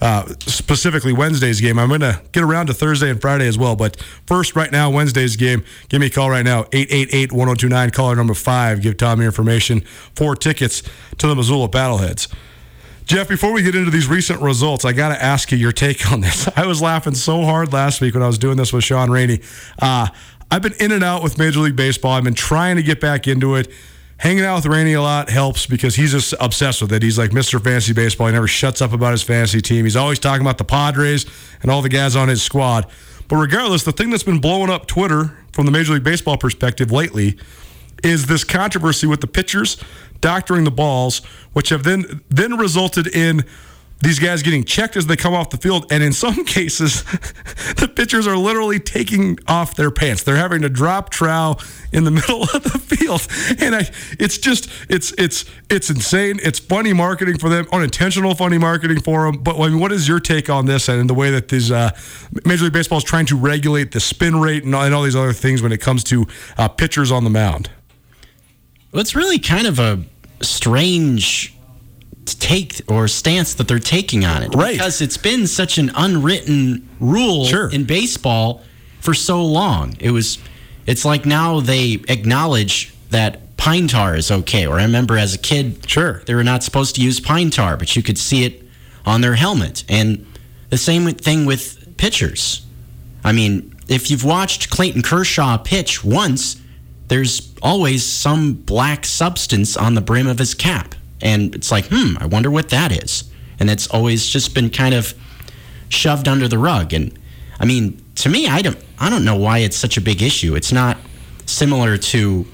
uh, 0.00 0.26
specifically 0.38 1.12
Wednesday's 1.12 1.60
game. 1.60 1.76
I'm 1.76 1.88
going 1.88 2.02
to 2.02 2.22
get 2.30 2.44
around 2.44 2.66
to 2.68 2.72
Thursday 2.74 3.10
and 3.10 3.20
Friday 3.20 3.48
as 3.48 3.58
well. 3.58 3.74
But 3.74 3.96
first, 4.26 4.54
right 4.54 4.70
now, 4.70 4.88
Wednesday's 4.88 5.34
game. 5.34 5.64
Give 5.88 6.00
me 6.00 6.06
a 6.06 6.10
call 6.10 6.30
right 6.30 6.44
now, 6.44 6.66
888 6.72 7.32
1029, 7.32 7.90
caller 7.90 8.14
number 8.14 8.34
five. 8.34 8.80
Give 8.80 8.96
Tom 8.96 9.18
your 9.18 9.26
information. 9.26 9.80
Four 10.14 10.36
tickets 10.36 10.84
to 11.18 11.26
the 11.26 11.34
Missoula 11.34 11.68
Paddleheads. 11.68 12.32
Jeff, 13.06 13.26
before 13.26 13.52
we 13.52 13.62
get 13.62 13.74
into 13.74 13.90
these 13.90 14.06
recent 14.06 14.40
results, 14.40 14.84
I 14.84 14.92
got 14.92 15.08
to 15.08 15.20
ask 15.20 15.50
you 15.50 15.58
your 15.58 15.72
take 15.72 16.12
on 16.12 16.20
this. 16.20 16.48
I 16.56 16.64
was 16.64 16.80
laughing 16.80 17.16
so 17.16 17.42
hard 17.42 17.72
last 17.72 18.00
week 18.00 18.14
when 18.14 18.22
I 18.22 18.28
was 18.28 18.38
doing 18.38 18.56
this 18.56 18.72
with 18.72 18.84
Sean 18.84 19.10
Rainey. 19.10 19.40
Uh, 19.82 20.06
I've 20.48 20.62
been 20.62 20.74
in 20.78 20.92
and 20.92 21.02
out 21.02 21.24
with 21.24 21.38
Major 21.38 21.58
League 21.58 21.74
Baseball. 21.74 22.12
I've 22.12 22.22
been 22.22 22.34
trying 22.34 22.76
to 22.76 22.84
get 22.84 23.00
back 23.00 23.26
into 23.26 23.56
it. 23.56 23.68
Hanging 24.18 24.44
out 24.44 24.56
with 24.56 24.66
Rainey 24.66 24.94
a 24.94 25.02
lot 25.02 25.30
helps 25.30 25.66
because 25.66 25.94
he's 25.94 26.10
just 26.10 26.34
obsessed 26.40 26.82
with 26.82 26.92
it. 26.92 27.04
He's 27.04 27.18
like 27.18 27.30
Mr. 27.30 27.62
Fantasy 27.62 27.92
Baseball. 27.92 28.26
He 28.26 28.32
never 28.32 28.48
shuts 28.48 28.82
up 28.82 28.92
about 28.92 29.12
his 29.12 29.22
fantasy 29.22 29.60
team. 29.60 29.84
He's 29.84 29.94
always 29.94 30.18
talking 30.18 30.40
about 30.40 30.58
the 30.58 30.64
Padres 30.64 31.24
and 31.62 31.70
all 31.70 31.82
the 31.82 31.88
guys 31.88 32.16
on 32.16 32.26
his 32.26 32.42
squad. 32.42 32.86
But 33.28 33.36
regardless, 33.36 33.84
the 33.84 33.92
thing 33.92 34.10
that's 34.10 34.24
been 34.24 34.40
blowing 34.40 34.70
up 34.70 34.86
Twitter 34.86 35.36
from 35.52 35.66
the 35.66 35.72
Major 35.72 35.92
League 35.92 36.02
Baseball 36.02 36.36
perspective 36.36 36.90
lately 36.90 37.38
is 38.02 38.26
this 38.26 38.42
controversy 38.42 39.06
with 39.06 39.20
the 39.20 39.26
pitchers 39.28 39.76
doctoring 40.20 40.64
the 40.64 40.70
balls, 40.72 41.18
which 41.52 41.68
have 41.68 41.84
then 41.84 42.20
then 42.28 42.56
resulted 42.56 43.06
in 43.06 43.44
these 44.00 44.18
guys 44.18 44.42
getting 44.42 44.64
checked 44.64 44.96
as 44.96 45.06
they 45.06 45.16
come 45.16 45.34
off 45.34 45.50
the 45.50 45.56
field, 45.56 45.90
and 45.90 46.02
in 46.02 46.12
some 46.12 46.44
cases, 46.44 47.02
the 47.74 47.90
pitchers 47.94 48.26
are 48.26 48.36
literally 48.36 48.78
taking 48.78 49.38
off 49.48 49.74
their 49.74 49.90
pants. 49.90 50.22
They're 50.22 50.36
having 50.36 50.62
to 50.62 50.68
drop 50.68 51.10
trow 51.10 51.56
in 51.92 52.04
the 52.04 52.10
middle 52.18 52.42
of 52.42 52.62
the 52.62 52.78
field, 52.78 53.26
and 53.60 53.74
I, 53.74 53.90
it's 54.18 54.38
just 54.38 54.70
it's 54.88 55.12
it's 55.18 55.44
it's 55.68 55.90
insane. 55.90 56.38
It's 56.42 56.58
funny 56.58 56.92
marketing 56.92 57.38
for 57.38 57.48
them, 57.48 57.66
unintentional 57.72 58.34
funny 58.34 58.58
marketing 58.58 59.00
for 59.00 59.30
them. 59.30 59.42
But 59.42 59.58
I 59.58 59.68
mean, 59.68 59.80
what 59.80 59.92
is 59.92 60.06
your 60.06 60.20
take 60.20 60.48
on 60.48 60.66
this 60.66 60.88
and 60.88 61.08
the 61.08 61.14
way 61.14 61.30
that 61.30 61.48
these 61.48 61.72
uh, 61.72 61.90
Major 62.44 62.64
League 62.64 62.72
Baseball 62.72 62.98
is 62.98 63.04
trying 63.04 63.26
to 63.26 63.36
regulate 63.36 63.92
the 63.92 64.00
spin 64.00 64.40
rate 64.40 64.64
and 64.64 64.74
all, 64.74 64.84
and 64.84 64.94
all 64.94 65.02
these 65.02 65.16
other 65.16 65.32
things 65.32 65.62
when 65.62 65.72
it 65.72 65.80
comes 65.80 66.04
to 66.04 66.26
uh, 66.56 66.68
pitchers 66.68 67.10
on 67.10 67.24
the 67.24 67.30
mound? 67.30 67.70
Well, 68.92 69.00
it's 69.00 69.14
really 69.14 69.38
kind 69.38 69.66
of 69.66 69.78
a 69.78 70.02
strange 70.40 71.57
take 72.34 72.80
or 72.88 73.08
stance 73.08 73.54
that 73.54 73.68
they're 73.68 73.78
taking 73.78 74.24
on 74.24 74.42
it. 74.42 74.54
Right. 74.54 74.72
Because 74.72 75.00
it's 75.00 75.16
been 75.16 75.46
such 75.46 75.78
an 75.78 75.90
unwritten 75.94 76.88
rule 77.00 77.44
Sure. 77.46 77.70
in 77.70 77.84
baseball 77.84 78.62
for 79.00 79.14
so 79.14 79.44
long. 79.44 79.96
It 80.00 80.10
was 80.10 80.38
it's 80.86 81.04
like 81.04 81.26
now 81.26 81.60
they 81.60 82.00
acknowledge 82.08 82.92
that 83.10 83.56
pine 83.56 83.88
tar 83.88 84.16
is 84.16 84.30
okay. 84.30 84.66
Or 84.66 84.78
I 84.78 84.84
remember 84.84 85.18
as 85.18 85.34
a 85.34 85.38
kid 85.38 85.84
Sure. 85.88 86.22
they 86.26 86.34
were 86.34 86.44
not 86.44 86.62
supposed 86.62 86.94
to 86.96 87.02
use 87.02 87.20
pine 87.20 87.50
tar, 87.50 87.76
but 87.76 87.94
you 87.96 88.02
could 88.02 88.18
see 88.18 88.44
it 88.44 88.62
on 89.04 89.20
their 89.20 89.34
helmet. 89.34 89.84
And 89.88 90.24
the 90.70 90.78
same 90.78 91.06
thing 91.14 91.44
with 91.46 91.96
pitchers. 91.96 92.62
I 93.24 93.32
mean, 93.32 93.74
if 93.88 94.10
you've 94.10 94.24
watched 94.24 94.70
Clayton 94.70 95.02
Kershaw 95.02 95.56
pitch 95.58 96.04
once, 96.04 96.56
there's 97.08 97.52
always 97.62 98.04
some 98.04 98.52
black 98.52 99.04
substance 99.06 99.76
on 99.76 99.94
the 99.94 100.00
brim 100.02 100.26
of 100.26 100.38
his 100.38 100.54
cap. 100.54 100.94
And 101.20 101.54
it's 101.54 101.70
like, 101.70 101.86
hmm, 101.90 102.16
I 102.18 102.26
wonder 102.26 102.50
what 102.50 102.68
that 102.70 102.92
is. 102.92 103.24
And 103.58 103.70
it's 103.70 103.88
always 103.88 104.26
just 104.26 104.54
been 104.54 104.70
kind 104.70 104.94
of 104.94 105.14
shoved 105.88 106.28
under 106.28 106.48
the 106.48 106.58
rug. 106.58 106.92
And 106.92 107.18
I 107.58 107.64
mean, 107.64 108.02
to 108.16 108.28
me, 108.28 108.46
I 108.46 108.62
don't, 108.62 108.78
I 108.98 109.10
don't 109.10 109.24
know 109.24 109.36
why 109.36 109.58
it's 109.58 109.76
such 109.76 109.96
a 109.96 110.00
big 110.00 110.22
issue. 110.22 110.54
It's 110.54 110.72
not 110.72 110.96
similar 111.46 111.96
to, 111.98 112.46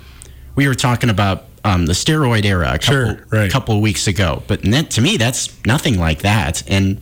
we 0.55 0.67
were 0.67 0.75
talking 0.75 1.11
about 1.11 1.45
um, 1.65 1.87
the 1.87 1.93
steroid 1.95 2.45
era 2.45 2.73
a 2.75 2.79
couple, 2.79 3.17
Sure, 3.17 3.27
right. 3.31 3.51
couple 3.51 3.75
of 3.77 3.81
weeks 3.83 4.07
ago. 4.07 4.43
But 4.47 4.63
that, 4.63 4.91
to 4.93 5.01
me, 5.01 5.17
that's 5.17 5.65
nothing 5.67 5.99
like 5.99 6.23
that. 6.23 6.63
And 6.69 7.01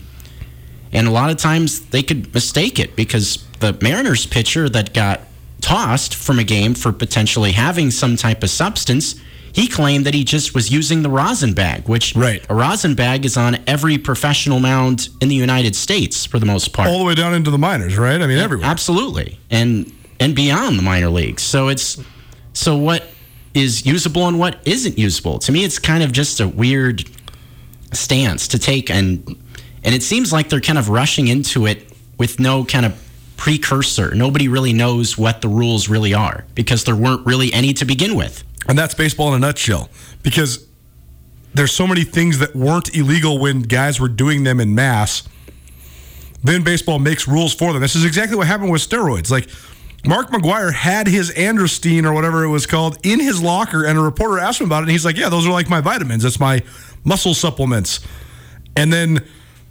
and 0.93 1.09
a 1.09 1.11
lot 1.11 1.31
of 1.31 1.39
times 1.39 1.81
they 1.89 2.03
could 2.03 2.33
mistake 2.35 2.79
it 2.79 2.95
because 2.97 3.45
the 3.61 3.77
Mariners 3.81 4.27
pitcher 4.27 4.69
that 4.69 4.93
got 4.93 5.21
tossed 5.63 6.15
from 6.15 6.39
a 6.39 6.45
game 6.45 6.75
for 6.75 6.93
potentially 6.93 7.53
having 7.53 7.91
some 7.91 8.15
type 8.17 8.43
of 8.43 8.51
substance, 8.51 9.15
he 9.53 9.69
claimed 9.69 10.07
that 10.07 10.15
he 10.15 10.25
just 10.25 10.55
was 10.55 10.71
using 10.71 11.03
the 11.03 11.11
rosin 11.11 11.53
bag, 11.53 11.89
which 11.89 12.15
Right. 12.17 12.43
a 12.49 12.55
rosin 12.55 12.95
bag 12.95 13.25
is 13.25 13.37
on 13.37 13.59
every 13.67 13.99
professional 13.99 14.61
mound 14.61 15.09
in 15.21 15.29
the 15.29 15.35
United 15.35 15.77
States 15.77 16.25
for 16.27 16.39
the 16.39 16.47
most 16.47 16.73
part. 16.73 16.89
All 16.89 16.99
the 16.99 17.05
way 17.05 17.15
down 17.15 17.35
into 17.35 17.51
the 17.51 17.59
minors, 17.59 17.97
right? 17.99 18.21
I 18.21 18.27
mean, 18.27 18.39
everywhere. 18.39 18.67
Absolutely. 18.67 19.39
And 19.51 19.91
and 20.21 20.35
beyond 20.35 20.79
the 20.79 20.83
minor 20.83 21.09
leagues. 21.11 21.43
So 21.43 21.69
it's 21.69 21.99
so 22.53 22.77
what 22.77 23.05
is 23.55 23.85
usable 23.85 24.27
and 24.29 24.39
what 24.39 24.57
isn't 24.65 24.97
usable. 24.99 25.39
To 25.41 25.53
me 25.53 25.65
it's 25.65 25.79
kind 25.79 26.03
of 26.03 26.13
just 26.13 26.41
a 26.41 26.49
weird 26.49 27.05
stance 27.93 28.49
to 28.49 28.59
take 28.59 28.91
and 28.91 29.37
and 29.85 29.95
it 29.95 30.03
seems 30.03 30.33
like 30.33 30.49
they're 30.49 30.61
kind 30.61 30.79
of 30.79 30.89
rushing 30.89 31.27
into 31.29 31.67
it 31.67 31.91
with 32.19 32.39
no 32.39 32.65
kind 32.65 32.87
of 32.87 32.95
precursor. 33.37 34.15
Nobody 34.15 34.47
really 34.47 34.73
knows 34.73 35.19
what 35.19 35.41
the 35.43 35.49
rules 35.49 35.89
really 35.89 36.15
are 36.15 36.45
because 36.55 36.85
there 36.85 36.95
weren't 36.95 37.27
really 37.27 37.53
any 37.53 37.73
to 37.75 37.85
begin 37.85 38.15
with. 38.15 38.45
And 38.69 38.79
that's 38.79 38.95
baseball 38.95 39.29
in 39.29 39.35
a 39.35 39.39
nutshell. 39.39 39.89
Because 40.23 40.67
there's 41.55 41.73
so 41.73 41.87
many 41.87 42.05
things 42.05 42.39
that 42.39 42.55
weren't 42.55 42.95
illegal 42.95 43.39
when 43.39 43.63
guys 43.63 44.01
were 44.01 44.09
doing 44.09 44.45
them 44.45 44.61
in 44.61 44.75
mass. 44.75 45.23
Then 46.43 46.63
baseball 46.63 46.99
makes 46.99 47.29
rules 47.29 47.55
for 47.55 47.73
them. 47.73 47.83
This 47.83 47.95
is 47.95 48.05
exactly 48.05 48.37
what 48.37 48.47
happened 48.47 48.73
with 48.73 48.87
steroids. 48.89 49.31
Like 49.31 49.49
Mark 50.05 50.31
McGwire 50.31 50.73
had 50.73 51.07
his 51.07 51.31
Androstein 51.33 52.05
or 52.05 52.13
whatever 52.13 52.43
it 52.43 52.49
was 52.49 52.67
called 52.67 52.99
in 53.05 53.21
his 53.21 53.41
locker, 53.41 53.85
and 53.85 53.97
a 53.97 54.03
reporter 54.03 54.39
asked 54.39 54.61
him 54.61 54.67
about 54.67 54.79
it, 54.79 54.83
and 54.83 54.91
he's 54.91 55.05
like, 55.05 55.17
"Yeah, 55.17 55.29
those 55.29 55.47
are 55.47 55.53
like 55.53 55.69
my 55.69 55.81
vitamins. 55.81 56.25
It's 56.25 56.41
my 56.41 56.63
muscle 57.05 57.35
supplements." 57.35 58.01
And 58.75 58.93
then 58.93 59.21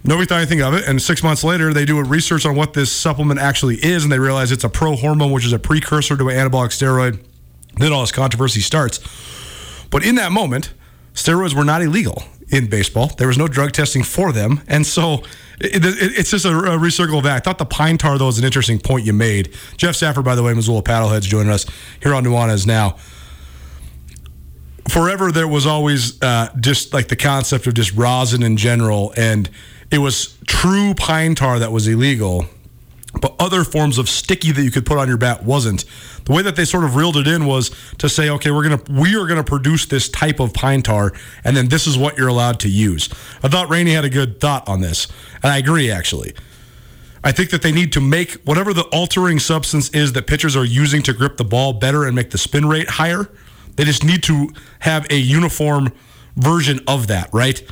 nobody 0.04 0.26
thought 0.26 0.38
anything 0.38 0.62
of 0.62 0.72
it. 0.72 0.86
And 0.86 1.02
six 1.02 1.22
months 1.22 1.44
later, 1.44 1.74
they 1.74 1.84
do 1.84 1.98
a 1.98 2.04
research 2.04 2.46
on 2.46 2.56
what 2.56 2.72
this 2.72 2.90
supplement 2.90 3.40
actually 3.40 3.76
is, 3.84 4.04
and 4.04 4.12
they 4.12 4.18
realize 4.18 4.52
it's 4.52 4.64
a 4.64 4.70
pro 4.70 4.96
hormone, 4.96 5.32
which 5.32 5.44
is 5.44 5.52
a 5.52 5.58
precursor 5.58 6.16
to 6.16 6.28
an 6.28 6.36
anabolic 6.36 6.70
steroid. 6.70 7.18
Then 7.76 7.92
all 7.92 8.00
this 8.00 8.12
controversy 8.12 8.60
starts. 8.60 9.00
But 9.90 10.04
in 10.04 10.14
that 10.16 10.32
moment, 10.32 10.72
steroids 11.14 11.54
were 11.54 11.64
not 11.64 11.82
illegal 11.82 12.22
in 12.48 12.68
baseball. 12.68 13.08
There 13.16 13.28
was 13.28 13.38
no 13.38 13.48
drug 13.48 13.72
testing 13.72 14.02
for 14.02 14.32
them, 14.32 14.60
and 14.68 14.86
so 14.86 15.22
it, 15.60 15.84
it, 15.84 16.18
it's 16.18 16.30
just 16.30 16.44
a, 16.44 16.50
a 16.50 16.78
recircle 16.78 17.18
of 17.18 17.24
that. 17.24 17.36
I 17.36 17.40
thought 17.40 17.58
the 17.58 17.64
pine 17.64 17.98
tar 17.98 18.18
though 18.18 18.26
was 18.26 18.38
an 18.38 18.44
interesting 18.44 18.78
point 18.78 19.06
you 19.06 19.12
made. 19.12 19.54
Jeff 19.76 19.96
Safford, 19.96 20.24
by 20.24 20.34
the 20.34 20.42
way, 20.42 20.52
Missoula 20.52 20.82
Paddleheads, 20.82 21.22
joining 21.22 21.50
us 21.50 21.66
here 22.02 22.14
on 22.14 22.24
Nuanez 22.24 22.66
now. 22.66 22.96
Forever, 24.88 25.32
there 25.32 25.48
was 25.48 25.64
always 25.64 26.20
uh, 26.22 26.48
just 26.60 26.92
like 26.92 27.08
the 27.08 27.16
concept 27.16 27.66
of 27.66 27.74
just 27.74 27.94
rosin 27.94 28.42
in 28.42 28.56
general, 28.56 29.14
and 29.16 29.48
it 29.90 29.98
was 29.98 30.38
true 30.46 30.92
pine 30.94 31.34
tar 31.34 31.58
that 31.58 31.72
was 31.72 31.86
illegal 31.88 32.46
but 33.20 33.34
other 33.38 33.64
forms 33.64 33.98
of 33.98 34.08
sticky 34.08 34.52
that 34.52 34.62
you 34.62 34.70
could 34.70 34.86
put 34.86 34.98
on 34.98 35.08
your 35.08 35.16
bat 35.16 35.44
wasn't. 35.44 35.84
The 36.24 36.32
way 36.32 36.42
that 36.42 36.56
they 36.56 36.64
sort 36.64 36.84
of 36.84 36.96
reeled 36.96 37.16
it 37.16 37.26
in 37.26 37.46
was 37.46 37.70
to 37.98 38.08
say, 38.08 38.30
okay, 38.30 38.50
we're 38.50 38.62
gonna 38.62 38.82
we 38.90 39.16
are 39.16 39.26
gonna 39.26 39.44
produce 39.44 39.86
this 39.86 40.08
type 40.08 40.40
of 40.40 40.54
pine 40.54 40.82
tar, 40.82 41.12
and 41.44 41.56
then 41.56 41.68
this 41.68 41.86
is 41.86 41.98
what 41.98 42.16
you're 42.16 42.28
allowed 42.28 42.60
to 42.60 42.68
use. 42.68 43.08
I 43.42 43.48
thought 43.48 43.68
Rainey 43.68 43.92
had 43.92 44.04
a 44.04 44.10
good 44.10 44.40
thought 44.40 44.68
on 44.68 44.80
this, 44.80 45.08
and 45.42 45.52
I 45.52 45.58
agree 45.58 45.90
actually. 45.90 46.32
I 47.24 47.30
think 47.30 47.50
that 47.50 47.62
they 47.62 47.70
need 47.70 47.92
to 47.92 48.00
make 48.00 48.42
whatever 48.44 48.74
the 48.74 48.82
altering 48.84 49.38
substance 49.38 49.88
is 49.90 50.12
that 50.14 50.26
pitchers 50.26 50.56
are 50.56 50.64
using 50.64 51.02
to 51.04 51.12
grip 51.12 51.36
the 51.36 51.44
ball 51.44 51.72
better 51.72 52.04
and 52.04 52.16
make 52.16 52.30
the 52.30 52.38
spin 52.38 52.66
rate 52.66 52.90
higher. 52.90 53.30
They 53.76 53.84
just 53.84 54.04
need 54.04 54.22
to 54.24 54.52
have 54.80 55.06
a 55.10 55.16
uniform 55.16 55.92
version 56.36 56.80
of 56.88 57.06
that, 57.06 57.32
right? 57.32 57.62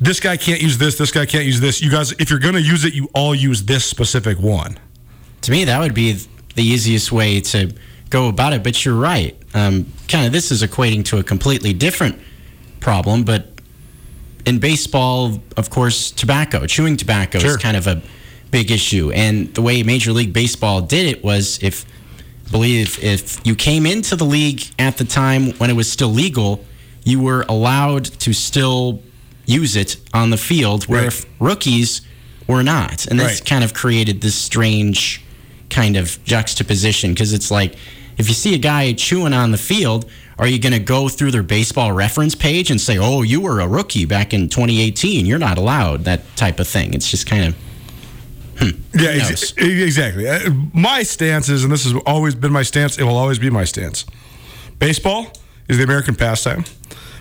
This 0.00 0.20
guy 0.20 0.36
can't 0.36 0.60
use 0.62 0.78
this. 0.78 0.96
This 0.96 1.10
guy 1.10 1.26
can't 1.26 1.44
use 1.44 1.60
this. 1.60 1.80
You 1.80 1.90
guys, 1.90 2.12
if 2.12 2.30
you're 2.30 2.38
going 2.38 2.54
to 2.54 2.62
use 2.62 2.84
it, 2.84 2.94
you 2.94 3.08
all 3.14 3.34
use 3.34 3.64
this 3.64 3.84
specific 3.84 4.38
one. 4.38 4.78
To 5.42 5.50
me, 5.50 5.64
that 5.64 5.80
would 5.80 5.94
be 5.94 6.12
the 6.54 6.62
easiest 6.62 7.10
way 7.10 7.40
to 7.40 7.72
go 8.10 8.28
about 8.28 8.52
it. 8.52 8.62
But 8.62 8.84
you're 8.84 8.94
right. 8.94 9.36
Um, 9.54 9.86
kind 10.08 10.26
of, 10.26 10.32
this 10.32 10.50
is 10.50 10.62
equating 10.62 11.04
to 11.06 11.18
a 11.18 11.22
completely 11.24 11.72
different 11.72 12.20
problem. 12.80 13.24
But 13.24 13.48
in 14.46 14.60
baseball, 14.60 15.42
of 15.56 15.70
course, 15.70 16.12
tobacco, 16.12 16.66
chewing 16.66 16.96
tobacco 16.96 17.40
Sure. 17.40 17.50
is 17.50 17.56
kind 17.56 17.76
of 17.76 17.86
a 17.88 18.00
big 18.50 18.70
issue. 18.70 19.10
And 19.10 19.52
the 19.54 19.62
way 19.62 19.82
Major 19.82 20.12
League 20.12 20.32
Baseball 20.32 20.80
did 20.80 21.06
it 21.06 21.24
was 21.24 21.58
if 21.62 21.84
believe 22.52 23.02
if 23.02 23.44
you 23.44 23.54
came 23.54 23.84
into 23.84 24.16
the 24.16 24.24
league 24.24 24.62
at 24.78 24.96
the 24.96 25.04
time 25.04 25.50
when 25.58 25.70
it 25.70 25.74
was 25.74 25.90
still 25.90 26.08
legal, 26.08 26.64
you 27.04 27.20
were 27.20 27.44
allowed 27.48 28.04
to 28.04 28.32
still 28.32 29.02
use 29.48 29.74
it 29.74 29.96
on 30.14 30.30
the 30.30 30.36
field, 30.36 30.84
where 30.84 31.04
Right. 31.04 31.24
rookies 31.40 32.02
were 32.46 32.62
not. 32.62 33.06
And 33.06 33.18
this 33.18 33.40
Right. 33.40 33.44
kind 33.46 33.64
of 33.64 33.72
created 33.74 34.20
this 34.20 34.34
strange 34.36 35.20
kind 35.70 35.96
of 35.96 36.22
juxtaposition 36.24 37.12
because 37.14 37.32
it's 37.32 37.50
like 37.50 37.74
if 38.18 38.28
you 38.28 38.34
see 38.34 38.54
a 38.54 38.58
guy 38.58 38.92
chewing 38.92 39.32
on 39.32 39.50
the 39.52 39.58
field, 39.58 40.04
are 40.38 40.46
you 40.46 40.58
going 40.58 40.72
to 40.72 40.78
go 40.78 41.08
through 41.08 41.30
their 41.30 41.42
baseball 41.42 41.92
reference 41.92 42.34
page 42.34 42.70
and 42.70 42.80
say, 42.80 42.98
"Oh, 42.98 43.22
you 43.22 43.40
were 43.40 43.60
a 43.60 43.66
rookie 43.68 44.04
back 44.04 44.32
in 44.34 44.48
2018. 44.48 45.24
You're 45.26 45.38
not 45.38 45.56
allowed." 45.58 46.04
That 46.04 46.20
type 46.36 46.58
of 46.60 46.68
thing. 46.68 46.94
It's 46.94 47.10
just 47.10 47.26
kind 47.26 47.44
of 47.44 47.54
Yeah, 48.94 49.10
ex- 49.10 49.52
exactly. 49.56 50.28
Uh, 50.28 50.50
My 50.72 51.04
stance 51.04 51.48
is, 51.48 51.62
and 51.62 51.72
this 51.72 51.84
has 51.84 51.94
always 52.06 52.34
been 52.34 52.52
my 52.52 52.64
stance, 52.64 52.98
it 52.98 53.04
will 53.04 53.16
always 53.16 53.38
be 53.38 53.50
my 53.50 53.64
stance. 53.64 54.04
Baseball 54.80 55.32
is 55.68 55.76
the 55.78 55.84
American 55.84 56.16
pastime. 56.16 56.64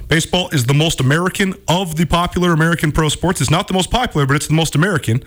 Baseball 0.07 0.47
is 0.53 0.65
the 0.65 0.73
most 0.73 1.01
American 1.01 1.53
of 1.67 1.97
the 1.97 2.05
popular 2.05 2.53
American 2.53 2.91
pro 2.93 3.09
sports. 3.09 3.41
It's 3.41 3.51
not 3.51 3.67
the 3.67 3.73
most 3.73 3.91
popular, 3.91 4.25
but 4.25 4.37
it's 4.37 4.47
the 4.47 4.53
most 4.53 4.73
American. 4.73 5.21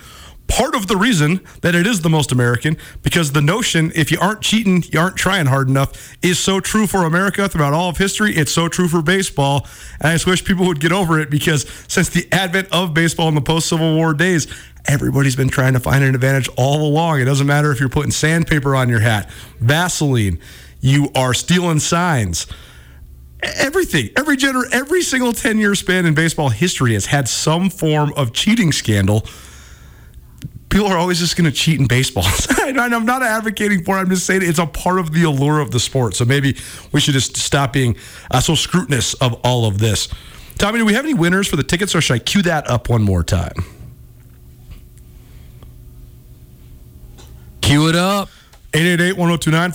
Part 0.49 0.75
of 0.75 0.89
the 0.89 0.97
reason 0.97 1.41
that 1.61 1.75
it 1.75 1.87
is 1.87 2.01
the 2.01 2.09
most 2.09 2.33
American, 2.33 2.77
because 3.03 3.33
the 3.33 3.43
notion 3.43 3.93
if 3.95 4.11
you 4.11 4.19
aren't 4.19 4.41
cheating, 4.41 4.83
you 4.91 4.99
aren't 4.99 5.17
trying 5.17 5.47
hard 5.47 5.69
enough, 5.69 6.17
is 6.23 6.39
so 6.39 6.61
true 6.61 6.87
for 6.87 7.05
America 7.05 7.49
throughout 7.49 7.73
all 7.73 7.91
of 7.91 7.99
history. 7.99 8.35
It's 8.35 8.51
so 8.51 8.69
true 8.69 8.89
for 8.89 9.03
baseball. 9.03 9.67
And 10.01 10.09
I 10.09 10.15
just 10.15 10.27
wish 10.27 10.45
people 10.45 10.67
would 10.67 10.81
get 10.81 10.93
over 10.93 11.21
it 11.21 11.31
because 11.31 11.69
since 11.87 12.09
the 12.09 12.27
advent 12.33 12.69
of 12.73 12.95
baseball 12.95 13.29
in 13.29 13.35
the 13.35 13.43
post 13.43 13.69
Civil 13.69 13.95
War 13.95 14.15
days, 14.15 14.49
everybody's 14.87 15.37
been 15.37 15.51
trying 15.51 15.75
to 15.75 15.81
find 15.81 16.03
an 16.03 16.15
advantage 16.15 16.49
all 16.57 16.85
along. 16.85 17.21
It 17.21 17.27
doesn't 17.27 17.47
matter 17.47 17.71
if 17.71 17.79
you're 17.79 17.91
putting 17.91 18.11
sandpaper 18.13 18.75
on 18.75 18.89
your 18.89 19.01
hat, 19.01 19.31
Vaseline, 19.61 20.41
you 20.81 21.11
are 21.15 21.35
stealing 21.35 21.81
signs 21.81 22.47
everything. 23.43 24.11
Every 24.17 24.37
gener- 24.37 24.69
every 24.73 25.03
single 25.03 25.33
10 25.33 25.59
year 25.59 25.75
span 25.75 26.07
in 26.07 26.15
baseball 26.15 26.49
history 26.49 26.95
has 26.95 27.07
had 27.07 27.29
some 27.29 27.71
form 27.71 28.13
of 28.17 28.33
cheating 28.33 28.73
scandal. 28.73 29.27
People 30.69 30.87
are 30.87 30.99
always 30.99 31.19
just 31.19 31.37
going 31.37 31.51
to 31.51 31.57
cheat 31.57 31.81
in 31.81 31.87
baseball. 31.87 32.25
I'm 32.61 33.05
not 33.05 33.23
advocating 33.23 33.83
for 33.85 33.99
it. 33.99 34.03
I'm 34.03 34.09
just 34.11 34.25
saying 34.25 34.43
it's 34.45 34.61
a 34.61 34.67
part 34.67 35.01
of 35.01 35.13
the 35.13 35.25
allure 35.25 35.59
of 35.59 35.73
the 35.73 35.81
sport. 35.81 36.15
So 36.15 36.25
maybe 36.25 36.57
we 36.93 37.01
should 37.01 37.15
just 37.15 37.37
stop 37.37 37.73
being 37.73 37.97
uh, 38.31 38.41
so 38.41 38.55
scrutinous 38.55 39.15
of 39.15 39.35
all 39.43 39.67
of 39.67 39.79
this. 39.79 40.09
Tommy 40.59 40.79
do 40.79 40.85
we 40.85 40.93
have 40.93 41.05
any 41.05 41.15
winners 41.15 41.49
for 41.49 41.57
the 41.57 41.63
tickets 41.63 41.95
or 41.95 42.01
should 42.01 42.15
i 42.15 42.19
cue 42.19 42.43
that 42.43 42.69
up 42.71 42.89
one 42.89 43.03
more 43.03 43.25
time? 43.25 43.65
Cue 47.63 47.89
it 47.89 47.97
up. 47.97 48.29
888-1029, 48.73 49.75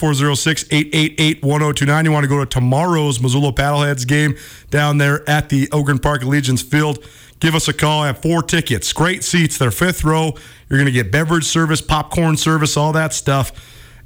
406-888-1029. 1.42 2.04
You 2.06 2.12
want 2.12 2.24
to 2.24 2.30
go 2.30 2.40
to 2.40 2.46
tomorrow's 2.46 3.20
Missoula 3.20 3.52
Paddleheads 3.52 4.08
game 4.08 4.36
down 4.70 4.98
there 4.98 5.30
at 5.30 5.50
the 5.50 5.68
Ogren 5.72 6.00
Park 6.00 6.24
Allegiance 6.24 6.62
Field. 6.62 7.04
Give 7.42 7.56
us 7.56 7.68
a 7.68 7.74
call. 7.74 8.04
I 8.04 8.08
have 8.08 8.20
four 8.20 8.42
tickets. 8.42 8.94
Great 8.94 9.24
seats. 9.24 9.58
They're 9.58 9.72
fifth 9.72 10.06
row. 10.06 10.34
You're 10.70 10.80
going 10.80 10.86
to 10.86 10.92
get 10.92 11.12
beverage 11.12 11.44
service, 11.44 11.82
popcorn 11.82 12.38
service, 12.38 12.78
all 12.78 12.94
that 12.94 13.14
stuff. 13.14 13.52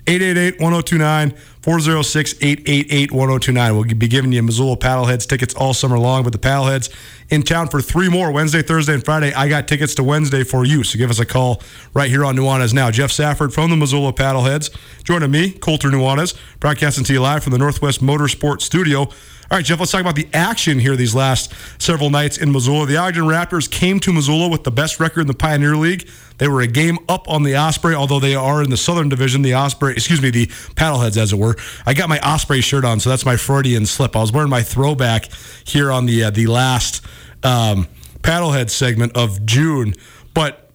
888-1029, 0.06 1.38
406-888-1029. 1.70 3.76
We'll 3.76 3.84
be 3.84 4.08
giving 4.08 4.32
you 4.32 4.42
Missoula 4.42 4.76
Paddleheads 4.76 5.28
tickets 5.28 5.54
all 5.54 5.76
summer 5.76 6.00
long, 6.00 6.24
but 6.24 6.32
the 6.32 6.40
Paddleheads 6.40 6.90
in 7.30 7.44
town 7.44 7.68
for 7.68 7.80
three 7.80 8.10
more 8.10 8.32
Wednesday, 8.32 8.64
Thursday, 8.64 8.96
and 8.96 9.06
Friday. 9.06 9.32
I 9.34 9.48
got 9.50 9.68
tickets 9.68 9.94
to 9.96 10.04
Wednesday 10.04 10.44
for 10.44 10.66
you, 10.66 10.84
so 10.84 10.98
give 10.98 11.12
us 11.12 11.20
a 11.20 11.28
call 11.28 11.62
right 11.94 12.10
here 12.10 12.26
on 12.26 12.36
Nuanez 12.36 12.74
Now. 12.74 12.90
Jeff 12.90 13.12
Safford 13.12 13.54
from 13.54 13.70
the 13.70 13.76
Missoula 13.76 14.14
Paddleheads 14.14 14.76
joining 15.04 15.30
me, 15.30 15.52
Colter 15.52 15.90
Nuanez, 15.90 16.36
broadcasting 16.60 17.04
to 17.04 17.14
you 17.14 17.22
live 17.22 17.44
from 17.44 17.52
the 17.52 17.60
Northwest 17.60 18.02
Motorsport 18.02 18.62
Studio. 18.62 19.02
All 19.02 19.14
right, 19.52 19.66
Jeff, 19.66 19.80
let's 19.80 19.92
talk 19.92 20.02
about 20.02 20.16
the 20.16 20.28
action 20.34 20.80
here 20.80 20.96
these 20.96 21.14
last 21.14 21.54
several 21.80 22.10
nights 22.10 22.40
in 22.40 22.52
Missoula. 22.52 22.88
The 22.88 22.98
Ogden 22.98 23.26
Raptors 23.26 23.70
came 23.70 24.00
to 24.00 24.12
Missoula 24.12 24.48
with 24.48 24.64
the 24.64 24.72
best 24.72 25.00
record 25.00 25.22
in 25.22 25.28
the 25.28 25.36
Pioneer 25.36 25.76
League. 25.76 26.10
They 26.40 26.48
were 26.48 26.62
a 26.62 26.68
game 26.68 26.98
up 27.08 27.30
on 27.30 27.44
the 27.44 27.56
Osprey, 27.58 27.94
although 27.94 28.20
they 28.20 28.34
are 28.34 28.64
in 28.64 28.70
the 28.70 28.78
Southern 28.78 29.10
Division. 29.10 29.42
The 29.44 29.56
Osprey, 29.56 29.94
excuse 29.94 30.22
me, 30.22 30.32
the 30.32 30.48
Paddleheads, 30.48 31.18
as 31.18 31.32
it 31.32 31.38
were. 31.38 31.56
I 31.86 31.94
got 31.94 32.10
my 32.10 32.20
Osprey 32.20 32.62
shirt 32.62 32.86
on, 32.86 33.00
so 33.00 33.10
that's 33.10 33.26
my 33.26 33.38
Freudian 33.38 33.86
slip. 33.86 34.16
I 34.16 34.22
was 34.22 34.32
wearing 34.32 34.50
my 34.50 34.64
throwback 34.64 35.30
here 35.66 35.92
on 35.92 36.06
the 36.06 36.24
uh, 36.24 36.30
the 36.32 36.48
last 36.48 37.06
um, 37.44 37.88
Paddlehead 38.22 38.70
segment 38.70 39.16
of 39.16 39.46
June, 39.46 39.94
but 40.34 40.72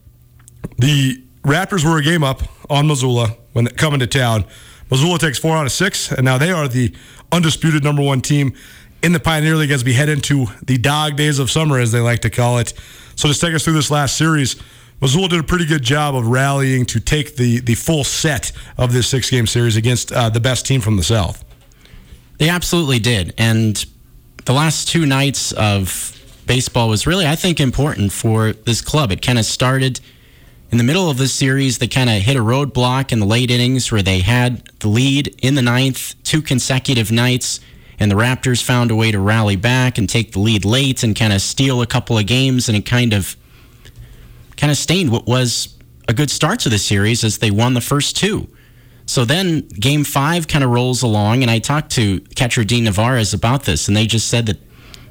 the 0.79 1.23
Raptors 1.43 1.85
were 1.85 1.99
a 1.99 2.03
game 2.03 2.23
up 2.23 2.43
on 2.71 2.87
Missoula 2.87 3.37
when 3.53 3.67
coming 3.67 4.01
to 4.01 4.07
town. 4.07 4.45
Missoula 4.91 5.19
takes 5.19 5.39
four 5.39 5.57
out 5.57 5.67
of 5.67 5.73
six, 5.73 6.13
and 6.13 6.25
now 6.25 6.39
they 6.39 6.53
are 6.53 6.69
the 6.69 6.95
undisputed 7.33 7.83
number 7.83 8.03
one 8.03 8.21
team 8.21 8.55
in 9.03 9.13
the 9.13 9.21
Pioneer 9.21 9.57
League 9.57 9.71
as 9.71 9.85
we 9.85 9.95
head 9.95 10.09
into 10.09 10.47
the 10.63 10.79
dog 10.79 11.17
days 11.17 11.39
of 11.39 11.51
summer, 11.51 11.79
as 11.79 11.93
they 11.93 12.01
like 12.01 12.21
to 12.21 12.31
call 12.31 12.59
it. 12.59 12.73
So, 13.17 13.29
just 13.29 13.41
take 13.41 13.55
us 13.55 13.65
through 13.65 13.75
this 13.75 13.91
last 13.91 14.17
series. 14.17 14.57
Missoula 15.05 15.29
did 15.29 15.39
a 15.39 15.43
pretty 15.43 15.67
good 15.67 15.83
job 15.83 16.17
of 16.17 16.29
rallying 16.29 16.87
to 16.87 16.99
take 16.99 17.37
the 17.37 17.61
the 17.61 17.75
full 17.75 18.05
set 18.05 18.53
of 18.79 18.95
this 18.95 19.07
six 19.07 19.29
game 19.29 19.47
series 19.47 19.77
against 19.77 20.11
uh, 20.11 20.31
the 20.31 20.41
best 20.41 20.65
team 20.65 20.81
from 20.81 20.97
the 20.97 21.03
South. 21.03 21.45
They 22.39 22.49
absolutely 22.49 23.01
did. 23.01 23.35
And 23.37 23.85
the 24.47 24.55
last 24.55 24.89
two 24.89 25.05
nights 25.05 25.53
of 25.53 26.19
baseball 26.47 26.89
was 26.89 27.07
really, 27.07 27.27
I 27.27 27.37
think, 27.37 27.61
important 27.61 28.13
for 28.13 28.55
this 28.55 28.81
club. 28.81 29.13
It 29.13 29.21
kind 29.21 29.39
of 29.39 29.45
started 29.45 30.01
in 30.71 30.79
the 30.79 30.85
middle 30.85 31.11
of 31.11 31.19
the 31.19 31.29
series. 31.29 31.77
They 31.77 31.87
kind 31.87 32.09
of 32.09 32.23
hit 32.23 32.37
a 32.37 32.41
roadblock 32.41 33.13
in 33.13 33.21
the 33.21 33.27
late 33.27 33.51
innings 33.51 33.93
where 33.93 34.03
they 34.03 34.21
had 34.21 34.65
the 34.79 34.89
lead 34.89 35.35
in 35.43 35.55
the 35.55 35.61
ninth, 35.61 36.15
two 36.25 36.41
consecutive 36.41 37.13
nights. 37.13 37.61
And 37.99 38.11
the 38.11 38.17
Raptors 38.17 38.63
found 38.63 38.91
a 38.91 38.97
way 38.97 39.11
to 39.11 39.21
rally 39.21 39.57
back 39.57 39.99
and 39.99 40.09
take 40.09 40.33
the 40.33 40.39
lead 40.39 40.65
late 40.65 41.03
and 41.03 41.15
kind 41.15 41.35
of 41.35 41.43
steal 41.43 41.83
a 41.83 41.87
couple 41.87 42.17
of 42.17 42.25
games. 42.25 42.71
And 42.71 42.79
it 42.79 42.87
kind 42.87 43.13
of 43.13 43.37
kind 44.57 44.71
of 44.71 44.77
stained 44.77 45.11
what 45.11 45.27
was 45.27 45.77
a 46.09 46.15
good 46.15 46.31
start 46.31 46.61
to 46.61 46.69
the 46.69 46.79
series 46.79 47.25
as 47.25 47.39
they 47.39 47.51
won 47.51 47.75
the 47.75 47.81
first 47.81 48.17
two. 48.17 48.49
So 49.07 49.25
then 49.25 49.69
game 49.69 50.05
five 50.05 50.49
kind 50.49 50.65
of 50.65 50.71
rolls 50.71 51.03
along, 51.03 51.43
and 51.43 51.51
I 51.51 51.59
talked 51.59 51.93
to 51.93 52.21
catcher 52.37 52.65
Dean 52.65 52.85
Navarez 52.85 53.35
about 53.35 53.65
this, 53.65 53.89
and 53.89 53.97
they 53.97 54.07
just 54.07 54.29
said 54.29 54.47
that 54.47 54.59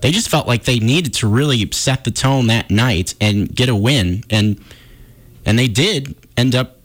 they 0.01 0.11
just 0.11 0.29
felt 0.29 0.47
like 0.47 0.63
they 0.63 0.79
needed 0.79 1.13
to 1.15 1.27
really 1.27 1.69
set 1.71 2.03
the 2.03 2.11
tone 2.11 2.47
that 2.47 2.69
night 2.69 3.15
and 3.21 3.53
get 3.53 3.69
a 3.69 3.75
win. 3.75 4.23
And 4.29 4.59
and 5.45 5.57
they 5.57 5.67
did 5.67 6.15
end 6.35 6.55
up 6.55 6.79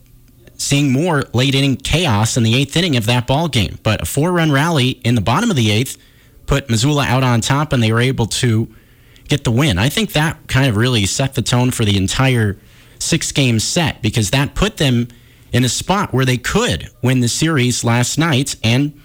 seeing 0.57 0.93
more 0.93 1.25
late 1.33 1.55
inning 1.55 1.77
chaos 1.77 2.37
in 2.37 2.43
the 2.43 2.55
eighth 2.55 2.77
inning 2.77 2.97
of 2.97 3.07
that 3.07 3.27
ball 3.27 3.49
game. 3.49 3.79
But 3.83 4.03
a 4.03 4.05
four 4.05 4.33
run 4.33 4.53
rally 4.53 4.91
in 4.91 5.15
the 5.15 5.21
bottom 5.21 5.51
of 5.51 5.57
the 5.57 5.71
eighth 5.71 5.97
put 6.47 6.69
Missoula 6.69 7.05
out 7.07 7.23
on 7.23 7.41
top, 7.41 7.73
and 7.73 7.83
they 7.83 7.93
were 7.93 8.01
able 8.01 8.27
to 8.27 8.73
get 9.29 9.45
the 9.45 9.51
win. 9.51 9.79
I 9.79 9.89
think 9.89 10.13
that 10.13 10.49
kind 10.49 10.67
of 10.67 10.77
really 10.77 11.07
set 11.07 11.35
the 11.35 11.43
tone 11.43 11.71
for 11.71 11.85
the 11.85 11.97
entire 11.97 12.59
six 12.99 13.31
game 13.33 13.61
set 13.61 14.03
because 14.03 14.31
that 14.31 14.55
put 14.55 14.79
them 14.79 15.09
in 15.53 15.65
a 15.65 15.69
spot 15.69 16.13
where 16.13 16.25
they 16.25 16.37
could 16.37 16.89
win 17.03 17.21
the 17.21 17.29
series 17.29 17.85
last 17.85 18.19
night 18.19 18.57
and 18.63 18.99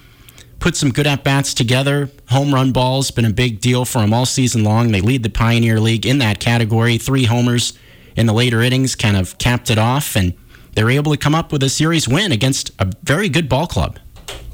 put 0.58 0.76
some 0.76 0.90
good 0.90 1.06
at 1.06 1.24
bats 1.24 1.54
together. 1.54 2.10
Home 2.30 2.52
run 2.52 2.72
balls 2.72 3.10
been 3.10 3.24
a 3.24 3.32
big 3.32 3.60
deal 3.60 3.84
for 3.84 4.00
them 4.00 4.12
all 4.12 4.26
season 4.26 4.64
long. 4.64 4.92
They 4.92 5.00
lead 5.00 5.22
the 5.22 5.30
Pioneer 5.30 5.78
League 5.80 6.06
in 6.06 6.18
that 6.18 6.40
category. 6.40 6.98
Three 6.98 7.24
homers 7.24 7.74
in 8.16 8.26
the 8.26 8.32
later 8.32 8.62
innings 8.62 8.94
kind 8.94 9.16
of 9.16 9.36
capped 9.38 9.70
it 9.70 9.78
off, 9.78 10.16
and 10.16 10.34
they 10.74 10.82
were 10.82 10.90
able 10.90 11.12
to 11.12 11.18
come 11.18 11.34
up 11.34 11.52
with 11.52 11.62
a 11.62 11.68
series 11.68 12.08
win 12.08 12.32
against 12.32 12.70
a 12.78 12.90
very 13.02 13.28
good 13.28 13.48
ball 13.48 13.66
club. 13.66 13.98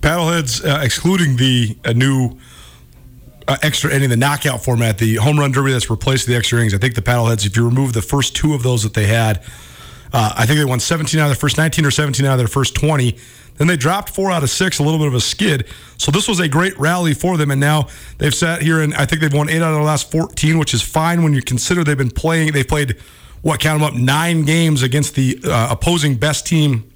Paddleheads, 0.01 0.65
uh, 0.65 0.83
excluding 0.83 1.37
the 1.37 1.77
uh, 1.85 1.93
new 1.93 2.39
uh, 3.51 3.57
extra 3.63 3.93
inning, 3.93 4.09
the 4.09 4.17
knockout 4.17 4.63
format, 4.63 4.97
the 4.99 5.17
home 5.17 5.37
run 5.37 5.51
derby 5.51 5.73
that's 5.73 5.91
replaced 5.91 6.29
the 6.29 6.37
extra 6.37 6.59
innings. 6.59 6.73
I 6.73 6.79
think 6.79 6.95
the 6.95 7.03
Paddleheads, 7.03 7.45
if 7.45 7.57
you 7.57 7.65
remove 7.65 7.93
the 7.93 8.03
first 8.03 8.37
two 8.37 8.55
of 8.55 8.63
those 8.63 8.85
that 8.85 8.95
they 8.95 9.07
had, 9.07 9.43
uh, 10.13 10.33
I 10.37 10.47
think 10.47 10.61
they 10.61 10.65
won 10.65 10.79
17 10.79 11.19
out 11.19 11.25
of 11.25 11.29
their 11.31 11.35
first 11.35 11.59
19 11.59 11.85
or 11.85 11.91
17 11.91 12.25
out 12.25 12.35
of 12.35 12.39
their 12.39 12.47
first 12.47 12.77
20. 12.77 13.19
Then 13.57 13.67
they 13.67 13.77
dropped 13.77 14.11
four 14.11 14.31
out 14.31 14.45
of 14.45 14.51
six, 14.51 14.79
a 14.79 14.85
little 14.85 15.01
bit 15.01 15.09
of 15.09 15.15
a 15.15 15.21
skid. 15.21 15.67
So 15.99 16.13
this 16.13 16.29
was 16.29 16.39
a 16.39 16.49
great 16.49 16.79
rally 16.79 17.13
for 17.13 17.37
them, 17.37 17.51
and 17.51 17.61
now 17.61 17.89
they've 18.19 18.35
sat 18.35 18.63
here 18.63 18.83
and 18.83 18.95
I 18.95 19.05
think 19.05 19.21
they've 19.21 19.33
won 19.33 19.51
eight 19.51 19.63
out 19.63 19.73
of 19.73 19.79
the 19.79 19.85
last 19.85 20.13
14, 20.13 20.57
which 20.57 20.73
is 20.73 20.81
fine 20.81 21.25
when 21.25 21.35
you 21.35 21.43
consider 21.43 21.83
they've 21.83 21.99
been 21.99 22.09
playing. 22.09 22.53
They 22.53 22.63
played 22.63 22.99
what 23.43 23.59
count 23.59 23.81
them 23.81 23.89
up 23.89 24.01
nine 24.01 24.45
games 24.45 24.85
against 24.85 25.17
the 25.17 25.41
uh, 25.45 25.73
opposing 25.73 26.15
best 26.15 26.47
team 26.47 26.89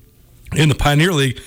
in 0.55 0.69
the 0.69 0.75
Pioneer 0.77 1.13
League. 1.13 1.41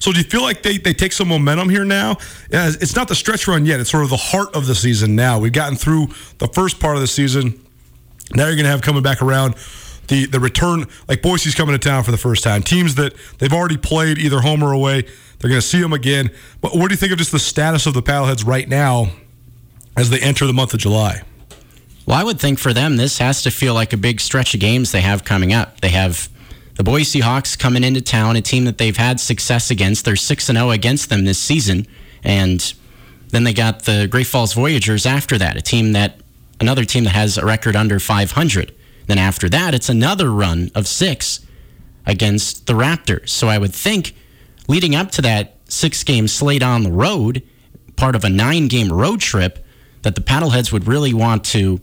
So 0.00 0.12
do 0.12 0.18
you 0.18 0.24
feel 0.24 0.42
like 0.42 0.62
they, 0.62 0.78
they 0.78 0.92
take 0.92 1.12
some 1.12 1.28
momentum 1.28 1.68
here 1.68 1.84
now? 1.84 2.16
It's 2.50 2.94
not 2.94 3.08
the 3.08 3.14
stretch 3.14 3.48
run 3.48 3.66
yet. 3.66 3.80
It's 3.80 3.90
sort 3.90 4.04
of 4.04 4.10
the 4.10 4.16
heart 4.16 4.54
of 4.54 4.66
the 4.66 4.74
season 4.74 5.16
now. 5.16 5.38
We've 5.38 5.52
gotten 5.52 5.76
through 5.76 6.08
the 6.38 6.48
first 6.48 6.78
part 6.78 6.94
of 6.94 7.00
the 7.00 7.08
season. 7.08 7.60
Now 8.34 8.46
you're 8.46 8.54
going 8.54 8.64
to 8.64 8.70
have 8.70 8.82
coming 8.82 9.02
back 9.02 9.22
around 9.22 9.56
the 10.08 10.26
the 10.26 10.40
return. 10.40 10.86
Like 11.08 11.22
Boise's 11.22 11.54
coming 11.54 11.72
to 11.72 11.78
town 11.78 12.04
for 12.04 12.10
the 12.10 12.18
first 12.18 12.42
time. 12.44 12.62
Teams 12.62 12.94
that 12.96 13.14
they've 13.38 13.52
already 13.52 13.76
played 13.76 14.18
either 14.18 14.40
home 14.40 14.62
or 14.62 14.72
away, 14.72 15.02
they're 15.38 15.50
going 15.50 15.60
to 15.60 15.66
see 15.66 15.80
them 15.80 15.92
again. 15.92 16.30
But 16.60 16.74
what 16.74 16.88
do 16.88 16.92
you 16.92 16.96
think 16.96 17.12
of 17.12 17.18
just 17.18 17.32
the 17.32 17.38
status 17.38 17.86
of 17.86 17.94
the 17.94 18.02
Paddleheads 18.02 18.46
right 18.46 18.68
now 18.68 19.10
as 19.96 20.10
they 20.10 20.20
enter 20.20 20.46
the 20.46 20.52
month 20.52 20.74
of 20.74 20.80
July? 20.80 21.22
Well, 22.06 22.16
I 22.18 22.24
would 22.24 22.40
think 22.40 22.58
for 22.58 22.72
them, 22.72 22.96
this 22.96 23.18
has 23.18 23.42
to 23.42 23.50
feel 23.50 23.74
like 23.74 23.92
a 23.92 23.98
big 23.98 24.20
stretch 24.20 24.54
of 24.54 24.60
games 24.60 24.92
they 24.92 25.02
have 25.02 25.24
coming 25.24 25.52
up. 25.52 25.80
They 25.80 25.90
have 25.90 26.28
the 26.78 26.84
Boise 26.84 27.18
Hawks 27.18 27.56
coming 27.56 27.82
into 27.82 28.00
town, 28.00 28.36
a 28.36 28.40
team 28.40 28.64
that 28.66 28.78
they've 28.78 28.96
had 28.96 29.18
success 29.18 29.68
against. 29.72 30.04
They're 30.04 30.14
6 30.14 30.46
0 30.46 30.70
against 30.70 31.10
them 31.10 31.24
this 31.24 31.38
season. 31.38 31.88
And 32.22 32.72
then 33.30 33.42
they 33.42 33.52
got 33.52 33.84
the 33.84 34.06
Great 34.08 34.28
Falls 34.28 34.52
Voyagers 34.52 35.04
after 35.04 35.36
that, 35.38 35.56
a 35.56 35.60
team 35.60 35.92
that, 35.92 36.20
another 36.60 36.84
team 36.84 37.02
that 37.02 37.10
has 37.10 37.36
a 37.36 37.44
record 37.44 37.74
under 37.74 37.98
500. 37.98 38.72
Then 39.08 39.18
after 39.18 39.48
that, 39.48 39.74
it's 39.74 39.88
another 39.88 40.30
run 40.30 40.70
of 40.76 40.86
six 40.86 41.44
against 42.06 42.68
the 42.68 42.74
Raptors. 42.74 43.30
So 43.30 43.48
I 43.48 43.58
would 43.58 43.74
think 43.74 44.14
leading 44.68 44.94
up 44.94 45.10
to 45.12 45.22
that 45.22 45.56
six 45.64 46.04
game 46.04 46.28
slate 46.28 46.62
on 46.62 46.84
the 46.84 46.92
road, 46.92 47.42
part 47.96 48.14
of 48.14 48.22
a 48.22 48.30
nine 48.30 48.68
game 48.68 48.92
road 48.92 49.20
trip, 49.20 49.66
that 50.02 50.14
the 50.14 50.20
paddleheads 50.20 50.72
would 50.72 50.86
really 50.86 51.12
want 51.12 51.44
to 51.46 51.80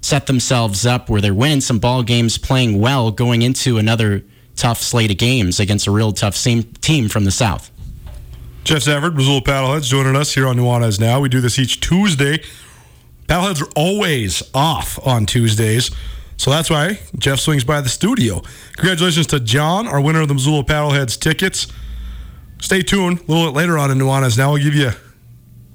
set 0.00 0.26
themselves 0.26 0.86
up 0.86 1.08
where 1.08 1.20
they're 1.20 1.34
winning 1.34 1.60
some 1.60 1.78
ball 1.78 2.02
games, 2.02 2.38
playing 2.38 2.80
well, 2.80 3.10
going 3.10 3.42
into 3.42 3.78
another 3.78 4.24
tough 4.56 4.80
slate 4.80 5.10
of 5.10 5.18
games 5.18 5.60
against 5.60 5.86
a 5.86 5.90
real 5.90 6.12
tough 6.12 6.42
team 6.42 7.08
from 7.08 7.24
the 7.24 7.30
South. 7.30 7.70
Jeff 8.64 8.82
Safford, 8.82 9.14
Missoula 9.14 9.40
Paddleheads, 9.40 9.88
joining 9.88 10.16
us 10.16 10.34
here 10.34 10.46
on 10.46 10.56
Nuanez 10.56 11.00
Now. 11.00 11.20
We 11.20 11.28
do 11.28 11.40
this 11.40 11.58
each 11.58 11.80
Tuesday. 11.80 12.42
Paddleheads 13.26 13.62
are 13.62 13.70
always 13.76 14.42
off 14.54 14.98
on 15.06 15.26
Tuesdays, 15.26 15.90
so 16.36 16.50
that's 16.50 16.70
why 16.70 17.00
Jeff 17.18 17.40
swings 17.40 17.64
by 17.64 17.80
the 17.80 17.88
studio. 17.88 18.42
Congratulations 18.76 19.26
to 19.28 19.40
John, 19.40 19.86
our 19.86 20.00
winner 20.00 20.20
of 20.20 20.28
the 20.28 20.34
Missoula 20.34 20.64
Paddleheads 20.64 21.18
tickets. 21.18 21.66
Stay 22.60 22.82
tuned. 22.82 23.20
A 23.20 23.22
little 23.22 23.46
bit 23.50 23.56
later 23.56 23.78
on 23.78 23.90
in 23.90 23.98
Nuanez 23.98 24.36
Now, 24.36 24.52
we'll 24.52 24.62
give 24.62 24.74
you 24.74 24.90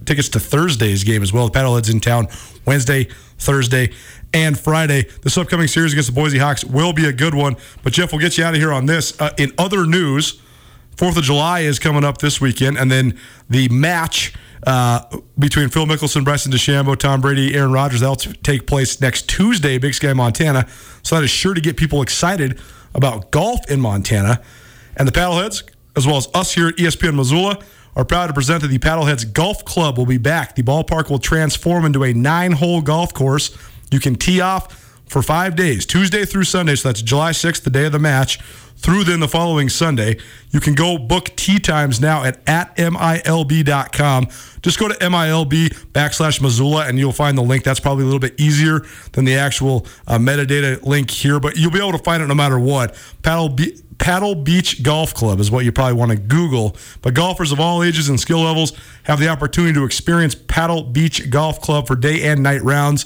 tickets 0.06 0.30
to 0.30 0.40
Thursday's 0.40 1.04
game 1.04 1.24
as 1.24 1.32
well. 1.32 1.48
The 1.48 1.58
Paddleheads 1.58 1.92
in 1.92 2.00
town 2.00 2.28
Wednesday, 2.66 3.08
Thursday, 3.44 3.92
and 4.34 4.60
Friday. 4.60 5.06
This 5.22 5.38
upcoming 5.38 5.68
series 5.68 5.94
against 5.94 6.10
the 6.10 6.16
Boise 6.16 6.40
Hawks 6.40 6.64
will 6.64 6.94
be 6.94 7.06
a 7.06 7.14
good 7.14 7.36
one. 7.36 7.56
But 7.84 7.94
Jeff, 7.94 8.12
we'll 8.12 8.22
get 8.22 8.38
you 8.38 8.44
out 8.44 8.54
of 8.54 8.60
here 8.60 8.74
on 8.74 8.86
this. 8.86 9.20
Uh, 9.20 9.32
in 9.38 9.52
other 9.58 9.86
news, 9.86 10.42
Fourth 10.98 11.18
of 11.18 11.24
July 11.24 11.62
is 11.62 11.80
coming 11.80 12.04
up 12.04 12.20
this 12.20 12.40
weekend, 12.40 12.78
and 12.78 12.92
then 12.92 13.20
the 13.50 13.68
match 13.70 14.34
uh, 14.66 15.02
between 15.38 15.70
Phil 15.70 15.86
Mickelson, 15.86 16.24
Bryson 16.24 16.52
DeChambeau, 16.52 16.98
Tom 16.98 17.20
Brady, 17.20 17.56
Aaron 17.56 17.72
Rodgers 17.72 18.02
that'll 18.02 18.16
t- 18.16 18.34
take 18.44 18.68
place 18.68 19.02
next 19.02 19.28
Tuesday, 19.28 19.78
Big 19.78 19.94
Sky, 19.94 20.14
Montana. 20.14 20.68
So 21.02 21.16
that 21.16 21.24
is 21.24 21.32
sure 21.32 21.54
to 21.54 21.62
get 21.62 21.78
people 21.78 22.02
excited 22.02 22.60
about 22.94 23.32
golf 23.32 23.70
in 23.70 23.82
Montana. 23.82 24.42
And 24.96 25.08
the 25.08 25.12
Paddleheads, 25.12 25.64
as 25.96 26.06
well 26.06 26.18
as 26.18 26.28
us 26.34 26.54
here 26.54 26.68
at 26.68 26.76
ESPN 26.76 27.16
Missoula, 27.16 27.60
are 27.96 28.06
proud 28.06 28.28
to 28.28 28.34
present 28.34 28.62
that 28.62 28.70
the 28.70 28.80
Paddleheads 28.80 29.32
Golf 29.32 29.64
Club 29.66 29.98
will 29.98 30.06
be 30.06 30.18
back. 30.18 30.56
The 30.56 30.64
ballpark 30.64 31.10
will 31.10 31.20
transform 31.20 31.86
into 31.86 32.04
a 32.04 32.14
nine 32.14 32.54
hole 32.54 32.82
golf 32.82 33.14
course. 33.14 33.56
You 33.92 34.00
can 34.00 34.16
tee 34.16 34.42
off 34.42 34.80
for 35.06 35.22
five 35.22 35.56
days, 35.56 35.86
Tuesday 35.86 36.26
through 36.26 36.46
Sunday. 36.46 36.76
So 36.76 36.90
that's 36.90 37.02
July 37.02 37.32
6th, 37.32 37.64
the 37.64 37.70
day 37.70 37.86
of 37.86 37.92
the 37.92 38.00
match, 38.00 38.40
through 38.78 39.04
then 39.04 39.20
the 39.20 39.28
following 39.28 39.70
Sunday. 39.70 40.18
You 40.50 40.60
can 40.60 40.74
go 40.74 40.98
book 40.98 41.36
tee 41.36 41.60
times 41.60 42.02
now 42.02 42.24
at, 42.24 42.40
at 42.50 42.76
MILB.com. 42.78 44.28
Just 44.64 44.80
go 44.80 44.88
to 44.88 44.96
MILB 44.96 45.70
backslash 45.92 46.42
Missoula 46.42 46.88
and 46.88 46.98
you'll 46.98 47.12
find 47.12 47.38
the 47.38 47.44
link. 47.44 47.64
That's 47.64 47.80
probably 47.80 48.04
a 48.04 48.06
little 48.06 48.20
bit 48.20 48.40
easier 48.40 48.82
than 49.12 49.26
the 49.26 49.36
actual 49.36 49.86
uh, 50.08 50.18
metadata 50.18 50.82
link 50.84 51.12
here, 51.12 51.40
but 51.40 51.58
you'll 51.58 51.72
be 51.72 51.80
able 51.80 51.92
to 51.92 52.04
find 52.04 52.24
it 52.24 52.28
no 52.28 52.36
matter 52.36 52.58
what. 52.58 52.96
Paddle, 53.22 53.56
Paddle 54.04 54.36
Beach 54.36 54.84
Golf 54.84 55.14
Club 55.14 55.40
is 55.40 55.50
what 55.50 55.64
you 55.64 55.72
probably 55.72 55.94
want 55.94 56.12
to 56.12 56.18
Google. 56.18 56.76
But 57.02 57.14
golfers 57.14 57.54
of 57.54 57.62
all 57.62 57.82
ages 57.82 58.10
and 58.10 58.20
skill 58.20 58.42
levels 58.42 58.74
have 59.04 59.18
the 59.18 59.30
opportunity 59.30 59.74
to 59.76 59.86
experience 59.86 60.36
Paddle 60.36 60.84
Beach 60.84 61.30
Golf 61.30 61.62
Club 61.62 61.88
for 61.88 61.96
day 61.96 62.22
and 62.24 62.44
night 62.44 62.62
rounds. 62.64 63.06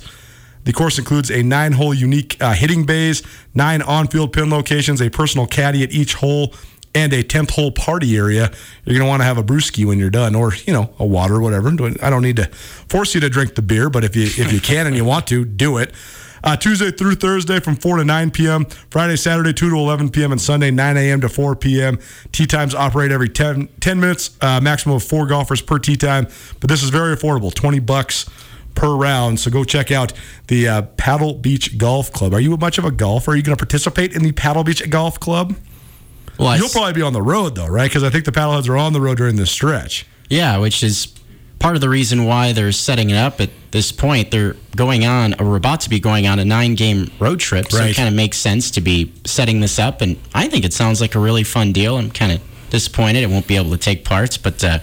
The 0.63 0.73
course 0.73 0.97
includes 0.97 1.29
a 1.29 1.43
nine 1.43 1.73
hole 1.73 1.93
unique 1.93 2.41
uh, 2.41 2.53
hitting 2.53 2.83
bays, 2.87 3.21
nine 3.53 3.83
on 3.83 4.07
field 4.07 4.33
pin 4.33 4.49
locations, 4.49 4.99
a 4.99 5.11
personal 5.11 5.45
caddy 5.45 5.83
at 5.83 5.91
each 5.91 6.15
hole, 6.15 6.51
and 6.95 7.13
a 7.13 7.23
10th 7.23 7.51
hole 7.51 7.71
party 7.71 8.17
area. 8.17 8.51
You're 8.83 8.95
going 8.97 9.05
to 9.05 9.07
want 9.07 9.21
to 9.21 9.25
have 9.25 9.37
a 9.37 9.43
brewski 9.43 9.85
when 9.85 9.99
you're 9.99 10.09
done, 10.09 10.33
or, 10.33 10.55
you 10.65 10.73
know, 10.73 10.95
a 10.97 11.05
water, 11.05 11.39
whatever. 11.39 11.69
I 12.01 12.09
don't 12.09 12.23
need 12.23 12.37
to 12.37 12.45
force 12.45 13.13
you 13.13 13.21
to 13.21 13.29
drink 13.29 13.53
the 13.53 13.61
beer, 13.61 13.91
but 13.91 14.03
if 14.03 14.15
you, 14.15 14.23
if 14.23 14.51
you 14.51 14.59
can 14.59 14.87
and 14.87 14.95
you 14.95 15.05
want 15.05 15.27
to, 15.27 15.45
do 15.45 15.77
it. 15.77 15.93
Uh, 16.47 16.55
Tuesday 16.55 16.91
through 16.91 17.13
Thursday 17.13 17.59
from 17.59 17.75
4 17.75 17.97
to 17.97 18.05
9 18.05 18.31
p.m. 18.31 18.63
Friday, 18.89 19.17
Saturday, 19.17 19.51
2 19.51 19.69
to 19.69 19.75
11 19.75 20.11
p.m. 20.11 20.31
and 20.31 20.39
Sunday, 20.39 20.71
9 20.71 20.95
a.m. 20.95 21.19
to 21.19 21.27
4 21.27 21.57
p.m. 21.57 21.99
Tee 22.31 22.45
times 22.47 22.73
operate 22.73 23.11
every 23.11 23.27
10, 23.27 23.67
10 23.81 23.99
minutes, 23.99 24.37
uh, 24.39 24.61
maximum 24.61 24.95
of 24.95 25.03
four 25.03 25.27
golfers 25.27 25.61
per 25.61 25.77
tee 25.77 25.97
time. 25.97 26.25
But 26.61 26.69
this 26.69 26.83
is 26.83 26.89
very 26.89 27.17
affordable 27.17 27.53
20 27.53 27.79
bucks 27.79 28.29
per 28.75 28.95
round. 28.95 29.41
So 29.41 29.51
go 29.51 29.65
check 29.65 29.91
out 29.91 30.13
the 30.47 30.69
uh, 30.69 30.81
Paddle 30.83 31.33
Beach 31.33 31.77
Golf 31.77 32.13
Club. 32.13 32.33
Are 32.33 32.39
you 32.39 32.55
much 32.55 32.77
of 32.77 32.85
a 32.85 32.91
golfer? 32.91 33.31
Are 33.31 33.35
you 33.35 33.43
going 33.43 33.57
to 33.57 33.61
participate 33.61 34.15
in 34.15 34.23
the 34.23 34.31
Paddle 34.31 34.63
Beach 34.63 34.89
Golf 34.89 35.19
Club? 35.19 35.53
Well, 36.39 36.57
You'll 36.57 36.69
probably 36.69 36.93
be 36.93 37.01
on 37.01 37.11
the 37.11 37.21
road 37.21 37.55
though, 37.55 37.67
right? 37.67 37.89
Because 37.89 38.05
I 38.05 38.09
think 38.09 38.23
the 38.23 38.31
paddleheads 38.31 38.69
are 38.69 38.77
on 38.77 38.93
the 38.93 39.01
road 39.01 39.17
during 39.17 39.35
this 39.35 39.51
stretch. 39.51 40.05
Yeah, 40.29 40.59
which 40.59 40.81
is 40.81 41.13
part 41.59 41.75
of 41.75 41.81
the 41.81 41.89
reason 41.89 42.23
why 42.23 42.53
they're 42.53 42.71
setting 42.71 43.09
it 43.09 43.17
up 43.17 43.41
at 43.41 43.49
this 43.77 43.91
point. 43.91 44.31
They're 44.31 44.55
going 44.75 45.05
on, 45.05 45.39
or 45.39 45.55
about 45.55 45.81
to 45.81 45.89
be 45.89 45.99
going 45.99 46.27
on 46.27 46.39
a 46.39 46.45
nine-game 46.45 47.11
road 47.19 47.39
trip, 47.39 47.71
so 47.71 47.79
right. 47.79 47.91
it 47.91 47.95
kind 47.95 48.09
of 48.09 48.15
makes 48.15 48.37
sense 48.37 48.71
to 48.71 48.81
be 48.81 49.13
setting 49.25 49.61
this 49.61 49.79
up. 49.79 50.01
And 50.01 50.17
I 50.33 50.47
think 50.47 50.65
it 50.65 50.73
sounds 50.73 50.99
like 50.99 51.15
a 51.15 51.19
really 51.19 51.43
fun 51.43 51.71
deal. 51.71 51.97
I'm 51.97 52.11
kind 52.11 52.31
of 52.31 52.41
disappointed 52.69 53.23
it 53.23 53.29
won't 53.29 53.47
be 53.47 53.55
able 53.55 53.71
to 53.71 53.77
take 53.77 54.03
parts, 54.03 54.37
but. 54.37 54.63
Uh, 54.63 54.79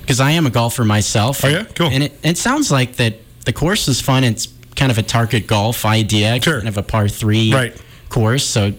because 0.00 0.18
I 0.18 0.32
am 0.32 0.46
a 0.46 0.50
golfer 0.50 0.84
myself. 0.84 1.44
Oh 1.44 1.48
yeah, 1.48 1.62
cool. 1.62 1.86
And 1.86 2.02
it, 2.02 2.18
it 2.24 2.36
sounds 2.36 2.72
like 2.72 2.96
that 2.96 3.14
the 3.44 3.52
course 3.52 3.86
is 3.86 4.00
fun. 4.00 4.24
It's 4.24 4.48
kind 4.74 4.90
of 4.90 4.98
a 4.98 5.02
target 5.02 5.46
golf 5.46 5.84
idea, 5.84 6.40
sure. 6.42 6.58
kind 6.58 6.68
of 6.68 6.76
a 6.76 6.82
par 6.82 7.08
three 7.08 7.54
right. 7.54 7.82
course. 8.08 8.44
So 8.44 8.72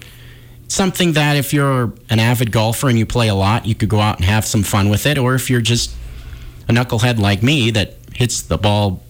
something 0.67 1.13
that 1.13 1.37
if 1.37 1.53
you're 1.53 1.93
an 2.09 2.19
avid 2.19 2.51
golfer 2.51 2.89
and 2.89 2.99
you 2.99 3.05
play 3.05 3.29
a 3.29 3.35
lot, 3.35 3.65
you 3.65 3.73
could 3.73 3.89
go 3.89 3.99
out 3.99 4.17
and 4.17 4.25
have 4.25 4.45
some 4.45 4.63
fun 4.63 4.89
with 4.89 5.05
it. 5.05 5.17
Or 5.17 5.33
if 5.33 5.49
you're 5.49 5.61
just 5.61 5.95
a 6.67 6.73
knucklehead 6.73 7.19
like 7.19 7.41
me 7.41 7.71
that 7.71 7.95
hits 8.13 8.41
the 8.41 8.57
ball 8.57 9.01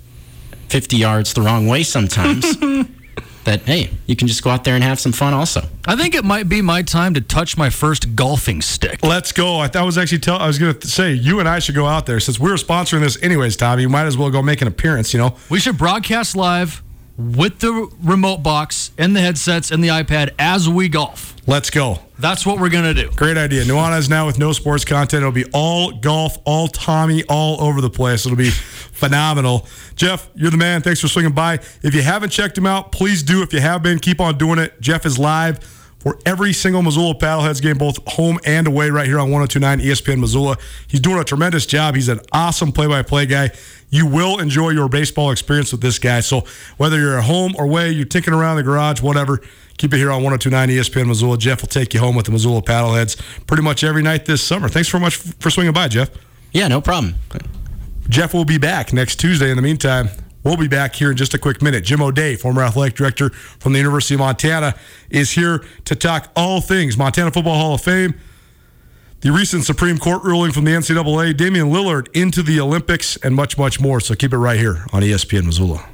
50 0.69 0.97
yards 0.97 1.33
the 1.33 1.41
wrong 1.41 1.67
way 1.67 1.83
sometimes. 1.83 2.57
that 3.43 3.61
hey, 3.61 3.89
you 4.05 4.15
can 4.15 4.27
just 4.27 4.43
go 4.43 4.49
out 4.49 4.63
there 4.63 4.75
and 4.75 4.83
have 4.83 4.99
some 4.99 5.11
fun 5.11 5.33
also. 5.33 5.61
I 5.85 5.95
think 5.95 6.15
it 6.15 6.23
might 6.23 6.47
be 6.47 6.61
my 6.61 6.81
time 6.81 7.13
to 7.15 7.21
touch 7.21 7.57
my 7.57 7.69
first 7.69 8.15
golfing 8.15 8.61
stick. 8.61 9.03
Let's 9.03 9.31
go. 9.31 9.57
I, 9.57 9.69
I 9.73 9.83
was 9.83 9.97
actually 9.97 10.19
tell 10.19 10.37
I 10.37 10.47
was 10.47 10.59
going 10.59 10.77
to 10.77 10.87
say 10.87 11.13
you 11.13 11.39
and 11.39 11.49
I 11.49 11.59
should 11.59 11.75
go 11.75 11.85
out 11.85 12.05
there 12.05 12.19
since 12.19 12.39
we're 12.39 12.53
sponsoring 12.55 13.01
this 13.01 13.21
anyways, 13.21 13.55
Tommy. 13.57 13.83
You 13.83 13.89
might 13.89 14.05
as 14.05 14.17
well 14.17 14.29
go 14.29 14.41
make 14.41 14.61
an 14.61 14.67
appearance, 14.67 15.13
you 15.13 15.19
know. 15.19 15.35
We 15.49 15.59
should 15.59 15.77
broadcast 15.77 16.35
live 16.35 16.81
with 17.17 17.59
the 17.59 17.89
remote 18.01 18.37
box 18.37 18.91
and 18.97 19.15
the 19.15 19.21
headsets 19.21 19.71
and 19.71 19.83
the 19.83 19.89
iPad 19.89 20.33
as 20.39 20.67
we 20.67 20.89
golf. 20.89 21.35
Let's 21.45 21.69
go. 21.69 21.99
That's 22.17 22.45
what 22.45 22.59
we're 22.59 22.69
going 22.69 22.85
to 22.85 22.93
do. 22.93 23.11
Great 23.11 23.37
idea. 23.37 23.63
Nuanez 23.65 24.09
now 24.09 24.25
with 24.25 24.39
no 24.39 24.53
sports 24.53 24.85
content. 24.85 25.21
It'll 25.21 25.31
be 25.31 25.45
all 25.53 25.91
golf, 25.91 26.37
all 26.45 26.69
Tommy, 26.69 27.23
all 27.25 27.61
over 27.61 27.81
the 27.81 27.89
place. 27.89 28.25
It'll 28.25 28.37
be 28.37 28.51
phenomenal. 28.93 29.67
Jeff, 29.95 30.29
you're 30.35 30.51
the 30.51 30.57
man. 30.57 30.81
Thanks 30.81 31.01
for 31.01 31.07
swinging 31.07 31.33
by. 31.33 31.55
If 31.81 31.93
you 31.93 32.01
haven't 32.01 32.29
checked 32.29 32.57
him 32.57 32.65
out, 32.65 32.91
please 32.91 33.23
do. 33.23 33.41
If 33.41 33.51
you 33.51 33.59
have 33.59 33.83
been, 33.83 33.99
keep 33.99 34.21
on 34.21 34.37
doing 34.37 34.59
it. 34.59 34.79
Jeff 34.79 35.05
is 35.05 35.19
live 35.19 35.61
for 36.03 36.19
every 36.25 36.51
single 36.51 36.81
Missoula 36.81 37.15
Paddleheads 37.15 37.61
game, 37.61 37.77
both 37.77 37.97
home 38.09 38.37
and 38.45 38.67
away, 38.67 38.89
right 38.89 39.05
here 39.05 39.19
on 39.19 39.31
1029 39.31 39.79
ESPN 39.79 40.19
Missoula. 40.19 40.57
He's 40.87 40.99
doing 40.99 41.17
a 41.17 41.23
tremendous 41.23 41.65
job. 41.65 41.95
He's 41.95 42.09
an 42.09 42.19
awesome 42.33 42.73
play 42.73 42.87
by 42.87 43.03
play 43.03 43.25
guy. 43.25 43.51
You 43.89 44.05
will 44.05 44.39
enjoy 44.39 44.71
your 44.71 44.89
baseball 44.89 45.31
experience 45.31 45.71
with 45.71 45.81
this 45.81 45.99
guy. 45.99 46.19
So 46.19 46.43
whether 46.77 46.99
you're 46.99 47.19
at 47.19 47.23
home 47.23 47.55
or 47.57 47.63
away, 47.63 47.91
you're 47.91 48.05
ticking 48.05 48.33
around 48.33 48.57
the 48.57 48.63
garage, 48.63 49.01
whatever, 49.01 49.39
keep 49.77 49.93
it 49.93 49.97
here 49.97 50.11
on 50.11 50.23
1029 50.23 50.69
ESPN 50.69 51.07
Missoula. 51.07 51.37
Jeff 51.37 51.61
will 51.61 51.69
take 51.69 51.93
you 51.93 52.01
home 52.01 52.15
with 52.15 52.25
the 52.25 52.31
Missoula 52.31 52.61
Paddleheads 52.61 53.45
pretty 53.47 53.63
much 53.63 53.83
every 53.83 54.01
night 54.01 54.25
this 54.25 54.43
summer. 54.43 54.67
Thanks 54.67 54.89
so 54.89 54.99
much 54.99 55.15
for 55.15 55.49
swinging 55.49 55.73
by, 55.73 55.87
Jeff. 55.87 56.09
Yeah, 56.51 56.67
no 56.67 56.81
problem. 56.81 57.15
Jeff 58.09 58.33
will 58.33 58.45
be 58.45 58.57
back 58.57 58.93
next 58.93 59.17
Tuesday. 59.17 59.49
In 59.49 59.55
the 59.55 59.61
meantime, 59.61 60.09
We'll 60.43 60.57
be 60.57 60.67
back 60.67 60.93
here 60.95 61.11
in 61.11 61.17
just 61.17 61.33
a 61.33 61.37
quick 61.37 61.61
minute. 61.61 61.85
Jim 61.85 62.01
O'Day, 62.01 62.35
former 62.35 62.63
athletic 62.63 62.95
director 62.95 63.29
from 63.29 63.71
the 63.71 63.79
University 63.79 64.15
of 64.15 64.19
Montana, 64.19 64.75
is 65.09 65.31
here 65.31 65.63
to 65.85 65.95
talk 65.95 66.29
all 66.35 66.59
things 66.59 66.97
Montana 66.97 67.31
Football 67.31 67.55
Hall 67.55 67.75
of 67.75 67.81
Fame, 67.81 68.13
the 69.21 69.31
recent 69.31 69.63
Supreme 69.63 69.97
Court 69.97 70.21
ruling 70.23 70.51
from 70.51 70.65
the 70.65 70.71
NCAA, 70.71 71.37
Damian 71.37 71.67
Lillard 71.67 72.09
into 72.13 72.43
the 72.43 72.59
Olympics, 72.59 73.15
and 73.17 73.33
much, 73.33 73.57
much 73.57 73.79
more. 73.79 74.01
So 74.01 74.15
keep 74.15 74.33
it 74.33 74.37
right 74.37 74.59
here 74.59 74.85
on 74.91 75.01
ESPN 75.01 75.45
Missoula. 75.45 75.87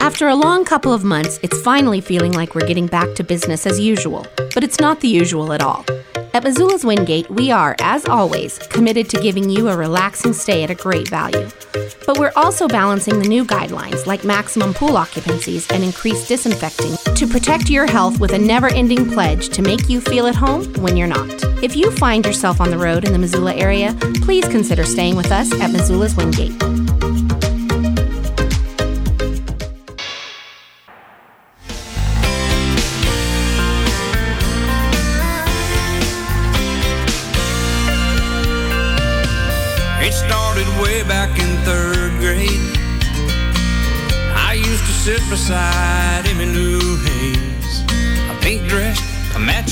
After 0.00 0.28
a 0.28 0.34
long 0.34 0.66
couple 0.66 0.92
of 0.92 1.02
months, 1.02 1.40
it's 1.42 1.60
finally 1.62 2.02
feeling 2.02 2.32
like 2.32 2.54
we're 2.54 2.66
getting 2.66 2.86
back 2.86 3.14
to 3.14 3.24
business 3.24 3.66
as 3.66 3.80
usual. 3.80 4.26
But 4.54 4.64
it's 4.64 4.80
not 4.80 5.00
the 5.00 5.08
usual 5.08 5.52
at 5.54 5.62
all. 5.62 5.84
At 6.36 6.44
Missoula's 6.44 6.84
Wingate, 6.84 7.30
we 7.30 7.50
are, 7.50 7.74
as 7.80 8.04
always, 8.04 8.58
committed 8.58 9.08
to 9.08 9.22
giving 9.22 9.48
you 9.48 9.68
a 9.68 9.76
relaxing 9.76 10.34
stay 10.34 10.62
at 10.62 10.70
a 10.70 10.74
great 10.74 11.08
value. 11.08 11.48
But 12.04 12.18
we're 12.18 12.34
also 12.36 12.68
balancing 12.68 13.18
the 13.18 13.26
new 13.26 13.42
guidelines 13.42 14.04
like 14.04 14.22
maximum 14.22 14.74
pool 14.74 14.98
occupancies 14.98 15.66
and 15.72 15.82
increased 15.82 16.28
disinfecting 16.28 17.14
to 17.14 17.26
protect 17.26 17.70
your 17.70 17.86
health 17.86 18.20
with 18.20 18.32
a 18.32 18.38
never 18.38 18.68
ending 18.68 19.10
pledge 19.10 19.48
to 19.48 19.62
make 19.62 19.88
you 19.88 19.98
feel 19.98 20.26
at 20.26 20.34
home 20.34 20.70
when 20.74 20.94
you're 20.94 21.06
not. 21.08 21.26
If 21.64 21.74
you 21.74 21.90
find 21.92 22.26
yourself 22.26 22.60
on 22.60 22.70
the 22.70 22.76
road 22.76 23.06
in 23.06 23.14
the 23.14 23.18
Missoula 23.18 23.54
area, 23.54 23.96
please 24.16 24.46
consider 24.46 24.84
staying 24.84 25.16
with 25.16 25.32
us 25.32 25.50
at 25.58 25.70
Missoula's 25.70 26.16
Wingate. 26.16 26.52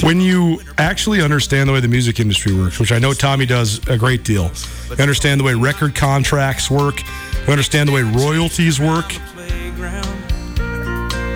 When 0.04 0.20
you 0.20 0.60
actually 0.76 1.22
understand 1.22 1.66
the 1.66 1.72
way 1.72 1.80
the 1.80 1.88
music 1.88 2.20
industry 2.20 2.54
works, 2.54 2.78
which 2.78 2.92
I 2.92 2.98
know 2.98 3.14
Tommy 3.14 3.46
does 3.46 3.78
a 3.88 3.96
great 3.96 4.22
deal, 4.22 4.50
you 4.90 4.96
understand 4.98 5.40
the 5.40 5.44
way 5.44 5.54
record 5.54 5.94
contracts 5.94 6.70
work, 6.70 7.02
you 7.46 7.50
understand 7.50 7.88
the 7.88 7.92
way 7.94 8.02
royalties 8.02 8.78
work. 8.78 9.14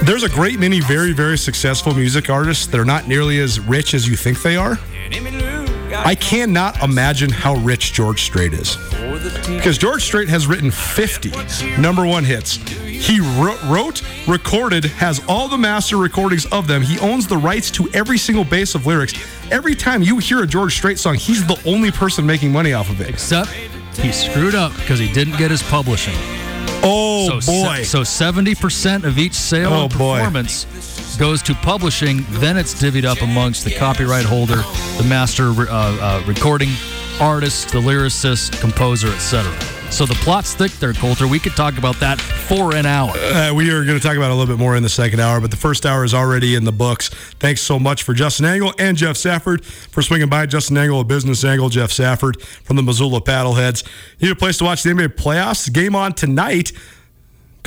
There's 0.04 0.22
a 0.22 0.28
great 0.28 0.58
many 0.58 0.80
very, 0.80 1.14
very 1.14 1.38
successful 1.38 1.94
music 1.94 2.28
artists 2.28 2.66
that 2.66 2.78
are 2.78 2.84
not 2.84 3.08
nearly 3.08 3.40
as 3.40 3.58
rich 3.58 3.94
as 3.94 4.06
you 4.06 4.16
think 4.16 4.42
they 4.42 4.58
are. 4.58 4.78
I 6.04 6.14
cannot 6.14 6.82
imagine 6.82 7.30
how 7.30 7.54
rich 7.56 7.92
George 7.92 8.22
Strait 8.22 8.52
is. 8.52 8.76
Because 9.46 9.76
George 9.78 10.02
Strait 10.04 10.28
has 10.28 10.46
written 10.46 10.70
50 10.70 11.32
number 11.80 12.06
one 12.06 12.24
hits. 12.24 12.56
He 12.56 13.20
wrote, 13.20 14.02
recorded, 14.26 14.84
has 14.86 15.22
all 15.28 15.48
the 15.48 15.58
master 15.58 15.96
recordings 15.96 16.46
of 16.46 16.66
them. 16.66 16.82
He 16.82 16.98
owns 16.98 17.26
the 17.26 17.36
rights 17.36 17.70
to 17.72 17.88
every 17.94 18.18
single 18.18 18.44
base 18.44 18.74
of 18.74 18.86
lyrics. 18.86 19.14
Every 19.50 19.74
time 19.74 20.02
you 20.02 20.18
hear 20.18 20.42
a 20.42 20.46
George 20.46 20.74
Strait 20.76 20.98
song, 20.98 21.14
he's 21.14 21.46
the 21.46 21.60
only 21.66 21.90
person 21.90 22.24
making 22.26 22.52
money 22.52 22.72
off 22.72 22.90
of 22.90 23.00
it. 23.00 23.08
Except 23.08 23.50
he 23.98 24.12
screwed 24.12 24.54
up 24.54 24.74
because 24.76 24.98
he 24.98 25.12
didn't 25.12 25.36
get 25.36 25.50
his 25.50 25.62
publishing. 25.62 26.14
Oh 26.82 27.40
so 27.40 27.52
boy. 27.52 27.76
Se- 27.78 27.84
so 27.84 28.04
seventy 28.04 28.54
percent 28.54 29.04
of 29.04 29.18
each 29.18 29.34
sale 29.34 29.72
Oh, 29.72 29.84
and 29.84 29.98
boy. 29.98 30.18
Goes 31.18 31.42
to 31.42 31.54
publishing. 31.54 32.24
Then 32.30 32.56
it's 32.56 32.80
divvied 32.80 33.04
up 33.04 33.20
amongst 33.22 33.64
the 33.64 33.74
copyright 33.74 34.24
holder, 34.24 34.62
the 34.98 35.06
master 35.08 35.50
uh, 35.50 35.64
uh, 35.68 36.22
recording 36.26 36.68
artist, 37.20 37.70
the 37.70 37.80
lyricist, 37.80 38.60
composer, 38.60 39.08
etc. 39.08 39.52
So 39.90 40.06
the 40.06 40.14
plot's 40.14 40.54
thick 40.54 40.70
there, 40.72 40.92
Colter. 40.92 41.26
We 41.26 41.40
could 41.40 41.56
talk 41.56 41.76
about 41.78 41.98
that 42.00 42.20
for 42.20 42.76
an 42.76 42.86
hour. 42.86 43.10
Uh, 43.16 43.52
we 43.52 43.70
are 43.70 43.84
going 43.84 43.98
to 43.98 44.06
talk 44.06 44.16
about 44.16 44.30
a 44.30 44.34
little 44.34 44.54
bit 44.54 44.60
more 44.60 44.76
in 44.76 44.82
the 44.82 44.88
second 44.88 45.18
hour, 45.18 45.40
but 45.40 45.50
the 45.50 45.56
first 45.56 45.86
hour 45.86 46.04
is 46.04 46.14
already 46.14 46.54
in 46.54 46.64
the 46.64 46.72
books. 46.72 47.08
Thanks 47.08 47.62
so 47.62 47.78
much 47.78 48.02
for 48.02 48.14
Justin 48.14 48.46
Angle 48.46 48.74
and 48.78 48.96
Jeff 48.96 49.16
Safford 49.16 49.64
for 49.64 50.02
swinging 50.02 50.28
by. 50.28 50.46
Justin 50.46 50.76
Angle, 50.76 51.00
a 51.00 51.04
business 51.04 51.42
angle, 51.42 51.68
Jeff 51.68 51.90
Safford 51.90 52.40
from 52.42 52.76
the 52.76 52.82
Missoula 52.82 53.20
Paddleheads. 53.20 53.84
You 54.18 54.28
need 54.28 54.32
a 54.32 54.38
place 54.38 54.58
to 54.58 54.64
watch 54.64 54.82
the 54.82 54.90
NBA 54.90 55.16
playoffs? 55.16 55.72
Game 55.72 55.96
on 55.96 56.12
tonight. 56.12 56.72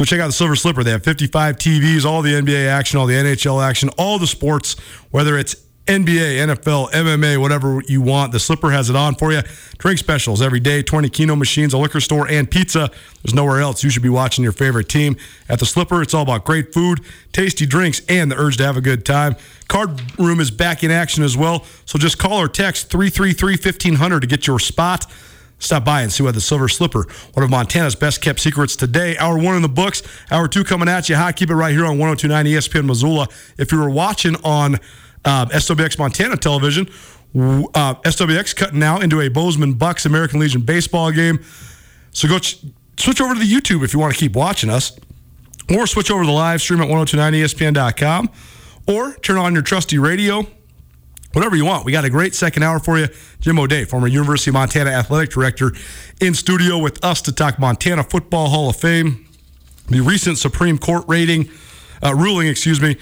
Go 0.02 0.06
check 0.06 0.20
out 0.20 0.26
the 0.26 0.34
Silver 0.34 0.56
Slipper. 0.56 0.84
They 0.84 0.90
have 0.90 1.04
55 1.04 1.58
TVs, 1.58 2.06
all 2.06 2.24
the 2.24 2.34
NBA 2.34 2.68
action, 2.68 2.98
all 2.98 3.06
the 3.06 3.14
NHL 3.14 3.64
action, 3.64 3.90
all 4.00 4.18
the 4.18 4.26
sports, 4.26 4.76
whether 5.12 5.38
it's 5.38 5.54
NBA, 5.86 6.48
NFL, 6.48 6.90
MMA, 6.90 7.40
whatever 7.40 7.84
you 7.88 8.02
want. 8.02 8.32
The 8.32 8.40
Slipper 8.40 8.72
has 8.72 8.90
it 8.90 8.96
on 8.96 9.14
for 9.14 9.32
you. 9.32 9.42
Drink 9.78 10.00
specials 10.00 10.42
every 10.42 10.60
day, 10.60 10.82
20 10.82 11.08
Keno 11.10 11.36
machines, 11.36 11.76
a 11.76 11.78
liquor 11.78 12.00
store, 12.00 12.28
and 12.28 12.50
pizza. 12.50 12.90
There's 13.22 13.36
nowhere 13.36 13.62
else 13.62 13.84
you 13.84 13.92
should 13.92 14.02
be 14.02 14.10
watching 14.10 14.44
your 14.44 14.54
favorite 14.54 14.90
team. 14.90 15.18
At 15.48 15.60
the 15.60 15.68
Slipper, 15.68 16.02
it's 16.02 16.16
all 16.16 16.24
about 16.24 16.46
great 16.46 16.74
food, 16.74 17.02
tasty 17.32 17.68
drinks, 17.68 18.02
and 18.10 18.32
the 18.32 18.38
urge 18.38 18.58
to 18.58 18.66
have 18.66 18.78
a 18.78 18.82
good 18.82 19.06
time. 19.06 19.36
Card 19.68 20.02
room 20.18 20.40
is 20.40 20.50
back 20.50 20.84
in 20.84 20.90
action 20.90 21.24
as 21.24 21.38
well, 21.38 21.64
so 21.86 22.00
just 22.00 22.18
call 22.18 22.42
or 22.42 22.48
text 22.48 22.90
333 22.90 23.52
1500 23.52 24.22
to 24.22 24.26
get 24.26 24.48
your 24.48 24.58
spot. 24.58 25.06
Stop 25.62 25.86
by 25.86 26.02
and 26.02 26.12
see 26.12 26.24
what 26.24 26.34
the 26.34 26.42
Silver 26.42 26.68
Slipper, 26.68 27.06
one 27.34 27.44
of 27.44 27.52
Montana's 27.52 27.96
best 27.96 28.20
kept 28.20 28.40
secrets 28.40 28.76
today. 28.76 29.16
Hour 29.18 29.38
one 29.38 29.56
in 29.56 29.62
the 29.62 29.70
books, 29.70 30.02
hour 30.32 30.48
two 30.48 30.64
coming 30.64 30.90
at 30.90 31.08
you 31.08 31.16
hot. 31.16 31.36
Keep 31.36 31.52
it 31.52 31.56
right 31.56 31.72
here 31.72 31.86
on 31.86 32.00
1029 32.00 32.46
ESPN 32.46 32.86
Missoula. 32.88 33.28
If 33.60 33.72
you 33.72 33.80
were 33.80 33.90
watching 33.90 34.36
on 34.44 34.76
um, 35.24 35.50
SWX 35.50 36.00
Montana 36.00 36.36
television, 36.36 36.88
uh, 37.36 37.94
SWX 38.02 38.56
cutting 38.56 38.80
now 38.80 39.00
into 39.00 39.22
a 39.22 39.30
Bozeman 39.30 39.74
Bucks 39.74 40.08
American 40.08 40.40
Legion 40.40 40.62
baseball 40.62 41.12
game. 41.12 41.40
So 42.10 42.28
go 42.28 42.40
ch- 42.40 42.58
switch 42.98 43.22
over 43.22 43.36
to 43.36 43.40
the 43.40 43.46
YouTube 43.46 43.84
if 43.84 43.94
you 43.94 44.00
want 44.00 44.14
to 44.16 44.20
keep 44.20 44.36
watching 44.36 44.72
us, 44.72 45.00
or 45.70 45.86
switch 45.86 46.10
over 46.10 46.24
to 46.24 46.28
the 46.28 46.34
live 46.34 46.60
stream 46.60 46.82
at 46.82 46.88
1029ESPN.com, 46.88 48.32
or 48.88 49.14
turn 49.18 49.38
on 49.38 49.54
your 49.54 49.62
trusty 49.62 50.00
radio 50.00 50.48
whatever 51.34 51.56
you 51.56 51.66
want. 51.66 51.86
We 51.86 51.92
got 51.92 52.06
a 52.06 52.10
great 52.10 52.36
second 52.36 52.64
hour 52.64 52.80
for 52.80 52.98
you. 53.00 53.08
Jim 53.40 53.60
O'Day, 53.60 53.86
former 53.86 54.08
University 54.08 54.50
of 54.50 54.54
Montana 54.54 54.92
athletic 54.92 55.32
director, 55.32 55.72
in 56.20 56.34
studio 56.34 56.78
with 56.78 57.04
us 57.04 57.22
to 57.24 57.32
talk 57.32 57.60
Montana 57.60 58.04
Football 58.04 58.50
Hall 58.50 58.70
of 58.70 58.76
Fame, 58.76 59.28
the 59.88 60.02
recent 60.02 60.38
Supreme 60.38 60.78
Court 60.78 61.04
rating, 61.08 61.50
uh, 62.04 62.14
ruling, 62.14 62.48
excuse 62.48 62.82
me, 62.82 62.98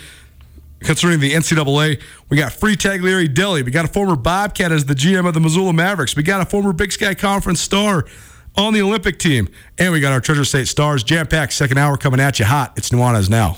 concerning 0.81 1.19
the 1.19 1.33
NCAA. 1.33 2.01
We 2.29 2.37
got 2.37 2.53
free 2.53 2.75
Tagliari 2.75 3.33
Deli. 3.33 3.63
We 3.63 3.71
got 3.71 3.85
a 3.85 3.89
former 3.89 4.15
Bobcat 4.15 4.71
as 4.71 4.85
the 4.85 4.95
GM 4.95 5.27
of 5.27 5.33
the 5.33 5.39
Missoula 5.39 5.73
Mavericks. 5.73 6.15
We 6.15 6.23
got 6.23 6.41
a 6.41 6.45
former 6.45 6.73
Big 6.73 6.91
Sky 6.91 7.13
Conference 7.13 7.59
star 7.61 8.05
on 8.55 8.73
the 8.73 8.81
Olympic 8.81 9.19
team. 9.19 9.49
And 9.77 9.93
we 9.93 9.99
got 9.99 10.13
our 10.13 10.21
Treasure 10.21 10.45
State 10.45 10.67
Stars 10.67 11.03
jam 11.03 11.27
packed 11.27 11.53
second 11.53 11.77
hour 11.77 11.97
coming 11.97 12.19
at 12.19 12.39
you 12.39 12.45
hot. 12.45 12.73
It's 12.77 12.89
Nuanez 12.89 13.29
now. 13.29 13.57